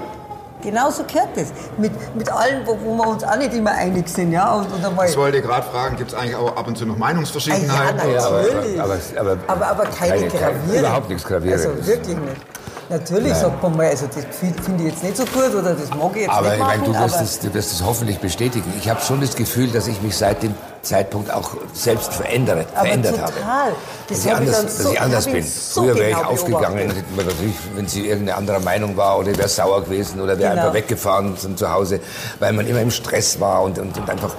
Genauso 0.64 1.04
gehört 1.04 1.30
das. 1.36 1.48
Mit, 1.78 1.92
mit 2.16 2.32
allen, 2.32 2.66
wo, 2.66 2.78
wo 2.84 2.96
wir 2.96 3.08
uns 3.08 3.24
auch 3.24 3.36
nicht 3.38 3.54
immer 3.54 3.72
einig 3.72 4.08
sind. 4.08 4.32
Ja? 4.32 4.54
Und, 4.56 4.72
und 4.74 4.84
einmal, 4.86 5.10
Ich 5.10 5.18
wollte 5.18 5.42
gerade 5.42 5.68
fragen, 5.68 5.98
gibt 5.98 6.12
es 6.12 6.18
eigentlich 6.18 6.36
auch 6.36 6.56
ab 6.56 6.68
und 6.68 6.78
zu 6.78 6.86
noch 6.86 6.96
Ah, 6.96 7.00
Meinungsverschiedenheiten? 7.00 7.98
ja, 8.00 8.16
Ja, 8.16 8.26
aber- 8.28 8.42
natürlich. 8.42 8.82
aber- 8.82 8.98
aber- 9.20 9.38
aber, 9.48 9.68
aber 9.68 9.84
keine, 9.86 10.12
keine- 10.16 10.28
keine- 10.28 10.30
gravierenden. 10.30 10.80
überhaupt 10.80 11.10
nichts 11.10 11.24
Gravierendes. 11.26 11.66
Also 11.68 11.88
wirklich 11.88 12.18
nicht. 12.18 12.42
Natürlich 12.90 13.34
sagt 13.34 13.64
man 13.64 13.76
mal, 13.78 13.88
also 13.88 14.08
das 14.08 14.26
finde 14.40 14.84
ich 14.84 14.90
jetzt 14.92 15.04
nicht 15.04 15.18
so 15.18 15.24
gut 15.26 15.54
oder 15.56 15.74
das 15.74 15.90
mag 15.90 16.12
ich 16.16 16.22
jetzt 16.24 16.30
Aber 16.30 16.48
nicht 16.50 16.54
ich 16.54 16.60
machen. 16.60 16.82
meine, 16.82 16.94
du 16.94 17.00
wirst, 17.00 17.16
aber 17.16 17.24
es, 17.24 17.40
du 17.40 17.54
wirst 17.54 17.72
es 17.72 17.84
hoffentlich 17.84 18.20
bestätigen. 18.20 18.74
Ich 18.80 18.90
habe 18.90 19.02
schon 19.02 19.22
das 19.22 19.36
Gefühl, 19.36 19.68
dass 19.72 19.88
ich 19.88 20.02
mich 20.02 20.16
seit 20.18 20.44
dem 20.44 20.54
Zeitpunkt 20.82 21.32
auch 21.32 21.52
selbst 21.74 22.14
verändere, 22.14 22.66
Aber 22.76 22.86
verändert 22.86 23.16
total. 23.16 23.32
habe. 23.46 23.72
Das 24.10 24.18
dass 24.18 24.26
ich 24.26 24.32
hab 24.32 24.42
ich 24.42 24.48
anders, 24.48 24.56
dann 24.58 24.66
dass 24.66 24.78
so- 24.78 24.92
ich 24.92 25.02
anders 25.02 25.26
bin. 25.26 25.44
so 25.46 25.82
Früher 25.82 25.96
wäre 25.96 26.10
ich 26.12 26.18
genau 26.18 26.30
aufgegangen, 26.30 26.94
man 27.16 27.26
natürlich, 27.26 27.56
wenn 27.76 27.88
sie 27.88 28.08
irgendeine 28.08 28.38
andere 28.38 28.60
Meinung 28.60 28.98
war 28.98 29.18
oder 29.20 29.36
wäre 29.38 29.48
sauer 29.48 29.84
gewesen 29.84 30.20
oder 30.20 30.38
wäre 30.38 30.50
Genau. 30.52 30.62
einfach 30.64 30.74
weggefahren 30.74 31.38
zum 31.38 31.56
Zuhause, 31.56 32.02
weil 32.40 32.52
man 32.54 32.68
immer 32.68 32.82
im 32.82 32.92
Stress 32.92 33.40
war 33.40 33.64
und, 33.64 33.80
und, 33.80 33.98
und 33.98 34.10
einfach 34.10 34.36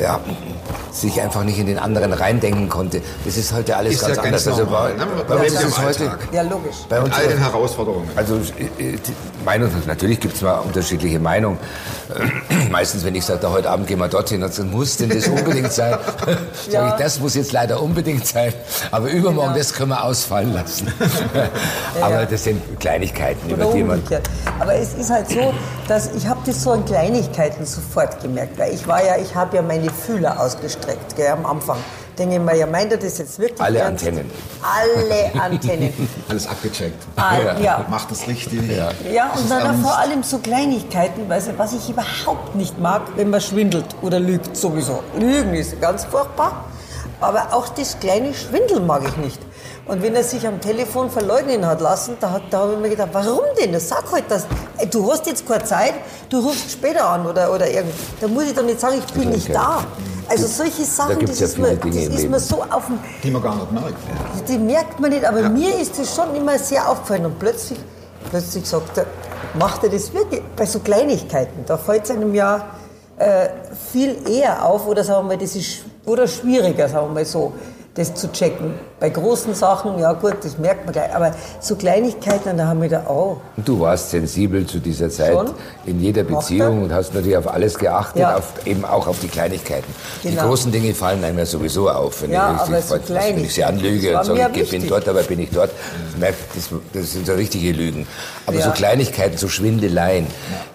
ja, 0.00 0.20
sich 0.92 1.20
einfach 1.20 1.44
nicht 1.44 1.58
in 1.58 1.66
den 1.66 1.78
anderen 1.78 2.12
reindenken 2.12 2.68
konnte. 2.68 3.00
Das 3.24 3.36
ist 3.36 3.52
heute 3.52 3.76
alles 3.76 3.94
Ist 3.94 4.00
ganz 4.02 4.16
ja 4.16 4.22
anders. 4.22 4.44
ganz 4.44 4.58
normal, 4.58 4.92
bei, 4.92 5.04
ne? 5.04 5.10
bei 5.28 5.34
Man 5.34 5.44
uns 5.44 5.52
ist 5.54 5.64
es 5.64 5.78
heute, 5.78 6.18
ja, 6.32 6.42
logisch. 6.42 6.76
bei 6.88 6.98
uns 7.00 7.08
Mit 7.08 7.18
all 7.18 7.28
den 7.28 7.38
Herausforderungen. 7.38 8.08
also 8.16 8.36
äh, 8.36 8.40
die 8.78 9.37
Meinung, 9.48 9.70
natürlich 9.86 10.20
gibt 10.20 10.34
es 10.36 10.42
mal 10.42 10.58
unterschiedliche 10.58 11.18
Meinungen. 11.18 11.58
Meistens, 12.70 13.02
wenn 13.02 13.14
ich 13.14 13.24
sage, 13.24 13.48
heute 13.50 13.70
Abend 13.70 13.86
gehen 13.86 13.98
wir 13.98 14.08
dorthin, 14.08 14.42
dann 14.42 14.70
muss 14.70 14.98
denn 14.98 15.08
das 15.08 15.26
unbedingt 15.26 15.72
sein? 15.72 15.96
Sag 16.66 16.72
Ja. 16.72 16.88
ich, 16.88 16.94
das 17.02 17.18
muss 17.18 17.34
jetzt 17.34 17.52
leider 17.52 17.80
unbedingt 17.82 18.26
sein. 18.26 18.52
Aber 18.90 19.08
übermorgen, 19.08 19.48
Genau. 19.54 19.58
das 19.58 19.72
können 19.72 19.88
wir 19.90 20.04
ausfallen 20.04 20.52
lassen. 20.52 20.92
Aber 22.02 22.20
ja. 22.20 22.24
das 22.26 22.44
sind 22.44 22.60
Kleinigkeiten, 22.78 23.48
über 23.48 23.64
die 23.72 23.82
man... 23.82 24.02
Aber 24.60 24.74
es 24.74 24.92
ist 24.92 25.08
halt 25.10 25.30
so, 25.30 25.54
dass 25.88 26.12
ich 26.14 26.26
habe 26.26 26.40
das 26.44 26.62
so 26.62 26.72
an 26.72 26.84
Kleinigkeiten 26.84 27.64
sofort 27.64 28.20
gemerkt, 28.22 28.58
weil 28.58 28.74
ich 28.74 28.86
war 28.86 29.02
ja, 29.02 29.16
ich 29.16 29.34
habe 29.34 29.56
ja 29.56 29.62
meine 29.62 29.88
Fühler 29.90 30.38
ausgestreckt, 30.40 31.16
gell, 31.16 31.28
am 31.28 31.46
Anfang. 31.46 31.78
Denke 32.18 32.34
ich 32.36 32.40
mir, 32.40 32.56
ja, 32.56 32.66
meint 32.66 32.90
er 32.90 32.98
das 32.98 33.18
jetzt 33.18 33.38
wirklich 33.38 33.60
Alle 33.60 33.78
ernst? 33.78 34.04
Antennen. 34.04 34.30
Alle 34.60 35.40
Antennen. 35.40 35.92
Alles 36.28 36.48
abgecheckt. 36.48 37.06
All, 37.16 37.62
ja. 37.62 37.86
Macht 37.88 38.10
das 38.10 38.26
richtig. 38.26 38.60
Ja. 38.68 38.90
Ja, 39.12 39.30
und 39.36 39.48
dann 39.48 39.62
ernst. 39.62 39.82
vor 39.82 39.96
allem 39.96 40.22
so 40.24 40.38
Kleinigkeiten, 40.38 41.28
weißt 41.28 41.48
du, 41.48 41.58
was 41.58 41.72
ich 41.72 41.88
überhaupt 41.88 42.56
nicht 42.56 42.78
mag, 42.80 43.02
wenn 43.14 43.30
man 43.30 43.40
schwindelt 43.40 43.86
oder 44.02 44.18
lügt, 44.18 44.56
sowieso. 44.56 45.02
Lügen 45.16 45.54
ist 45.54 45.80
ganz 45.80 46.04
furchtbar, 46.04 46.64
aber 47.20 47.52
auch 47.52 47.68
das 47.68 47.98
kleine 48.00 48.34
Schwindel 48.34 48.80
mag 48.80 49.02
ich 49.06 49.16
nicht. 49.16 49.40
Und 49.88 50.02
wenn 50.02 50.14
er 50.14 50.22
sich 50.22 50.46
am 50.46 50.60
Telefon 50.60 51.10
verleugnen 51.10 51.66
hat 51.66 51.80
lassen, 51.80 52.16
da, 52.20 52.30
hat- 52.32 52.42
da 52.50 52.58
habe 52.60 52.74
ich 52.74 52.78
mir 52.78 52.90
gedacht, 52.90 53.08
warum 53.12 53.40
denn? 53.58 53.78
Sag 53.80 54.04
halt 54.12 54.24
das. 54.28 54.46
Du 54.90 55.10
hast 55.10 55.26
jetzt 55.26 55.48
keine 55.48 55.64
Zeit, 55.64 55.94
du 56.28 56.40
rufst 56.40 56.70
später 56.70 57.08
an 57.08 57.26
oder, 57.26 57.52
oder 57.52 57.68
irgend. 57.70 57.94
Da 58.20 58.28
muss 58.28 58.44
ich 58.44 58.54
doch 58.54 58.62
nicht 58.64 58.78
sagen, 58.80 58.96
ich 59.04 59.12
bin 59.14 59.30
nicht 59.30 59.52
da. 59.52 59.82
Also 60.28 60.46
solche 60.46 60.84
Sachen, 60.84 61.18
gibt's 61.20 61.38
das, 61.38 61.56
ja 61.56 61.64
ist, 61.68 61.84
mir, 61.84 61.90
das 62.10 62.20
ist 62.20 62.28
mir 62.28 62.38
so 62.38 62.62
auf 62.70 62.86
dem 62.86 62.98
Die 63.22 63.30
man 63.30 63.40
gar 63.42 63.56
nicht 63.56 63.72
merkt. 63.72 63.94
die 64.48 64.58
merkt 64.58 65.00
man 65.00 65.10
nicht, 65.10 65.24
aber 65.24 65.48
mir 65.48 65.74
ist 65.80 65.98
das 65.98 66.14
schon 66.14 66.36
immer 66.36 66.58
sehr 66.58 66.86
aufgefallen. 66.86 67.24
Und 67.24 67.38
plötzlich, 67.38 67.78
plötzlich 68.30 68.66
sagt 68.68 68.98
er, 68.98 69.06
macht 69.58 69.84
er 69.84 69.88
das 69.88 70.12
wirklich 70.12 70.42
bei 70.54 70.66
so 70.66 70.80
Kleinigkeiten. 70.80 71.64
Da 71.66 71.78
fällt 71.78 72.04
es 72.04 72.10
einem 72.10 72.34
ja 72.34 72.66
äh, 73.16 73.48
viel 73.90 74.18
eher 74.28 74.66
auf 74.66 74.86
oder 74.86 75.02
sagen 75.02 75.26
wir 75.26 75.36
mal, 75.36 75.38
das 75.42 75.56
ist 75.56 75.78
oder 76.04 76.28
schwieriger, 76.28 76.88
sagen 76.90 77.06
wir 77.08 77.14
mal 77.14 77.24
so. 77.24 77.54
Das 77.98 78.14
zu 78.14 78.30
checken. 78.32 78.74
Bei 79.00 79.08
großen 79.10 79.54
Sachen, 79.54 79.98
ja 79.98 80.12
gut, 80.12 80.36
das 80.42 80.56
merkt 80.56 80.84
man 80.84 80.92
gleich. 80.92 81.12
Aber 81.14 81.32
so 81.60 81.74
Kleinigkeiten, 81.76 82.56
da 82.56 82.68
haben 82.68 82.80
wir 82.80 82.88
da, 82.88 83.00
Und 83.00 83.40
du 83.64 83.80
warst 83.80 84.10
sensibel 84.10 84.66
zu 84.66 84.78
dieser 84.78 85.10
Zeit 85.10 85.32
Schon. 85.32 85.50
in 85.84 86.00
jeder 86.00 86.22
Beziehung 86.22 86.84
und 86.84 86.92
hast 86.92 87.12
natürlich 87.14 87.36
auf 87.36 87.52
alles 87.52 87.76
geachtet, 87.78 88.22
Ja. 88.22 88.36
auf, 88.36 88.52
eben 88.66 88.84
auch 88.84 89.06
auf 89.08 89.18
die 89.20 89.28
Kleinigkeiten. 89.28 89.92
Die 90.22 90.30
Genau. 90.30 90.46
großen 90.48 90.70
Dinge 90.70 90.94
fallen 90.94 91.22
einem 91.24 91.38
ja 91.38 91.46
sowieso 91.46 91.90
auf. 91.90 92.22
Wenn 92.22 92.30
Ja, 92.32 92.64
ich, 92.68 92.72
ich, 92.72 92.84
so 92.84 92.96
wenn 93.08 93.44
ich 93.44 93.54
sie 93.54 93.64
anlüge 93.64 94.16
und 94.16 94.24
sage, 94.24 94.60
ich 94.60 94.70
bin 94.70 94.86
dort, 94.88 95.08
aber 95.08 95.22
bin 95.24 95.40
ich 95.40 95.50
dort, 95.50 95.70
das, 96.20 96.30
das, 96.92 97.12
sind 97.12 97.26
so 97.26 97.34
richtige 97.34 97.72
Lügen. 97.72 98.06
Aber 98.46 98.58
Ja. 98.58 98.64
so 98.66 98.70
Kleinigkeiten, 98.70 99.36
so 99.36 99.48
Schwindeleien, 99.48 100.26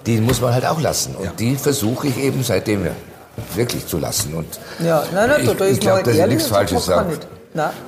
die 0.05 0.19
muss 0.19 0.41
man 0.41 0.53
halt 0.53 0.65
auch 0.65 0.81
lassen. 0.81 1.15
Und 1.15 1.39
die 1.39 1.55
versuche 1.55 2.07
ich 2.07 2.17
eben 2.17 2.43
seitdem 2.43 2.85
ja, 2.85 2.91
wirklich 3.55 3.85
zu 3.87 3.97
lassen. 3.97 4.33
Und 4.33 4.59
ja, 4.79 5.03
nein, 5.13 5.29
nein, 5.29 5.45
da, 5.45 5.53
da 5.53 5.65
ich, 5.65 5.71
ist 5.71 5.77
ich 5.77 5.79
glaube, 5.81 5.97
man 5.97 6.05
dass 6.05 6.15
ich 6.15 6.25
nichts 6.27 6.47
Falsches 6.47 6.85
sage. 6.85 7.19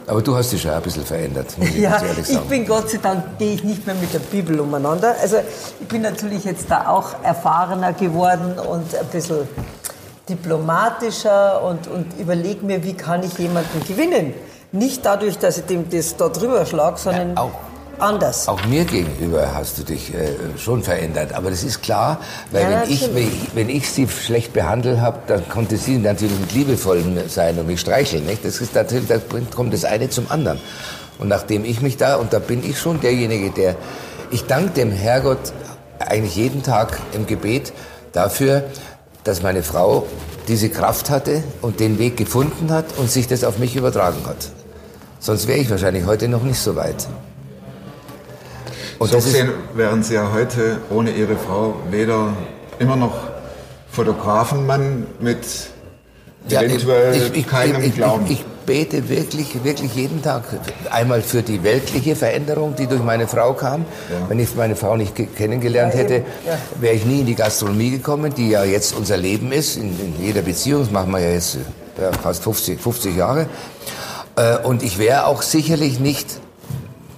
Aber 0.06 0.22
du 0.22 0.36
hast 0.36 0.52
dich 0.52 0.62
schon 0.62 0.72
ein 0.72 0.82
bisschen 0.82 1.06
verändert, 1.06 1.58
muss 1.58 1.70
ich 1.70 1.78
Ja, 1.78 1.92
ganz 1.92 2.04
ehrlich 2.04 2.20
ich 2.30 2.36
sagen. 2.36 2.50
bin 2.50 2.68
Gott 2.68 2.90
sei 2.90 3.00
Dank, 3.02 3.40
gehe 3.40 3.54
ich 3.56 3.64
nicht 3.64 3.86
mehr 3.88 3.96
mit 3.96 4.14
der 4.14 4.20
Bibel 4.20 4.60
umeinander. 4.60 5.16
Also 5.22 5.38
ich 5.80 5.88
bin 5.88 6.04
natürlich 6.04 6.44
jetzt 6.44 6.66
da 6.70 6.88
auch 6.88 7.16
erfahrener 7.24 7.94
geworden 7.94 8.60
und 8.60 8.94
ein 8.96 9.06
bisschen 9.12 9.48
diplomatischer 10.30 11.64
und, 11.64 11.88
und 11.88 12.20
überlege 12.20 12.66
mir, 12.66 12.84
wie 12.84 12.94
kann 12.94 13.24
ich 13.24 13.38
jemanden 13.38 13.84
gewinnen. 13.88 14.34
Nicht 14.72 15.06
dadurch, 15.06 15.38
dass 15.38 15.58
ich 15.58 15.66
dem 15.66 15.90
das 15.90 16.16
da 16.18 16.30
drüber 16.30 16.66
schlage, 16.66 16.98
sondern 16.98 17.36
Ja, 17.36 17.42
auch. 17.42 17.52
Anders. 18.00 18.48
Auch 18.48 18.66
mir 18.66 18.86
gegenüber 18.86 19.54
hast 19.54 19.78
du 19.78 19.84
dich 19.84 20.14
äh, 20.14 20.30
schon 20.58 20.84
verändert. 20.84 21.34
Aber 21.34 21.50
das 21.50 21.64
ist 21.64 21.82
klar, 21.82 22.20
weil 22.52 22.64
Ja, 22.64 22.82
wenn, 22.82 22.92
ich, 22.92 23.14
wenn, 23.14 23.28
ich, 23.28 23.56
wenn 23.56 23.70
ich 23.70 23.90
sie 23.90 24.08
schlecht 24.08 24.54
behandelt 24.54 25.00
habe, 25.00 25.20
dann 25.28 25.48
konnte 25.50 25.78
sie 25.78 25.98
natürlich 25.98 26.40
mit 26.40 26.52
liebevollen 26.54 27.30
sein 27.30 27.58
und 27.60 27.68
mich 27.68 27.82
streicheln. 27.82 28.26
Nicht? 28.26 28.46
Das 28.46 28.62
ist 28.62 28.76
natürlich, 28.76 29.08
da 29.08 29.18
kommt 29.54 29.74
das 29.74 29.86
eine 29.86 30.10
zum 30.10 30.30
anderen. 30.32 30.60
Und 31.18 31.28
nachdem 31.28 31.64
ich 31.66 31.82
mich 31.82 31.98
da, 31.98 32.16
und 32.18 32.34
da 32.34 32.40
bin 32.40 32.68
ich 32.68 32.80
schon 32.80 33.00
derjenige, 33.00 33.52
der, 33.52 33.76
ich 34.32 34.46
danke 34.46 34.72
dem 34.72 34.92
Herrgott 34.92 35.54
eigentlich 36.00 36.36
jeden 36.36 36.64
Tag 36.64 37.00
im 37.14 37.26
Gebet 37.26 37.74
dafür, 38.12 38.64
dass 39.24 39.42
meine 39.42 39.64
Frau 39.64 40.06
diese 40.48 40.70
Kraft 40.70 41.10
hatte 41.10 41.44
und 41.62 41.80
den 41.80 41.98
Weg 41.98 42.18
gefunden 42.18 42.72
hat 42.72 42.86
und 42.98 43.10
sich 43.10 43.28
das 43.28 43.44
auf 43.44 43.58
mich 43.58 43.76
übertragen 43.76 44.26
hat. 44.26 44.50
Sonst 45.20 45.48
wäre 45.48 45.58
ich 45.58 45.70
wahrscheinlich 45.70 46.06
heute 46.06 46.28
noch 46.28 46.44
nicht 46.44 46.60
so 46.60 46.76
weit. 46.76 47.08
Und 49.00 49.10
so 49.10 49.18
gesehen 49.18 49.50
wären 49.74 50.04
Sie 50.04 50.14
ja 50.14 50.32
heute 50.34 50.80
ohne 50.90 51.12
Ihre 51.12 51.36
Frau 51.36 51.76
weder 51.92 52.34
immer 52.80 52.96
noch 52.96 53.14
Fotografenmann 53.92 55.08
mit 55.20 55.40
Ja, 56.48 56.62
eventuell 56.62 57.16
ich, 57.16 57.34
ich, 57.40 57.48
keinem 57.48 57.82
ich, 57.84 57.96
Glauben. 57.96 58.26
Ich, 58.26 58.32
ich 58.42 58.46
bete 58.66 59.10
wirklich, 59.10 59.64
wirklich 59.64 59.94
jeden 59.96 60.22
Tag. 60.22 60.44
Einmal 60.92 61.22
für 61.22 61.42
die 61.44 61.64
weltliche 61.64 62.16
Veränderung, 62.16 62.76
die 62.76 62.88
durch 62.88 63.04
meine 63.04 63.28
Frau 63.28 63.54
kam. 63.54 63.86
Wenn 64.28 64.40
ich 64.40 64.56
meine 64.56 64.76
Frau 64.76 64.96
nicht 64.98 65.16
ge- 65.16 65.28
kennengelernt 65.28 65.94
Ja, 65.94 66.00
hätte, 66.00 66.14
Ja. 66.46 66.58
wäre 66.80 66.96
ich 66.96 67.06
nie 67.06 67.20
in 67.22 67.26
die 67.26 67.36
Gastronomie 67.36 67.92
gekommen, 67.92 68.34
die 68.36 68.50
ja 68.50 68.64
jetzt 68.64 68.96
unser 68.96 69.18
Leben 69.18 69.52
ist. 69.52 69.76
In, 69.78 69.98
in 70.00 70.16
jeder 70.22 70.42
Beziehung, 70.42 70.82
das 70.82 70.92
machen 70.92 71.12
wir 71.12 71.20
ja 71.20 71.30
jetzt 71.32 71.56
äh, 71.56 72.02
ja, 72.02 72.12
fast 72.12 72.44
50, 72.44 72.80
50 72.82 73.16
Jahre. 73.16 73.48
Äh, 74.36 74.58
Und 74.64 74.84
ich 74.84 74.98
wäre 74.98 75.26
auch 75.28 75.42
sicherlich 75.42 76.00
nicht, 76.00 76.28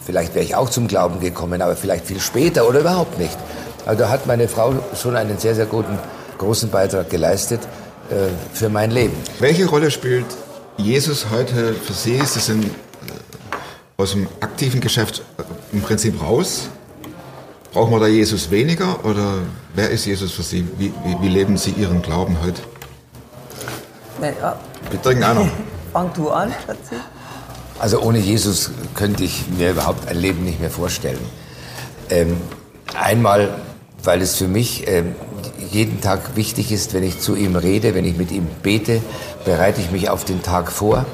vielleicht 0.08 0.34
wäre 0.36 0.46
ich 0.46 0.56
auch 0.56 0.70
zum 0.70 0.88
Glauben 0.88 1.20
gekommen, 1.20 1.62
aber 1.62 1.76
vielleicht 1.76 2.06
viel 2.06 2.22
später 2.22 2.68
oder 2.68 2.80
überhaupt 2.80 3.20
nicht. 3.20 3.38
Also 3.86 4.04
da 4.04 4.10
hat 4.10 4.26
meine 4.26 4.48
Frau 4.48 4.74
schon 4.96 5.18
einen 5.18 5.38
sehr, 5.38 5.54
sehr 5.54 5.66
guten, 5.66 6.00
großen 6.38 6.70
Beitrag 6.70 7.10
geleistet 7.10 7.60
äh, 8.10 8.30
für 8.54 8.70
mein 8.70 8.92
Leben. 8.92 9.16
Welche 9.40 9.66
Rolle 9.66 9.92
spielt 9.92 10.26
Jesus 10.78 11.28
heute 11.30 11.74
für 11.74 11.94
Sie? 11.94 12.22
Sie 12.26 12.40
sind 12.40 12.66
äh, 12.66 12.70
aus 13.98 14.12
dem 14.14 14.28
aktiven 14.40 14.80
Geschäft 14.80 15.24
äh, 15.38 15.44
im 15.76 15.82
Prinzip 15.82 16.22
raus. 16.22 16.70
Brauchen 17.74 17.92
wir 17.92 18.00
da 18.00 18.08
Jesus 18.08 18.50
weniger 18.50 19.04
oder 19.04 19.40
wer 19.76 19.90
ist 19.90 20.06
Jesus 20.06 20.32
für 20.32 20.44
Sie? 20.44 20.66
Wie, 20.78 20.94
wie, 21.04 21.22
wie 21.22 21.30
leben 21.30 21.58
Sie 21.58 21.72
Ihren 21.72 22.02
Glauben 22.02 22.38
heute? 22.42 22.62
Nein, 24.22 24.34
ja, 24.42 24.58
Bitte 24.90 25.10
irgendeiner. 25.10 25.52
fang 25.92 26.12
du 26.14 26.30
an, 26.30 26.54
Schatzi. 26.66 26.96
Also 27.80 28.02
ohne 28.02 28.18
Jesus 28.18 28.72
könnte 28.96 29.24
ich 29.24 29.46
mir 29.58 29.72
überhaupt 29.72 30.08
ein 30.08 30.18
Leben 30.18 30.44
nicht 30.44 30.60
mehr 30.60 30.72
vorstellen. 30.72 31.20
Ähm, 32.10 32.38
einmal, 33.00 33.50
weil 34.04 34.22
es 34.22 34.36
für 34.36 34.48
mich 34.48 34.88
ähm, 34.88 35.16
jeden 35.72 36.02
Tag 36.02 36.36
wichtig 36.36 36.72
ist, 36.72 36.94
wenn 36.94 37.04
ich 37.04 37.20
zu 37.20 37.36
ihm 37.36 37.56
rede, 37.56 37.94
wenn 37.94 38.06
ich 38.06 38.18
mit 38.18 38.32
ihm 38.32 38.48
bete, 38.64 39.02
bereite 39.46 39.82
ich 39.82 39.92
mich 39.92 40.10
auf 40.10 40.26
den 40.26 40.42
Tag 40.42 40.72
vor. 40.72 41.06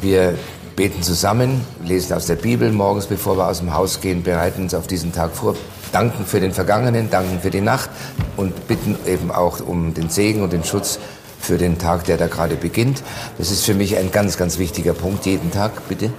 Wir 0.00 0.34
beten 0.76 1.02
zusammen, 1.02 1.62
lesen 1.84 2.12
aus 2.12 2.26
der 2.26 2.36
Bibel 2.36 2.70
morgens, 2.70 3.06
bevor 3.06 3.36
wir 3.36 3.48
aus 3.48 3.58
dem 3.58 3.74
Haus 3.74 4.00
gehen, 4.00 4.22
bereiten 4.22 4.62
uns 4.62 4.74
auf 4.74 4.86
diesen 4.86 5.12
Tag 5.12 5.32
vor, 5.34 5.56
danken 5.90 6.24
für 6.24 6.38
den 6.38 6.52
Vergangenen, 6.52 7.10
danken 7.10 7.40
für 7.40 7.50
die 7.50 7.60
Nacht 7.60 7.90
und 8.36 8.68
bitten 8.68 8.96
eben 9.04 9.32
auch 9.32 9.58
um 9.60 9.94
den 9.94 10.08
Segen 10.10 10.42
und 10.42 10.52
den 10.52 10.62
Schutz 10.62 11.00
für 11.48 11.56
den 11.56 11.78
Tag, 11.78 12.04
der 12.04 12.18
da 12.18 12.26
gerade 12.26 12.56
beginnt. 12.56 13.02
Das 13.38 13.50
ist 13.50 13.64
für 13.64 13.72
mich 13.72 13.96
ein 13.96 14.10
ganz, 14.12 14.36
ganz 14.36 14.58
wichtiger 14.58 14.92
Punkt 14.92 15.24
jeden 15.24 15.50
Tag, 15.50 15.88
bitte. 15.88 16.10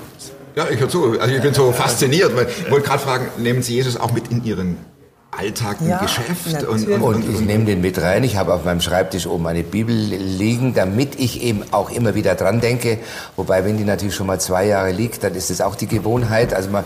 Ja, 0.55 0.67
ich 0.69 0.79
höre 0.79 0.89
zu. 0.89 1.19
Also 1.19 1.35
ich 1.35 1.41
bin 1.41 1.53
so 1.53 1.71
fasziniert, 1.71 2.35
weil 2.35 2.47
ich 2.47 2.71
wollte 2.71 2.87
gerade 2.87 3.03
fragen, 3.03 3.27
nehmen 3.37 3.61
Sie 3.61 3.75
Jesus 3.75 3.95
auch 3.95 4.11
mit 4.11 4.29
in 4.29 4.43
Ihren 4.43 4.77
Alltag 5.29 5.77
im 5.81 5.89
Ja, 5.89 5.99
Geschäft? 5.99 6.51
natürlich. 6.51 6.99
Und 6.99 7.29
ich 7.29 7.41
nehme 7.41 7.65
den 7.65 7.79
mit 7.81 8.01
rein. 8.01 8.23
Ich 8.23 8.35
habe 8.37 8.55
auf 8.55 8.65
meinem 8.65 8.81
Schreibtisch 8.81 9.27
oben 9.27 9.45
eine 9.45 9.61
Bibel 9.61 9.95
liegen, 9.95 10.73
damit 10.73 11.19
ich 11.19 11.43
eben 11.43 11.61
auch 11.69 11.91
immer 11.91 12.15
wieder 12.15 12.33
dran 12.33 12.59
denke. 12.59 12.97
Wobei, 13.35 13.63
wenn 13.63 13.77
die 13.77 13.83
natürlich 13.85 14.15
schon 14.15 14.25
mal 14.25 14.39
zwei 14.41 14.65
Jahre 14.65 14.91
liegt, 14.91 15.23
dann 15.23 15.35
ist 15.35 15.51
es 15.51 15.61
auch 15.61 15.75
die 15.75 15.87
Gewohnheit. 15.87 16.55
Also 16.55 16.71
man, 16.71 16.83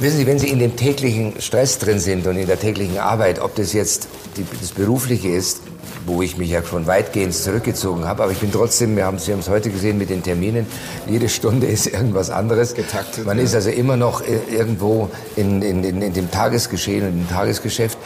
wissen 0.00 0.18
Sie, 0.18 0.26
wenn 0.28 0.38
Sie 0.38 0.48
in 0.48 0.60
dem 0.60 0.76
täglichen 0.76 1.40
Stress 1.40 1.78
drin 1.80 1.98
sind 1.98 2.28
und 2.28 2.36
in 2.36 2.46
der 2.46 2.60
täglichen 2.60 2.98
Arbeit, 2.98 3.40
ob 3.40 3.56
das 3.56 3.72
jetzt 3.72 4.06
die, 4.36 4.46
das 4.60 4.70
Berufliche 4.70 5.28
ist, 5.28 5.60
wo 6.08 6.22
ich 6.22 6.36
mich 6.36 6.50
ja 6.50 6.64
schon 6.64 6.86
weitgehend 6.86 7.34
zurückgezogen 7.34 8.06
habe, 8.06 8.24
aber 8.24 8.32
ich 8.32 8.38
bin 8.38 8.50
trotzdem, 8.50 8.96
wir 8.96 9.04
haben 9.04 9.18
Sie 9.18 9.32
haben 9.32 9.40
es 9.40 9.48
heute 9.48 9.70
gesehen 9.70 9.98
mit 9.98 10.10
den 10.10 10.22
Terminen, 10.22 10.66
jede 11.06 11.28
Stunde 11.28 11.66
ist 11.66 11.86
irgendwas 11.86 12.30
anderes. 12.30 12.74
Getaktet, 12.74 13.26
Man 13.26 13.38
ja. 13.38 13.44
ist 13.44 13.54
also 13.54 13.70
immer 13.70 13.96
noch 13.96 14.22
äh, 14.22 14.40
irgendwo 14.50 15.10
in, 15.36 15.62
in, 15.62 15.84
in, 15.84 16.02
in 16.02 16.12
dem 16.12 16.30
Tagesgeschehen 16.30 17.06
und 17.06 17.20
im 17.20 17.28
Tagesgeschäft. 17.28 17.98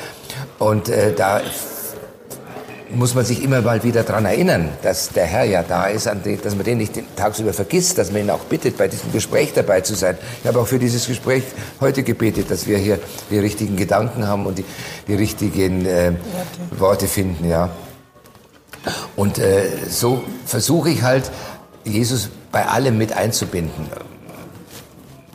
Und 0.59 0.88
äh, 0.88 1.15
da 1.15 1.41
muss 2.95 3.15
man 3.15 3.25
sich 3.25 3.43
immer 3.43 3.61
mal 3.62 3.83
wieder 3.85 4.03
dran 4.03 4.25
erinnern, 4.25 4.69
dass 4.83 5.11
der 5.11 5.25
Herr 5.25 5.45
ja 5.45 5.62
da 5.62 5.87
ist, 5.87 6.11
den, 6.25 6.41
dass 6.43 6.55
man 6.55 6.65
den 6.65 6.79
nicht 6.79 6.93
tagsüber 7.17 7.53
vergisst, 7.53 7.99
dass 7.99 8.12
man 8.12 8.23
ihn 8.23 8.31
auch 8.31 8.45
bittet, 8.45 8.77
bei 8.77 8.88
diesem 8.88 9.12
Gespräch 9.12 9.53
dabei 9.55 9.81
zu 9.81 9.95
sein. 9.95 10.19
Ich 10.43 10.47
habe 10.47 10.61
auch 10.61 10.67
für 10.67 10.79
dieses 10.79 11.07
Gespräch 11.07 11.45
heute 11.81 12.03
gebetet, 12.03 12.51
dass 12.51 12.67
wir 12.67 12.79
hier 12.79 12.99
die 13.31 13.38
richtigen 13.38 13.77
Gedanken 13.77 14.27
haben 14.27 14.47
und 14.47 14.59
die, 14.59 14.65
die 15.09 15.15
richtigen 15.15 15.87
äh, 15.87 16.12
Worte 16.79 17.07
finden, 17.07 17.49
ja. 17.49 17.71
Und 19.16 19.38
äh, 19.38 19.68
so 19.88 20.23
versuche 20.47 20.90
ich 20.90 21.03
halt, 21.03 21.31
Jesus 21.85 22.29
bei 22.51 22.66
allem 22.66 22.99
mit 22.99 23.12
einzubinden. 23.12 23.87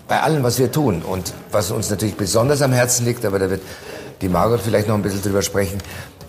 Bei 0.08 0.22
allem, 0.22 0.44
was 0.44 0.60
wir 0.60 0.72
tun. 0.72 1.02
Und 1.02 1.34
was 1.52 1.72
uns 1.72 1.90
natürlich 1.90 2.16
besonders 2.16 2.62
am 2.62 2.72
Herzen 2.72 3.06
liegt, 3.06 3.26
aber 3.26 3.40
da 3.40 3.50
wird 3.50 3.62
die 4.22 4.30
Margot 4.30 4.62
vielleicht 4.62 4.88
noch 4.88 4.96
ein 4.96 5.02
bisschen 5.02 5.22
drüber 5.22 5.42
sprechen, 5.42 5.80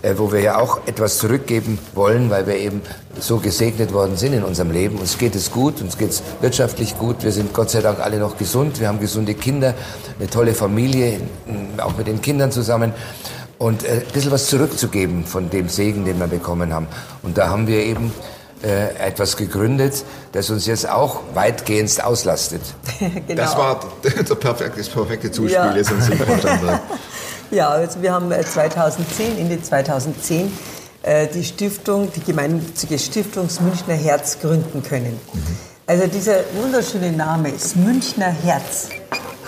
äh, 0.02 0.14
wo 0.16 0.32
wir 0.32 0.40
ja 0.40 0.58
auch 0.58 0.86
etwas 0.86 1.18
zurückgeben 1.18 1.78
wollen, 1.94 2.30
weil 2.30 2.46
wir 2.46 2.56
eben 2.56 2.82
so 3.18 3.38
gesegnet 3.38 3.92
worden 3.92 4.16
sind 4.16 4.32
in 4.32 4.44
unserem 4.44 4.70
Leben. 4.70 4.98
Uns 4.98 5.18
geht 5.18 5.34
es 5.34 5.50
gut, 5.50 5.80
uns 5.80 5.98
geht 5.98 6.10
es 6.10 6.22
wirtschaftlich 6.40 6.98
gut. 6.98 7.22
Wir 7.22 7.32
sind 7.32 7.52
Gott 7.52 7.70
sei 7.70 7.80
Dank 7.80 8.00
alle 8.00 8.18
noch 8.18 8.36
gesund. 8.36 8.80
Wir 8.80 8.88
haben 8.88 9.00
gesunde 9.00 9.34
Kinder, 9.34 9.74
eine 10.18 10.28
tolle 10.28 10.54
Familie, 10.54 11.20
auch 11.78 11.96
mit 11.96 12.06
den 12.06 12.20
Kindern 12.20 12.52
zusammen. 12.52 12.92
Und 13.58 13.84
äh, 13.84 13.88
ein 14.06 14.12
bisschen 14.12 14.30
was 14.30 14.46
zurückzugeben 14.46 15.24
von 15.24 15.50
dem 15.50 15.68
Segen, 15.68 16.04
den 16.04 16.18
wir 16.18 16.28
bekommen 16.28 16.72
haben. 16.72 16.86
Und 17.22 17.38
da 17.38 17.48
haben 17.48 17.66
wir 17.66 17.84
eben 17.84 18.12
äh, 18.62 18.94
etwas 18.96 19.36
gegründet, 19.36 20.04
das 20.32 20.50
uns 20.50 20.66
jetzt 20.66 20.88
auch 20.88 21.20
weitgehend 21.34 22.02
auslastet. 22.04 22.60
genau. 23.26 23.42
Das 23.42 23.56
war 23.56 23.80
der 24.04 24.34
perfekte, 24.34 24.78
das 24.78 24.88
perfekte 24.88 25.30
Zuspiel 25.30 25.54
Ja. 25.54 25.74
jetzt 25.74 25.90
in 25.90 26.00
Südvorstand. 26.00 26.80
Ja, 27.50 27.68
also 27.70 28.02
wir 28.02 28.12
haben 28.12 28.30
äh, 28.30 28.44
2010, 28.44 29.38
Ende 29.38 29.62
2010, 29.62 30.52
äh, 31.02 31.26
die 31.28 31.44
Stiftung, 31.44 32.12
die 32.14 32.20
gemeinnützige 32.20 32.98
Stiftung 32.98 33.46
das 33.46 33.60
Münchner 33.60 33.94
Herz 33.94 34.38
gründen 34.40 34.82
können. 34.82 35.18
Also 35.86 36.06
dieser 36.06 36.40
wunderschöne 36.60 37.12
Name, 37.12 37.52
das 37.52 37.74
Münchner 37.74 38.26
Herz, 38.26 38.88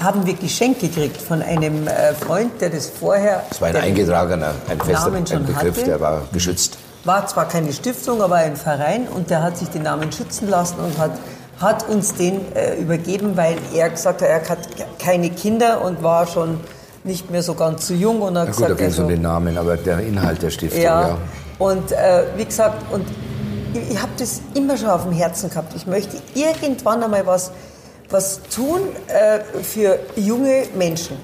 haben 0.01 0.27
wir 0.27 0.35
geschenkt 0.35 0.81
gekriegt 0.81 1.21
von 1.21 1.43
einem 1.43 1.87
äh, 1.87 2.15
Freund, 2.15 2.61
der 2.61 2.71
das 2.71 2.89
vorher... 2.89 3.43
Es 3.51 3.61
war 3.61 3.69
ein 3.69 3.77
eingetragener, 3.77 4.55
ein 4.69 4.81
fester 4.81 5.13
ein 5.13 5.25
Begriff, 5.47 5.77
hatte. 5.77 5.85
der 5.85 6.01
war 6.01 6.23
geschützt. 6.33 6.79
War 7.05 7.27
zwar 7.27 7.47
keine 7.47 7.73
Stiftung, 7.73 8.23
aber 8.23 8.37
ein 8.37 8.57
Verein 8.57 9.09
und 9.09 9.31
der 9.31 9.43
hat 9.43 9.59
sich 9.59 9.69
den 9.69 9.83
Namen 9.83 10.11
schützen 10.11 10.49
lassen 10.49 10.77
und 10.81 10.99
hat, 10.99 11.13
hat 11.61 11.89
uns 11.89 12.15
den 12.15 12.41
äh, 12.55 12.77
übergeben, 12.77 13.37
weil 13.37 13.57
er 13.75 13.91
gesagt 13.91 14.23
hat, 14.23 14.29
er 14.29 14.49
hat 14.49 14.59
keine 14.99 15.31
Kinder 15.31 15.85
und 15.85 16.03
war 16.03 16.27
schon 16.27 16.61
nicht 17.05 17.31
mehr 17.31 17.43
so 17.43 17.55
ganz 17.55 17.87
so 17.87 17.95
jung 17.95 18.23
und 18.23 18.39
hat 18.39 18.49
Na 18.49 18.53
gut, 18.53 18.61
da 18.63 18.75
gesagt, 18.75 18.79
ging 18.79 18.89
es 18.89 18.99
um 18.99 19.05
also- 19.05 19.15
den 19.17 19.23
Namen, 19.23 19.59
aber 19.59 19.77
der 19.77 20.01
Inhalt 20.01 20.43
der 20.43 20.51
Stiftung, 20.51 20.81
ja. 20.81 21.09
ja. 21.09 21.19
Und 21.59 21.93
äh, 21.93 22.25
wie 22.37 22.45
gesagt, 22.47 22.91
und 22.91 23.05
ich, 23.75 23.93
ich 23.93 24.01
habe 24.01 24.13
das 24.19 24.41
immer 24.55 24.77
schon 24.79 24.89
auf 24.89 25.05
dem 25.05 25.13
Herzen 25.13 25.51
gehabt. 25.51 25.75
Ich 25.77 25.87
möchte 25.87 26.17
irgendwann 26.35 27.03
einmal 27.03 27.27
was, 27.27 27.51
was 28.11 28.41
tun 28.55 28.81
äh, 29.09 29.41
für 29.63 29.99
junge 30.17 30.65
Menschen. 30.75 31.17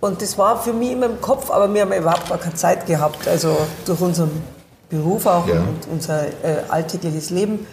Und 0.00 0.20
das 0.20 0.36
war 0.36 0.60
für 0.62 0.72
mich 0.72 0.92
immer 0.92 1.06
im 1.06 1.20
Kopf, 1.20 1.50
aber 1.50 1.72
wir 1.72 1.82
haben 1.82 1.92
überhaupt 1.92 2.28
gar 2.28 2.38
keine 2.38 2.54
Zeit 2.54 2.86
gehabt. 2.86 3.26
Also 3.28 3.56
durch 3.86 4.00
unseren 4.00 4.42
Beruf 4.90 5.26
auch 5.26 5.46
Ja. 5.46 5.54
und 5.60 5.78
unser 5.90 6.26
äh, 6.26 6.62
alltägliches 6.68 7.30
Leben. 7.30 7.66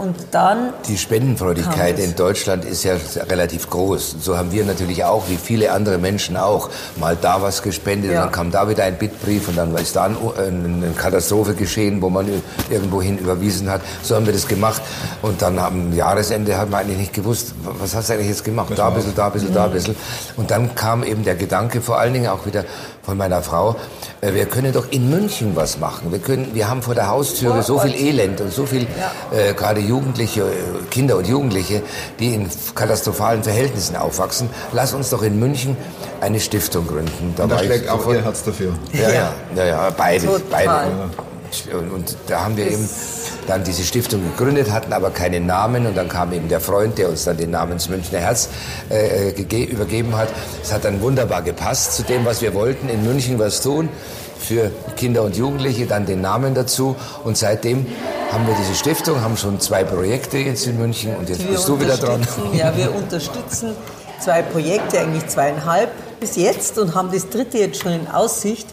Und 0.00 0.16
dann 0.30 0.72
Die 0.88 0.96
Spendenfreudigkeit 0.96 1.98
in 1.98 2.16
Deutschland 2.16 2.64
ist 2.64 2.84
ja 2.84 2.94
relativ 3.28 3.68
groß. 3.68 4.16
So 4.22 4.38
haben 4.38 4.50
wir 4.50 4.64
natürlich 4.64 5.04
auch, 5.04 5.28
wie 5.28 5.36
viele 5.36 5.72
andere 5.72 5.98
Menschen 5.98 6.38
auch, 6.38 6.70
mal 6.96 7.18
da 7.20 7.42
was 7.42 7.60
gespendet 7.60 8.12
Ja. 8.12 8.20
und 8.20 8.24
dann 8.28 8.32
kam 8.32 8.50
da 8.50 8.66
wieder 8.70 8.84
ein 8.84 8.96
Bittbrief 8.96 9.48
und 9.48 9.58
dann 9.58 9.76
ist 9.76 9.94
da 9.96 10.04
ein, 10.04 10.16
eine 10.38 10.92
Katastrophe 10.96 11.52
geschehen, 11.52 12.00
wo 12.00 12.08
man 12.08 12.26
irgendwohin 12.70 13.18
überwiesen 13.18 13.68
hat. 13.68 13.82
So 14.02 14.14
haben 14.16 14.24
wir 14.24 14.32
das 14.32 14.48
gemacht 14.48 14.80
und 15.20 15.42
dann 15.42 15.58
am 15.58 15.94
Jahresende 15.94 16.56
hat 16.56 16.70
man 16.70 16.80
eigentlich 16.80 16.96
nicht 16.96 17.12
gewusst, 17.12 17.52
was 17.62 17.94
hast 17.94 18.08
du 18.08 18.14
eigentlich 18.14 18.28
jetzt 18.28 18.44
gemacht? 18.44 18.72
Da 18.74 18.88
ein 18.88 18.94
bisschen, 18.94 19.14
da 19.14 19.26
ein 19.26 19.32
bisschen, 19.32 19.52
da 19.52 19.64
ein 19.66 19.72
bisschen. 19.72 19.96
Und 20.38 20.50
dann 20.50 20.74
kam 20.74 21.02
eben 21.04 21.24
der 21.24 21.34
Gedanke, 21.34 21.82
vor 21.82 21.98
allen 21.98 22.14
Dingen 22.14 22.28
auch 22.28 22.46
wieder 22.46 22.64
von 23.02 23.16
meiner 23.16 23.42
Frau, 23.42 23.76
äh, 24.20 24.34
wir 24.34 24.46
können 24.46 24.72
doch 24.72 24.90
in 24.90 25.10
München 25.10 25.56
was 25.56 25.78
machen. 25.78 26.12
Wir, 26.12 26.18
können, 26.18 26.54
wir 26.54 26.68
haben 26.68 26.82
vor 26.82 26.94
der 26.94 27.08
Haustüre 27.08 27.62
so 27.62 27.78
viel 27.78 27.94
Elend 27.94 28.40
und 28.40 28.52
so 28.52 28.66
viel, 28.66 28.86
äh, 29.32 29.54
gerade 29.54 29.80
Jugendliche, 29.80 30.42
äh, 30.42 30.44
Kinder 30.90 31.16
und 31.16 31.26
Jugendliche, 31.26 31.82
die 32.18 32.34
in 32.34 32.48
katastrophalen 32.74 33.42
Verhältnissen 33.42 33.96
aufwachsen. 33.96 34.50
Lass 34.72 34.92
uns 34.92 35.10
doch 35.10 35.22
in 35.22 35.38
München 35.38 35.76
eine 36.20 36.40
Stiftung 36.40 36.86
gründen. 36.86 37.34
Da 37.36 37.44
Und 37.44 37.52
da 37.52 37.58
schlägt 37.58 37.88
auch 37.88 38.06
Ihr 38.12 38.22
Herz 38.22 38.44
dafür. 38.44 38.72
ja, 38.92 39.10
ja, 39.10 39.32
ja, 39.56 39.64
ja 39.64 39.90
beide, 39.96 40.26
Total. 40.26 40.66
beide. 40.66 41.76
Und, 41.76 41.90
und 41.90 42.16
da 42.28 42.44
haben 42.44 42.56
wir 42.56 42.70
eben 42.70 42.88
dann 43.46 43.64
diese 43.64 43.82
Stiftung 43.84 44.22
gegründet, 44.22 44.70
hatten 44.70 44.92
aber 44.92 45.10
keinen 45.10 45.46
Namen 45.46 45.86
und 45.86 45.96
dann 45.96 46.08
kam 46.08 46.32
eben 46.32 46.48
der 46.48 46.60
Freund, 46.60 46.98
der 46.98 47.08
uns 47.08 47.24
dann 47.24 47.36
den 47.36 47.50
Namen 47.50 47.72
des 47.78 47.88
Münchner 47.88 48.18
Herz 48.20 48.48
äh, 48.88 49.30
gege- 49.32 49.66
übergeben 49.66 50.16
hat. 50.16 50.28
Es 50.62 50.72
hat 50.72 50.84
dann 50.84 51.00
wunderbar 51.00 51.42
gepasst 51.42 51.94
zu 51.94 52.02
dem, 52.02 52.24
was 52.24 52.42
wir 52.42 52.54
wollten, 52.54 52.88
in 52.88 53.04
München 53.04 53.38
was 53.38 53.60
tun 53.62 53.88
für 54.38 54.70
Kinder 54.96 55.22
und 55.22 55.36
Jugendliche, 55.36 55.84
dann 55.86 56.06
den 56.06 56.22
Namen 56.22 56.54
dazu 56.54 56.96
und 57.24 57.36
seitdem 57.36 57.86
haben 58.32 58.46
wir 58.46 58.54
diese 58.58 58.74
Stiftung, 58.74 59.20
haben 59.20 59.36
schon 59.36 59.60
zwei 59.60 59.84
Projekte 59.84 60.38
jetzt 60.38 60.66
in 60.66 60.78
München 60.78 61.14
und 61.16 61.28
jetzt 61.28 61.42
wir 61.42 61.48
bist 61.50 61.68
du 61.68 61.78
wieder 61.78 61.96
dran. 61.98 62.26
Ja, 62.54 62.74
wir 62.76 62.94
unterstützen 62.94 63.72
zwei 64.18 64.40
Projekte, 64.42 64.98
eigentlich 65.00 65.26
zweieinhalb 65.28 65.90
bis 66.20 66.36
jetzt 66.36 66.78
und 66.78 66.94
haben 66.94 67.10
das 67.12 67.28
dritte 67.28 67.58
jetzt 67.58 67.82
schon 67.82 67.92
in 67.92 68.08
Aussicht. 68.08 68.66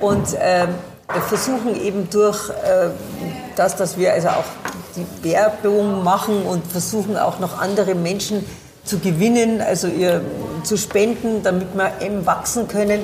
Und 0.00 0.32
wir 0.32 1.20
versuchen 1.28 1.80
eben 1.84 2.08
durch 2.10 2.48
äh, 2.50 2.88
das, 3.56 3.76
dass 3.76 3.96
wir 3.98 4.12
also 4.12 4.28
auch 4.28 4.44
die 4.96 5.06
Werbung 5.24 6.02
machen 6.02 6.42
und 6.42 6.66
versuchen 6.66 7.16
auch 7.16 7.38
noch 7.38 7.60
andere 7.60 7.94
Menschen 7.94 8.44
zu 8.84 8.98
gewinnen, 8.98 9.60
also 9.60 9.88
ihr 9.88 10.22
zu 10.64 10.76
spenden, 10.76 11.42
damit 11.42 11.68
wir 11.74 11.92
eben 12.00 12.26
wachsen 12.26 12.68
können, 12.68 13.00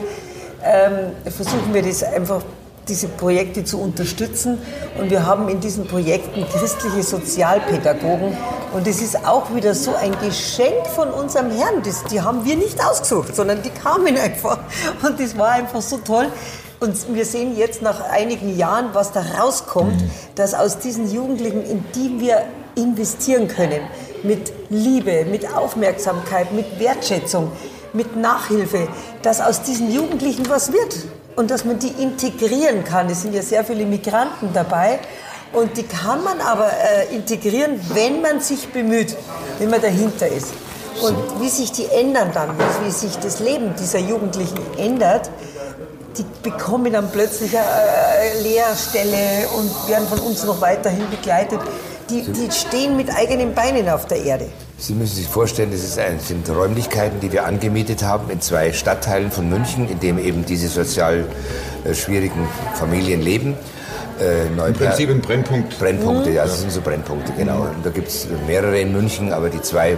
ähm, 0.64 1.12
versuchen 1.30 1.72
wir 1.72 1.82
das 1.82 2.03
einfach 2.03 2.42
diese 2.88 3.09
Projekte 3.09 3.64
zu 3.64 3.80
unterstützen. 3.80 4.59
Und 4.99 5.11
wir 5.11 5.26
haben 5.26 5.49
in 5.49 5.61
diesen 5.61 5.86
Projekten 5.86 6.46
christliche 6.49 7.03
Sozialpädagogen. 7.03 8.36
Und 8.72 8.86
es 8.86 9.01
ist 9.01 9.26
auch 9.26 9.55
wieder 9.55 9.74
so 9.74 9.94
ein 9.94 10.12
Geschenk 10.20 10.86
von 10.94 11.11
unserem 11.11 11.51
Herrn. 11.51 11.82
Das, 11.84 12.05
die 12.05 12.20
haben 12.20 12.44
wir 12.44 12.57
nicht 12.57 12.82
ausgesucht, 12.84 13.36
sondern 13.36 13.62
die 13.62 13.70
kamen 13.70 14.16
einfach. 14.16 14.59
Und 15.03 15.20
das 15.20 15.36
war 15.36 15.51
einfach 15.51 15.82
so 15.82 15.99
toll. 15.99 16.28
Und 16.80 17.12
wir 17.12 17.24
sehen 17.24 17.56
jetzt 17.56 17.82
nach 17.82 18.00
einigen 18.10 18.56
Jahren, 18.56 18.90
was 18.92 19.12
da 19.12 19.20
rauskommt, 19.38 20.00
dass 20.36 20.54
aus 20.54 20.78
diesen 20.78 21.12
Jugendlichen, 21.12 21.64
in 21.64 21.84
die 21.94 22.20
wir 22.20 22.44
investieren 22.76 23.48
können, 23.48 23.80
mit 24.22 24.52
Liebe, 24.70 25.24
mit 25.24 25.52
Aufmerksamkeit, 25.52 26.52
mit 26.52 26.78
Wertschätzung, 26.78 27.50
mit 27.92 28.16
Nachhilfe, 28.16 28.88
dass 29.22 29.40
aus 29.40 29.62
diesen 29.62 29.92
Jugendlichen 29.92 30.48
was 30.48 30.72
wird 30.72 30.96
und 31.34 31.50
dass 31.50 31.64
man 31.64 31.78
die 31.78 31.88
integrieren 32.00 32.84
kann. 32.84 33.08
Es 33.08 33.22
sind 33.22 33.34
ja 33.34 33.42
sehr 33.42 33.64
viele 33.64 33.84
Migranten 33.84 34.50
dabei 34.54 35.00
und 35.52 35.76
die 35.76 35.84
kann 35.84 36.22
man 36.22 36.40
aber 36.40 36.70
äh, 36.70 37.14
integrieren, 37.14 37.80
wenn 37.94 38.20
man 38.20 38.40
sich 38.40 38.68
bemüht, 38.68 39.16
wenn 39.58 39.70
man 39.70 39.80
dahinter 39.80 40.28
ist. 40.28 40.52
Und 41.02 41.40
wie 41.40 41.48
sich 41.48 41.70
die 41.72 41.86
ändern 41.86 42.30
dann, 42.34 42.50
wie 42.84 42.90
sich 42.90 43.16
das 43.18 43.38
Leben 43.38 43.74
dieser 43.78 44.00
Jugendlichen 44.00 44.58
ändert, 44.76 45.30
die 46.18 46.24
bekommen 46.42 46.92
dann 46.92 47.10
plötzlich 47.10 47.56
eine 47.56 48.42
Lehrstelle 48.42 49.48
und 49.56 49.88
werden 49.88 50.06
von 50.08 50.18
uns 50.18 50.44
noch 50.44 50.60
weiterhin 50.60 51.08
begleitet. 51.10 51.60
Die, 52.10 52.22
die 52.22 52.50
stehen 52.50 52.96
mit 52.96 53.10
eigenen 53.14 53.54
Beinen 53.54 53.88
auf 53.88 54.06
der 54.06 54.22
Erde. 54.22 54.46
Sie 54.78 54.94
müssen 54.94 55.16
sich 55.16 55.26
vorstellen, 55.26 55.70
das 55.70 55.80
ist 55.80 55.98
ein, 55.98 56.20
sind 56.20 56.48
Räumlichkeiten, 56.48 57.20
die 57.20 57.32
wir 57.32 57.44
angemietet 57.44 58.02
haben 58.02 58.30
in 58.30 58.40
zwei 58.40 58.72
Stadtteilen 58.72 59.30
von 59.30 59.48
München, 59.48 59.88
in 59.88 60.00
dem 60.00 60.18
eben 60.18 60.44
diese 60.46 60.68
sozial 60.68 61.24
äh, 61.84 61.94
schwierigen 61.94 62.48
Familien 62.74 63.20
leben. 63.20 63.56
Äh, 64.20 64.46
Im 64.46 64.74
Prinzip 64.74 65.10
ein 65.10 65.20
Brennpunkt. 65.20 65.78
Brennpunkte, 65.78 66.30
ja, 66.30 66.44
das 66.44 66.60
sind 66.60 66.72
so 66.72 66.80
Brennpunkte, 66.80 67.32
genau. 67.36 67.62
Und 67.62 67.84
da 67.84 67.90
gibt 67.90 68.08
es 68.08 68.26
mehrere 68.46 68.78
in 68.80 68.92
München, 68.92 69.32
aber 69.32 69.48
die 69.48 69.60
zwei, 69.62 69.96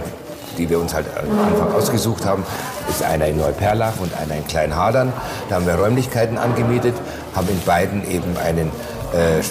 die 0.57 0.69
wir 0.69 0.79
uns 0.79 0.93
halt 0.93 1.05
am 1.17 1.39
Anfang 1.39 1.73
ausgesucht 1.73 2.25
haben, 2.25 2.43
ist 2.89 3.03
einer 3.03 3.27
in 3.27 3.37
Neuperlach 3.37 3.99
und 3.99 4.11
einer 4.15 4.35
in 4.35 4.47
Kleinhadern. 4.47 5.13
Da 5.49 5.55
haben 5.55 5.65
wir 5.65 5.75
Räumlichkeiten 5.75 6.37
angemietet, 6.37 6.95
haben 7.35 7.49
in 7.49 7.59
beiden 7.61 8.09
eben 8.09 8.37
einen 8.37 8.71
äh, 9.13 9.39
äh, 9.39 9.43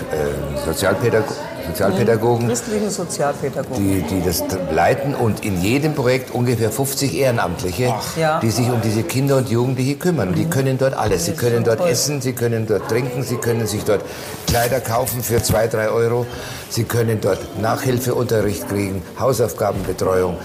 Sozialpädago 0.65 1.35
Sozialpädagogen 1.69 2.49
Christlichen 2.49 2.91
Sozialpädagogen. 2.91 3.77
die, 3.85 4.03
die 4.03 4.23
das 4.25 4.43
leiten 4.73 5.15
und 5.15 5.45
in 5.45 5.61
jedem 5.63 5.95
Projekt 5.95 6.31
ungefähr 6.33 6.71
50 6.71 7.17
Ehrenamtliche, 7.19 7.95
Ja. 8.17 8.41
die 8.41 8.51
sich 8.51 8.69
um 8.71 8.81
diese 8.81 9.03
Kinder 9.03 9.37
und 9.37 9.49
Jugendliche 9.49 9.97
kümmern. 9.97 10.29
Und 10.31 10.39
die 10.39 10.47
können 10.47 10.79
dort 10.79 10.95
alles. 10.95 11.27
Sie 11.27 11.33
können 11.33 11.65
dort 11.65 11.81
essen, 11.87 12.21
sie 12.21 12.33
können 12.33 12.67
dort 12.67 12.89
trinken, 12.89 13.23
sie 13.23 13.37
können 13.37 13.67
sich 13.67 13.85
dort 13.85 14.03
Kleider 14.47 14.81
kaufen 14.81 15.23
für 15.23 15.43
zwei, 15.43 15.67
drei 15.67 15.89
Euro. 15.89 16.27
Sie 16.69 16.85
können 16.85 17.21
dort 17.21 17.61
Nachhilfeunterricht 17.61 18.69
kriegen, 18.69 19.03
Hausaufgabenbetreuung, 19.19 20.37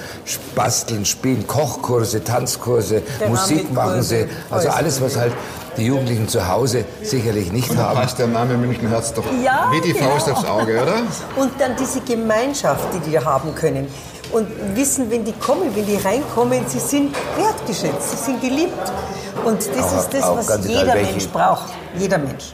basteln, 0.55 1.05
spielen, 1.05 1.45
Kochkurse, 1.47 2.24
Tanzkurse, 2.24 3.01
Musik 3.28 3.72
machen 3.72 4.01
sie. 4.01 4.26
Also 4.49 4.70
alles, 4.70 5.01
was 5.01 5.18
halt 5.18 5.34
die 5.78 5.86
Jugendlichen 5.86 6.28
zu 6.28 6.47
Hause 6.47 6.86
sicherlich 7.03 7.51
nicht 7.51 7.69
Und 7.69 7.78
da 7.78 7.89
haben. 7.89 7.99
passt 8.01 8.19
der 8.19 8.28
Name 8.28 8.55
Münchenherz 8.57 9.13
doch 9.13 9.23
Ja, 9.43 9.69
wie 9.71 9.82
die 9.82 9.93
genau. 9.93 10.09
Faust 10.11 10.30
aufs 10.32 10.45
Auge, 10.45 10.82
oder? 10.82 10.95
Und 11.36 11.51
dann 11.59 11.76
diese 11.80 12.01
Gemeinschaft, 12.01 12.86
die 12.93 13.09
die 13.11 13.19
haben 13.19 13.53
können. 13.55 13.88
Und 14.32 14.47
wissen, 14.76 15.09
wenn 15.11 15.23
die 15.23 15.34
kommen, 15.34 15.73
wenn 15.76 15.86
die 15.86 15.97
reinkommen, 15.97 16.59
sie 16.67 16.80
sind 16.80 17.15
wertgeschätzt, 17.38 18.11
sie 18.11 18.17
sind 18.26 18.41
geliebt. 18.41 18.73
Und 19.45 19.59
das 19.59 19.86
Auch- 19.93 19.99
ist 19.99 20.13
das, 20.13 20.23
was 20.23 20.65
egal, 20.65 20.65
jeder 20.67 20.93
welche- 20.95 21.11
Mensch 21.11 21.28
braucht. 21.28 21.65
Jeder 21.97 22.17
Mensch. 22.17 22.45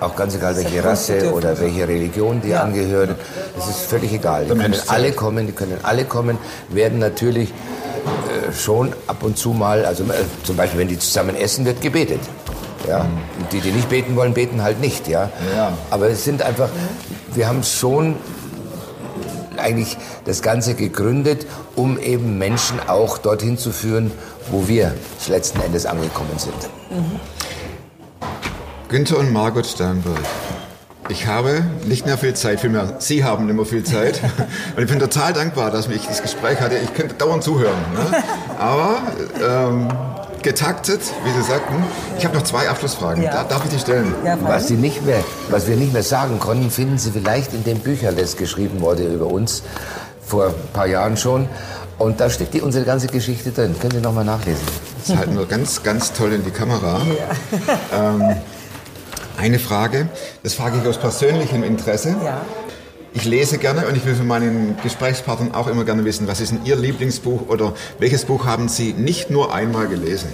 Auch 0.00 0.14
ganz 0.14 0.34
egal, 0.36 0.56
welche 0.56 0.82
Rasse 0.84 1.32
oder 1.32 1.58
welche 1.60 1.86
Religion 1.86 2.40
die 2.40 2.50
Ja. 2.50 2.62
angehören. 2.62 3.16
Es 3.58 3.66
ist 3.68 3.80
völlig 3.86 4.12
egal. 4.12 4.44
Die 4.44 4.50
können 4.56 4.74
alle 4.86 5.12
kommen, 5.12 5.46
die 5.46 5.52
können 5.52 5.78
alle 5.82 6.04
kommen, 6.04 6.38
werden 6.68 6.98
natürlich 7.00 7.50
äh, 7.50 8.52
schon 8.52 8.94
ab 9.06 9.22
und 9.22 9.36
zu 9.36 9.50
mal, 9.50 9.84
also 9.84 10.04
äh, 10.04 10.06
zum 10.44 10.56
Beispiel, 10.56 10.80
wenn 10.80 10.88
die 10.88 10.98
zusammen 10.98 11.36
essen, 11.36 11.66
wird 11.66 11.82
gebetet. 11.82 12.20
Ja? 12.86 13.06
Die, 13.52 13.60
die 13.60 13.72
nicht 13.72 13.88
beten 13.88 14.16
wollen, 14.16 14.34
beten 14.34 14.62
halt 14.62 14.80
nicht. 14.80 15.08
Ja? 15.08 15.30
Ja. 15.54 15.72
Aber 15.90 16.08
es 16.08 16.24
sind 16.24 16.42
einfach, 16.42 16.68
wir 17.34 17.48
haben 17.48 17.62
schon 17.62 18.16
eigentlich 19.56 19.96
das 20.24 20.42
Ganze 20.42 20.74
gegründet, 20.74 21.46
um 21.76 21.98
eben 21.98 22.38
Menschen 22.38 22.80
auch 22.88 23.18
dorthin 23.18 23.58
zu 23.58 23.72
führen, 23.72 24.10
wo 24.50 24.68
wir 24.68 24.94
letzten 25.28 25.60
Endes 25.60 25.86
angekommen 25.86 26.38
sind. 26.38 26.54
Günther 28.88 29.18
und 29.18 29.32
Margot 29.32 29.66
Sternberg. 29.66 30.18
Ich 31.08 31.26
habe 31.26 31.64
nicht 31.86 32.06
mehr 32.06 32.16
viel 32.16 32.34
Zeit, 32.34 32.60
vielmehr 32.60 32.96
Sie 33.00 33.24
haben 33.24 33.46
nicht 33.46 33.56
mehr 33.56 33.64
viel 33.64 33.82
Zeit. 33.82 34.20
Und 34.76 34.82
ich 34.82 34.88
bin 34.88 35.00
total 35.00 35.32
dankbar, 35.32 35.72
dass 35.72 35.88
ich 35.88 36.06
das 36.06 36.22
Gespräch 36.22 36.60
hatte. 36.60 36.76
Ich 36.76 36.94
könnte 36.94 37.16
dauernd 37.16 37.42
zuhören. 37.42 37.74
Ne? 37.92 38.22
Aber 38.56 39.02
ähm, 39.44 39.88
getaktet, 40.42 41.00
wie 41.24 41.30
Sie 41.30 41.42
sagten. 41.42 41.84
Ich 42.18 42.24
habe 42.24 42.36
noch 42.36 42.44
zwei 42.44 42.68
Abschlussfragen. 42.68 43.22
Ja. 43.22 43.32
Da, 43.32 43.44
darf 43.44 43.64
ich 43.64 43.70
die 43.70 43.78
stellen? 43.78 44.14
Ja, 44.24 44.38
Was, 44.42 44.68
sie 44.68 44.74
nicht 44.76 45.04
mehr, 45.04 45.22
was 45.50 45.66
wir 45.66 45.76
nicht 45.76 45.92
mehr 45.92 46.02
sagen 46.02 46.38
konnten, 46.38 46.70
finden 46.70 46.98
Sie 46.98 47.10
vielleicht 47.10 47.52
in 47.54 47.64
dem 47.64 47.78
Bücher, 47.78 48.12
das 48.12 48.36
geschrieben 48.36 48.80
wurde 48.80 49.04
über 49.04 49.26
uns 49.26 49.62
vor 50.24 50.46
ein 50.48 50.54
paar 50.72 50.86
Jahren 50.86 51.16
schon. 51.16 51.48
Und 51.98 52.20
da 52.20 52.30
steckt 52.30 52.54
die, 52.54 52.62
unsere 52.62 52.84
ganze 52.84 53.08
Geschichte 53.08 53.50
drin. 53.50 53.74
Können 53.78 53.92
Sie 53.92 54.00
nochmal 54.00 54.24
nachlesen. 54.24 54.62
Das 55.06 55.16
halten 55.16 55.36
wir 55.36 55.44
ganz, 55.46 55.82
ganz 55.82 56.12
toll 56.12 56.32
in 56.32 56.44
die 56.44 56.50
Kamera. 56.50 57.00
Ähm, 57.94 58.36
eine 59.36 59.58
Frage, 59.58 60.08
das 60.42 60.54
frage 60.54 60.78
ich 60.82 60.88
aus 60.88 60.98
persönlichem 60.98 61.62
Interesse. 61.62 62.14
Ja. 62.24 62.40
Ich 63.12 63.24
lese 63.24 63.58
gerne 63.58 63.88
und 63.88 63.96
ich 63.96 64.04
will 64.06 64.14
von 64.14 64.28
meinen 64.28 64.76
Gesprächspartnern 64.84 65.52
auch 65.52 65.66
immer 65.66 65.84
gerne 65.84 66.04
wissen, 66.04 66.28
was 66.28 66.40
ist 66.40 66.52
denn 66.52 66.60
Ihr 66.64 66.76
Lieblingsbuch 66.76 67.48
oder 67.48 67.74
welches 67.98 68.24
Buch 68.24 68.46
haben 68.46 68.68
Sie 68.68 68.92
nicht 68.92 69.30
nur 69.30 69.52
einmal 69.52 69.88
gelesen? 69.88 70.28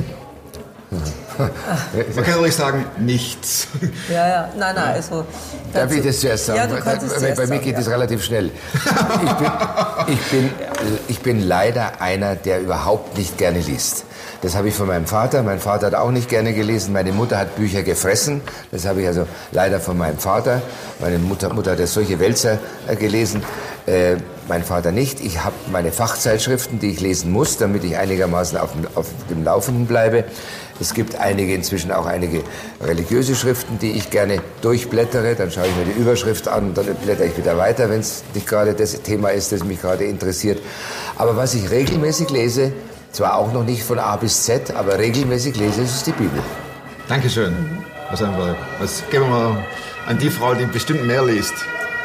Man 2.14 2.24
kann 2.24 2.34
ruhig 2.39 2.55
sagen, 2.55 2.84
nichts. 2.99 3.66
Ja, 4.09 4.28
ja, 4.28 4.49
nein, 4.57 4.74
nein, 4.74 4.95
also. 4.95 5.24
Darf 5.72 5.93
ich 5.93 6.03
das 6.05 6.20
zuerst 6.20 6.47
sagen? 6.47 6.59
Ja, 6.59 6.66
du 6.66 6.76
kannst 6.82 7.03
es 7.07 7.20
Bei- 7.20 7.34
Bei 7.34 7.47
mir 7.47 7.59
geht 7.59 7.74
ja. 7.74 7.80
es 7.80 7.89
relativ 7.91 8.24
schnell. 8.24 8.51
Ich 9.24 9.32
bin, 9.39 10.14
ich, 10.14 10.20
bin, 10.30 10.51
ich 11.09 11.20
bin 11.20 11.41
leider 11.47 12.01
einer, 12.01 12.34
der 12.37 12.61
überhaupt 12.61 13.16
nicht 13.18 13.37
gerne 13.39 13.61
liest. 13.61 14.05
Das 14.43 14.55
habe 14.55 14.68
ich 14.68 14.74
von 14.74 14.87
meinem 14.87 15.07
Vater. 15.07 15.43
Mein 15.43 15.59
Vater 15.61 15.87
hat 15.87 15.95
auch 15.95 16.11
nicht 16.11 16.28
gerne 16.28 16.53
gelesen. 16.53 16.93
Meine 16.93 17.12
Mutter 17.12 17.39
hat 17.39 17.57
Bücher 17.57 17.82
gefressen. 17.82 18.43
Das 18.70 18.87
habe 18.87 19.01
ich 19.01 19.07
also 19.07 19.26
leider 19.51 19.80
von 19.80 19.97
meinem 19.97 20.18
Vater. 20.18 20.61
Meine 21.01 21.18
Mutter, 21.18 21.53
Mutter 21.53 21.72
hat 21.72 21.78
ja 21.80 21.87
solche 21.87 22.20
Wälzer 22.20 22.59
äh, 22.87 22.97
gelesen. 22.97 23.43
Äh, 23.87 24.16
mein 24.49 24.62
Vater 24.62 24.93
nicht. 24.93 25.20
Ich 25.20 25.43
habe 25.43 25.55
meine 25.72 25.91
Fachzeitschriften, 25.91 26.78
die 26.78 26.91
ich 26.93 27.01
lesen 27.01 27.32
muss, 27.32 27.57
damit 27.57 27.82
ich 27.84 27.97
einigermaßen 27.97 28.59
auf 28.59 28.72
dem, 28.72 28.87
auf 28.95 29.07
dem 29.30 29.43
Laufenden 29.43 29.87
bleibe. 29.87 30.24
Es 30.81 30.93
gibt 30.95 31.16
einige, 31.16 31.55
inzwischen 31.55 31.91
auch 31.91 32.07
einige 32.07 32.43
religiöse 32.83 33.35
Schriften, 33.35 33.79
die 33.79 33.93
ich 33.93 34.11
gerne 34.11 34.43
durchblättere. 34.61 35.35
Dann 35.35 35.51
schaue 35.51 35.66
ich 35.66 35.77
mir 35.77 35.93
die 35.93 36.01
Überschrift 36.01 36.49
an, 36.49 36.74
dann 36.74 36.87
blätter 36.97 37.24
ich 37.24 37.37
wieder 37.37 37.57
weiter, 37.57 37.89
wenn 37.89 38.01
es 38.01 38.24
nicht 38.35 38.47
gerade 38.47 38.74
das 38.74 39.01
Thema 39.03 39.31
ist, 39.31 39.53
das 39.53 39.64
mich 39.64 39.81
gerade 39.81 40.05
interessiert. 40.05 40.61
Aber 41.16 41.37
was 41.37 41.55
ich 41.55 41.70
regelmäßig 41.70 42.31
lese, 42.31 42.72
zwar 43.12 43.37
auch 43.37 43.53
noch 43.53 43.64
nicht 43.64 43.83
von 43.83 43.99
A 43.99 44.16
bis 44.16 44.45
Z, 44.45 44.74
aber 44.74 44.99
regelmäßig 44.99 45.57
lese, 45.57 45.83
ist 45.83 46.07
die 46.07 46.12
Bibel. 46.12 46.43
Dankeschön, 47.09 47.55
Herr 48.09 48.16
Steinberg. 48.16 48.57
Das 48.79 49.03
geben 49.11 49.24
wir 49.24 49.31
mal 49.31 49.64
an 50.07 50.18
die 50.18 50.31
Frau, 50.31 50.55
die 50.55 50.66
bestimmt 50.66 51.07
mehr 51.07 51.24
liest. 51.24 51.55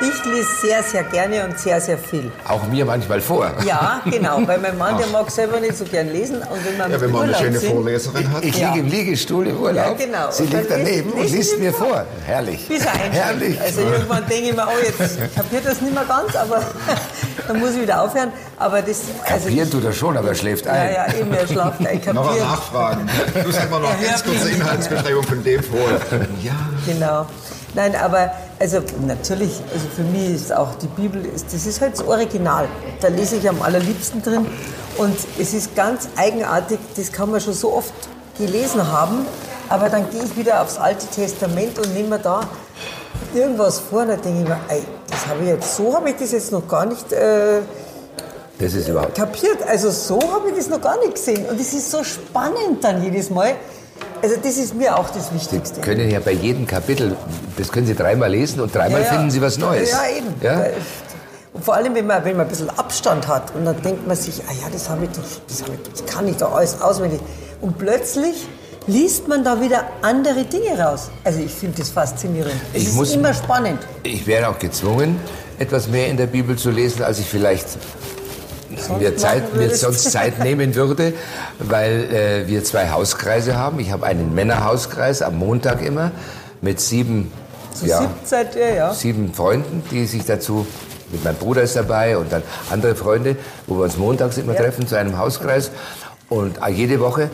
Ich 0.02 0.26
lese 0.26 0.47
sehr, 0.62 0.82
sehr 0.84 1.04
gerne 1.04 1.45
und 1.45 1.60
sehr, 1.60 1.80
sehr 1.80 1.97
viel. 1.97 2.32
Auch 2.47 2.64
mir 2.68 2.86
manchmal 2.86 3.22
vor. 3.22 3.52
Ja, 3.66 4.02
genau, 4.10 4.41
weil 4.47 4.58
mein 4.60 4.78
Mann, 4.78 4.97
der 4.97 5.08
mag 5.08 5.30
selber 5.30 5.60
nicht 5.60 5.78
so 5.78 5.86
gern 5.86 6.10
lesen. 6.12 6.38
Und 6.38 6.66
wenn 6.66 6.78
man 6.78 6.91
Ja, 6.91 6.99
wenn 7.02 7.12
man 7.12 7.24
eine 7.24 7.36
schöne 7.36 7.60
sind, 7.60 7.72
Vorleserin 7.74 8.34
hat. 8.34 8.43
Ich 8.43 8.58
Ja. 8.58 8.70
liege 8.70 8.80
im 8.80 8.88
Liegestuhl 8.88 9.47
im 9.47 9.58
Urlaub. 9.60 9.99
Ja, 9.99 10.06
genau. 10.06 10.32
Sie 10.32 10.45
liegt 10.45 10.72
daneben 10.72 11.12
und 11.12 11.30
liest 11.32 11.60
mir 11.60 11.72
vor. 11.74 11.88
vor. 11.88 12.06
Herrlich. 12.26 12.68
Bis 12.68 12.86
er. 12.86 12.91
Herrlich. 12.93 13.60
Also 13.62 13.82
irgendwann 13.82 14.28
denke 14.28 14.49
ich 14.49 14.56
mir, 14.56 14.68
oh, 14.68 14.84
jetzt 14.84 15.18
kapiert 15.36 15.66
das 15.66 15.82
nicht 15.82 15.93
mehr 15.93 16.06
ganz, 16.06 16.36
aber 16.36 16.62
dann 17.47 17.60
muss 17.60 17.72
ich 17.76 17.82
wieder 17.82 18.02
aufhören. 18.04 18.32
Aber 18.58 18.82
das, 18.82 19.02
also 19.26 19.45
Kapieren 19.45 19.70
tut 19.72 19.84
er 19.86 19.93
schon, 19.93 20.18
aber 20.18 20.30
er 20.30 20.36
schläft 20.36 20.66
ja, 20.66 20.72
ein. 20.74 20.93
ja, 20.93 21.14
eben, 21.20 21.34
er 21.34 21.47
schlaft 21.47 21.80
ein, 21.86 22.02
Noch 22.14 22.14
mal 22.14 22.24
kapiert. 22.26 22.45
nachfragen. 22.47 23.10
Du 23.43 23.52
sag 23.52 23.70
mal 23.72 23.80
noch 23.80 23.99
ganz 24.02 24.24
kurze. 24.24 24.49
Inhaltsbeschreibung 24.49 25.24
von 25.24 25.43
dem 25.43 25.64
vor. 25.64 25.80
Ja. 26.43 26.52
Genau. 26.86 27.26
Nein, 27.74 27.95
aber 27.95 28.32
also 28.62 28.80
natürlich, 29.07 29.59
also 29.74 29.88
für 29.95 30.03
mich 30.03 30.36
ist 30.36 30.53
auch 30.53 30.76
die 30.76 30.86
Bibel, 30.88 31.26
ist, 31.26 31.51
das 31.51 31.66
ist 31.66 31.82
halt 31.82 31.93
das 31.93 32.05
Original. 32.07 32.68
Da 33.01 33.07
lese 33.07 33.38
ich 33.38 33.49
am 33.49 33.59
allerliebsten 33.59 34.22
drin. 34.22 34.45
Und 34.97 35.18
es 35.39 35.55
ist 35.55 35.76
ganz 35.76 36.07
eigenartig, 36.16 36.78
das 36.95 37.12
kann 37.12 37.32
man 37.32 37.41
schon 37.41 37.53
so 37.55 37.74
oft 37.74 37.91
gelesen 38.38 38.88
haben, 38.91 39.26
aber 39.68 39.89
dann 39.89 40.07
gehe 40.12 40.24
ich 40.24 40.38
wieder 40.38 40.62
aufs 40.62 40.78
Alte 40.78 41.07
Testament 41.07 41.80
und 41.80 41.91
nehme 41.95 42.09
mir 42.09 42.20
da 42.20 42.41
irgendwas 43.34 43.80
vor 43.80 44.01
und 44.03 44.09
dann 44.09 44.22
denke 44.22 44.41
ich 44.43 44.47
mir, 44.47 44.59
ey, 44.70 44.84
das 45.09 45.26
habe 45.26 45.41
ich 45.41 45.47
jetzt, 45.49 45.76
so 45.76 45.95
habe 45.95 46.09
ich 46.12 46.18
das 46.18 46.32
jetzt 46.32 46.51
noch 46.51 46.68
gar 46.68 46.86
nicht 46.86 47.12
äh, 47.14 47.62
Das 48.59 48.74
ist 48.76 48.88
überhaupt. 48.88 49.16
kapiert. 49.16 49.57
Also 49.68 49.89
so 49.89 50.20
habe 50.34 50.49
ich 50.49 50.55
das 50.55 50.70
noch 50.70 50.82
gar 50.82 50.99
nicht 50.99 51.16
gesehen. 51.16 51.45
Und 51.49 51.59
es 51.59 51.74
ist 51.74 51.89
so 51.89 52.03
spannend 52.03 52.84
dann 52.84 53.01
jedes 53.03 53.32
Mal. 53.32 53.55
Also 54.22 54.36
das 54.41 54.57
ist 54.57 54.76
mir 54.76 54.95
auch 54.97 55.09
das 55.09 55.34
Wichtigste. 55.34 55.82
können 55.82 56.09
ja 56.09 56.19
bei 56.19 56.32
jedem 56.34 56.67
Kapitel, 56.67 57.15
das 57.57 57.72
können 57.72 57.88
Sie 57.88 57.95
dreimal 57.95 58.30
lesen 58.32 58.61
und 58.61 58.74
dreimal 58.74 59.01
Ja, 59.01 59.07
ja. 59.07 59.13
finden 59.13 59.32
Sie 59.32 59.41
was 59.41 59.57
Neues. 59.57 59.91
Ja, 59.91 60.01
eben. 60.15 60.28
Ja? 60.41 60.65
Und 61.53 61.65
vor 61.65 61.74
allem, 61.76 61.93
wenn 61.95 62.05
man, 62.07 62.24
wenn 62.24 62.38
man 62.38 62.45
ein 62.45 62.49
bisschen 62.49 62.69
Abstand 62.69 63.28
hat 63.28 63.53
und 63.55 63.65
dann 63.65 63.82
denkt 63.82 64.07
man 64.07 64.15
sich, 64.15 64.41
ah 64.47 64.53
ja, 64.53 64.69
das, 64.72 64.89
habe 64.89 65.05
ich 65.05 65.11
doch, 65.11 65.24
das, 65.47 65.61
habe 65.63 65.74
ich, 65.74 65.89
das 65.91 66.05
kann 66.05 66.28
ich 66.28 66.38
doch 66.38 66.53
alles 66.55 66.80
auswendig. 66.82 67.19
Und 67.61 67.78
plötzlich 67.78 68.47
liest 68.88 69.28
man 69.28 69.43
da 69.43 69.59
wieder 69.59 69.84
andere 70.01 70.43
Dinge 70.45 70.80
raus. 70.80 71.09
Also 71.24 71.39
ich 71.39 71.51
finde 71.51 71.80
das 71.80 71.89
faszinierend. 71.89 72.53
Es 72.74 72.82
Ich 72.84 72.88
ist 72.89 72.95
muss- 72.95 73.13
immer 73.13 73.34
spannend. 73.34 73.80
Ich 74.03 74.26
wäre 74.28 74.47
auch 74.49 74.57
gezwungen, 74.59 75.19
etwas 75.59 75.88
mehr 75.88 76.07
in 76.07 76.17
der 76.17 76.28
Bibel 76.28 76.55
zu 76.57 76.72
lesen, 76.72 77.03
als 77.03 77.19
ich 77.19 77.26
vielleicht 77.26 77.67
mir, 78.99 79.17
Zeit, 79.17 79.55
mir 79.55 79.69
sonst 79.76 80.11
Zeit 80.11 80.39
nehmen 80.43 80.76
würde, 80.76 81.13
weil 81.59 82.03
äh, 82.13 82.47
wir 82.47 82.63
zwei 82.63 82.89
Hauskreise 82.89 83.57
haben. 83.57 83.80
Ich 83.80 83.91
habe 83.91 84.05
einen 84.05 84.34
Männerhauskreis 84.36 85.22
am 85.22 85.38
Montag 85.38 85.82
immer 85.86 86.11
mit 86.61 86.80
sieben, 86.80 87.32
Zu 87.74 87.86
ja, 87.88 88.09
seid 88.24 88.55
ihr, 88.55 88.74
ja. 88.74 88.93
sieben 88.93 89.34
Freunden, 89.34 89.84
die 89.91 90.05
sich 90.05 90.26
dazu, 90.26 90.65
mit 91.11 91.24
meinem 91.24 91.36
Bruder 91.38 91.61
ist 91.63 91.76
dabei 91.76 92.17
und 92.17 92.32
dann 92.32 92.41
andere 92.69 92.95
Freunde, 92.95 93.36
wo 93.67 93.76
wir 93.78 93.84
uns 93.84 93.97
montags 93.97 94.38
immer 94.38 94.53
Ja. 94.53 94.61
treffen 94.61 94.88
zu 94.88 94.95
einem 94.97 95.17
Hauskreis. 95.17 95.72
Und 96.30 96.57
äh, 96.65 96.72
jede 96.72 96.99
Woche, 97.01 97.30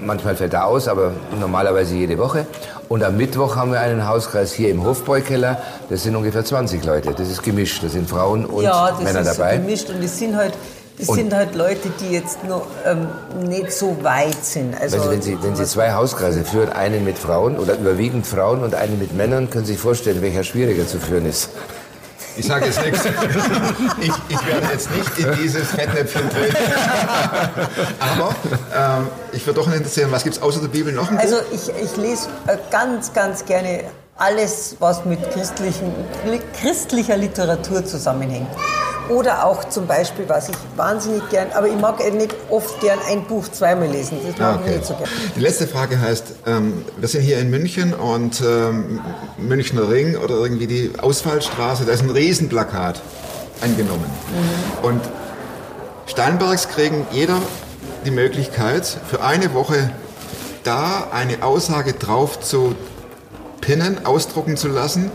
manchmal 0.00 0.36
fällt 0.36 0.52
er 0.54 0.66
aus, 0.66 0.88
aber 0.88 1.12
normalerweise 1.40 1.94
jede 1.94 2.18
Woche. 2.18 2.46
Und 2.88 3.02
am 3.02 3.16
Mittwoch 3.16 3.56
haben 3.56 3.72
wir 3.72 3.80
einen 3.80 4.06
Hauskreis 4.06 4.52
hier 4.52 4.70
im 4.70 4.84
Hofbräukeller. 4.84 5.60
Das 5.90 6.02
sind 6.04 6.14
ungefähr 6.14 6.44
20 6.44 6.84
Leute. 6.84 7.12
Das 7.16 7.28
ist 7.28 7.42
gemischt. 7.42 7.82
Da 7.82 7.88
sind 7.88 8.08
Frauen 8.08 8.44
und 8.44 8.62
ja, 8.62 8.90
das 8.90 9.00
Männer 9.02 9.20
ist 9.20 9.38
dabei. 9.38 9.56
so 9.56 9.62
gemischt 9.62 9.90
und 9.90 10.02
es 10.04 10.18
sind 10.18 10.36
halt, 10.36 10.54
das 10.98 11.08
Und- 11.08 11.16
sind 11.16 11.34
halt 11.34 11.54
Leute, 11.54 11.90
die 12.00 12.14
jetzt 12.14 12.44
noch 12.44 12.66
ähm, 12.86 13.08
nicht 13.48 13.72
so 13.72 13.96
weit 14.02 14.44
sind. 14.44 14.80
Also, 14.80 14.98
Also 14.98 15.10
wenn 15.10 15.20
Sie, 15.22 15.36
wenn 15.42 15.56
Sie 15.56 15.64
zwei 15.66 15.92
Hauskreise 15.92 16.44
führen, 16.44 16.70
einen 16.70 17.04
mit 17.04 17.18
Frauen 17.18 17.58
oder 17.58 17.76
überwiegend 17.76 18.26
Frauen 18.26 18.62
und 18.62 18.74
einen 18.74 18.98
mit 18.98 19.14
Männern, 19.14 19.50
können 19.50 19.64
Sie 19.66 19.72
sich 19.72 19.80
vorstellen, 19.80 20.22
welcher 20.22 20.44
schwieriger 20.44 20.86
zu 20.86 20.98
führen 20.98 21.26
ist. 21.26 21.50
Ich 22.36 22.46
sage 22.46 22.66
jetzt 22.66 22.82
nichts. 22.82 23.04
Ich, 24.00 24.12
ich 24.28 24.46
werde 24.46 24.66
jetzt 24.72 24.90
nicht 24.90 25.18
in 25.18 25.32
dieses 25.42 25.70
Fettnäpfchen 25.70 26.28
treten. 26.30 26.56
Aber 27.98 28.34
ähm, 28.74 29.08
ich 29.32 29.46
würde 29.46 29.60
doch 29.60 29.72
interessieren, 29.72 30.12
was 30.12 30.22
gibt 30.22 30.36
es 30.36 30.42
außer 30.42 30.60
der 30.60 30.68
Bibel 30.68 30.92
noch? 30.92 31.10
Also 31.12 31.36
ich, 31.52 31.68
ich 31.82 31.96
lese 31.96 32.28
äh, 32.46 32.56
ganz, 32.70 33.12
ganz 33.12 33.44
gerne 33.44 33.84
alles, 34.16 34.76
was 34.78 35.04
mit 35.04 35.30
christlichen, 35.32 35.92
christlicher 36.60 37.16
Literatur 37.16 37.84
zusammenhängt. 37.84 38.48
Oder 39.08 39.44
auch 39.44 39.68
zum 39.68 39.86
Beispiel, 39.86 40.28
was 40.28 40.48
ich 40.48 40.56
wahnsinnig 40.76 41.28
gern, 41.30 41.48
aber 41.54 41.68
ich 41.68 41.76
mag 41.76 42.00
eh 42.04 42.10
nicht 42.10 42.34
oft 42.50 42.80
gern 42.80 42.98
ein 43.08 43.24
Buch 43.24 43.48
zweimal 43.48 43.88
lesen. 43.88 44.18
Das 44.26 44.38
mag 44.38 44.58
Ah, 44.58 44.60
ich 44.66 44.72
nicht 44.76 44.86
so 44.86 44.94
gern. 44.94 45.08
Die 45.36 45.40
letzte 45.40 45.66
Frage 45.66 46.00
heißt, 46.00 46.24
ähm, 46.46 46.84
wir 46.98 47.08
sind 47.08 47.22
hier 47.22 47.38
in 47.38 47.50
München 47.50 47.94
und 47.94 48.40
ähm, 48.46 49.00
Münchner 49.38 49.88
Ring 49.88 50.16
oder 50.16 50.34
irgendwie 50.34 50.66
die 50.66 50.92
Ausfallstraße, 50.98 51.84
da 51.84 51.92
ist 51.92 52.02
ein 52.02 52.10
Riesenplakat 52.10 53.00
angenommen. 53.60 54.06
Und 54.82 55.00
Steinbergs 56.06 56.68
kriegen 56.68 57.06
jeder 57.12 57.38
die 58.04 58.10
Möglichkeit, 58.10 58.86
für 58.86 59.22
eine 59.22 59.54
Woche 59.54 59.90
da 60.64 61.08
eine 61.12 61.42
Aussage 61.42 61.92
drauf 61.92 62.40
zu 62.40 62.74
pinnen, 63.60 64.04
ausdrucken 64.04 64.56
zu 64.56 64.68
lassen, 64.68 65.10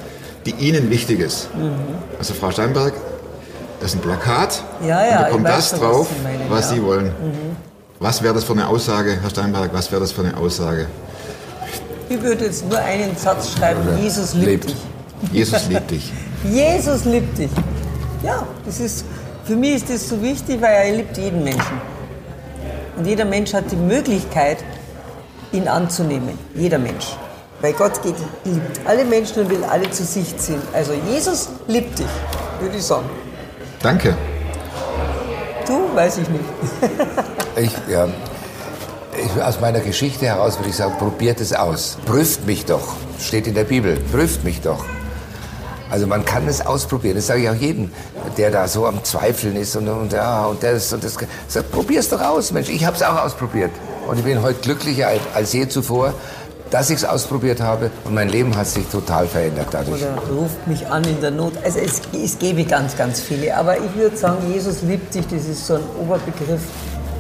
die 0.46 0.52
Ihnen 0.52 0.89
wichtig 0.89 1.20
ist. 1.20 1.50
Also 2.18 2.34
Frau 2.34 2.52
Steinberg, 2.52 2.94
das 3.82 3.90
ist 3.92 3.96
ein 3.96 4.02
Plakat. 4.02 4.64
Ja, 4.86 4.88
ja, 4.88 5.18
und 5.18 5.24
da 5.24 5.30
kommt 5.30 5.44
weiß 5.46 5.56
das 5.56 5.72
was 5.74 5.80
drauf, 5.80 6.08
Sie 6.16 6.24
meinen, 6.24 6.50
was 6.50 6.70
ja. 6.70 6.76
Sie 6.76 6.84
wollen. 6.84 7.12
Was 8.00 8.22
wäre 8.22 8.34
das 8.34 8.44
für 8.44 8.54
eine 8.54 8.68
Aussage, 8.68 9.18
Herr 9.22 9.30
Steinberg, 9.30 9.74
was 9.74 9.92
wäre 9.92 10.02
das 10.02 10.12
für 10.12 10.22
eine 10.22 10.38
Aussage? 10.38 10.88
Ich 12.10 12.22
würde 12.22 12.46
jetzt 12.46 12.68
nur 12.68 12.80
einen 12.80 13.16
Satz 13.18 13.54
schreiben, 13.54 13.82
Jesus 14.00 14.34
liebt, 14.34 14.70
dich. 14.70 14.76
Jesus 15.32 15.68
liebt 15.68 15.92
dich. 15.92 16.12
Jesus 16.44 17.06
liebt 17.06 17.38
dich. 17.38 17.50
Ja, 18.24 18.46
das 18.66 18.80
ist, 18.80 19.06
für 19.46 19.56
mich 19.56 19.76
ist 19.76 19.90
das 19.90 20.10
so 20.10 20.22
wichtig, 20.22 20.62
weil 20.62 20.74
er 20.74 20.96
liebt 20.98 21.18
jeden 21.18 21.44
Menschen. 21.44 21.82
Und 22.98 23.06
jeder 23.08 23.26
Mensch 23.26 23.54
hat 23.54 23.72
die 23.72 23.76
Möglichkeit, 23.76 24.58
ihn 25.54 25.68
anzunehmen. 25.68 26.38
Jeder 26.54 26.78
Mensch. 26.78 27.16
Weil 27.62 27.74
Gott 27.74 28.02
geht, 28.04 28.16
liebt 28.46 28.80
alle 28.86 29.06
Menschen 29.06 29.44
und 29.44 29.50
will 29.50 29.64
alle 29.64 29.90
zu 29.90 30.04
sich 30.04 30.38
ziehen. 30.38 30.62
Also 30.74 30.94
Jesus 31.12 31.50
liebt 31.68 31.98
dich, 31.98 32.08
würde 32.60 32.78
ich 32.78 32.84
sagen. 32.84 33.10
Danke. 33.82 34.16
Du, 35.66 35.96
weiß 35.96 36.20
ich 36.20 36.30
nicht. 36.30 36.46
Ich, 37.58 37.74
ja, 37.90 38.08
ich, 39.18 39.44
aus 39.44 39.60
meiner 39.60 39.82
Geschichte 39.82 40.26
heraus 40.26 40.58
würde 40.58 40.70
ich 40.70 40.76
sagen, 40.78 40.94
probiert 40.98 41.42
es 41.42 41.52
aus. 41.52 41.98
Prüft 42.06 42.48
mich 42.48 42.66
doch. 42.66 42.96
Steht 43.20 43.46
in 43.46 43.56
der 43.56 43.66
Bibel. 43.66 44.00
Prüft 44.10 44.46
mich 44.46 44.62
doch. 44.62 44.86
Also 45.90 46.08
man 46.08 46.24
kann 46.24 46.48
es 46.48 46.66
ausprobieren. 46.66 47.18
Das 47.18 47.28
sage 47.28 47.42
ich 47.42 47.50
auch 47.50 47.54
jedem, 47.56 47.92
der 48.38 48.52
da 48.52 48.70
so 48.70 48.88
am 48.88 49.04
Zweifeln 49.04 49.58
ist 49.58 49.76
und, 49.76 49.90
und 49.90 50.14
ja 50.14 50.46
und 50.46 50.64
das 50.64 50.94
und 50.94 51.04
das. 51.04 51.18
Sag, 51.50 51.70
probier's 51.72 52.08
doch 52.08 52.22
aus, 52.22 52.54
Mensch. 52.54 52.70
Ich 52.70 52.86
habe 52.86 52.96
es 52.96 53.04
auch 53.04 53.22
ausprobiert 53.22 53.72
und 54.08 54.18
ich 54.18 54.24
bin 54.24 54.42
heute 54.42 54.62
glücklicher 54.62 55.10
als, 55.10 55.22
als 55.34 55.52
je 55.52 55.68
zuvor, 55.68 56.14
dass 56.72 56.90
ich 56.90 56.98
es 56.98 57.06
ausprobiert 57.06 57.62
habe 57.62 57.92
und 58.06 58.14
mein 58.14 58.30
Leben 58.30 58.56
hat 58.56 58.66
sich 58.66 58.88
total 58.88 59.28
verändert 59.28 59.68
dadurch. 59.72 60.02
Oder 60.02 60.18
ruft 60.34 60.66
mich 60.68 60.88
an 60.88 61.04
in 61.04 61.20
der 61.22 61.32
Not. 61.32 61.54
Also 61.64 61.80
es, 61.80 62.02
es 62.14 62.40
gäbe 62.40 62.64
ganz, 62.64 62.98
ganz 62.98 63.20
viele. 63.20 63.56
Aber 63.56 63.78
ich 63.78 63.94
würde 63.96 64.16
sagen, 64.18 64.52
Jesus 64.52 64.82
liebt 64.82 65.14
dich, 65.14 65.28
das 65.28 65.46
ist 65.46 65.68
so 65.68 65.76
ein 65.76 65.84
Oberbegriff. 66.02 66.62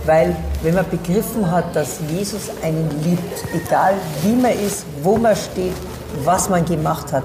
Weil 0.05 0.35
wenn 0.63 0.73
man 0.73 0.89
begriffen 0.89 1.51
hat, 1.51 1.75
dass 1.75 1.99
Jesus 2.09 2.49
einen 2.63 2.89
liebt, 3.03 3.43
egal 3.53 3.93
wie 4.23 4.33
man 4.33 4.53
ist, 4.53 4.85
wo 5.03 5.17
man 5.17 5.35
steht, 5.35 5.73
was 6.23 6.49
man 6.49 6.65
gemacht 6.65 7.11
hat, 7.11 7.23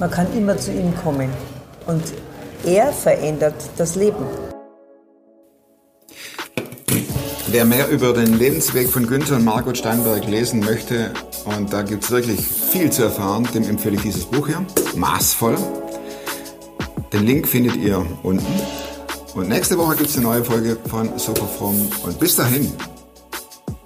man 0.00 0.10
kann 0.10 0.26
immer 0.36 0.56
zu 0.56 0.72
ihm 0.72 0.92
kommen. 1.04 1.30
Und 1.86 2.02
er 2.64 2.92
verändert 2.92 3.54
das 3.76 3.94
Leben. 3.94 4.24
Wer 7.56 7.64
mehr 7.64 7.88
über 7.88 8.12
den 8.12 8.38
Lebensweg 8.38 8.86
von 8.86 9.06
Günther 9.06 9.36
und 9.36 9.44
Margot 9.46 9.78
Steinberg 9.78 10.26
lesen 10.26 10.60
möchte, 10.60 11.10
und 11.46 11.72
da 11.72 11.80
gibt 11.80 12.04
es 12.04 12.10
wirklich 12.10 12.38
viel 12.38 12.92
zu 12.92 13.04
erfahren, 13.04 13.48
dem 13.54 13.62
empfehle 13.62 13.96
ich 13.96 14.02
dieses 14.02 14.26
Buch 14.26 14.46
hier, 14.46 14.62
Maßvoll. 14.94 15.56
Den 17.14 17.24
Link 17.24 17.48
findet 17.48 17.76
ihr 17.76 18.04
unten. 18.22 18.44
Und 19.34 19.48
nächste 19.48 19.78
Woche 19.78 19.96
gibt 19.96 20.10
es 20.10 20.16
eine 20.16 20.26
neue 20.26 20.44
Folge 20.44 20.76
von 20.86 21.18
Superfromm. 21.18 21.88
Und 22.02 22.20
bis 22.20 22.36
dahin, 22.36 22.70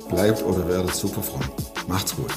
bleibt 0.09 0.43
oder 0.43 0.67
werdet 0.67 0.93
superfromm. 0.93 1.43
Macht's 1.87 2.13
gut. 2.17 2.33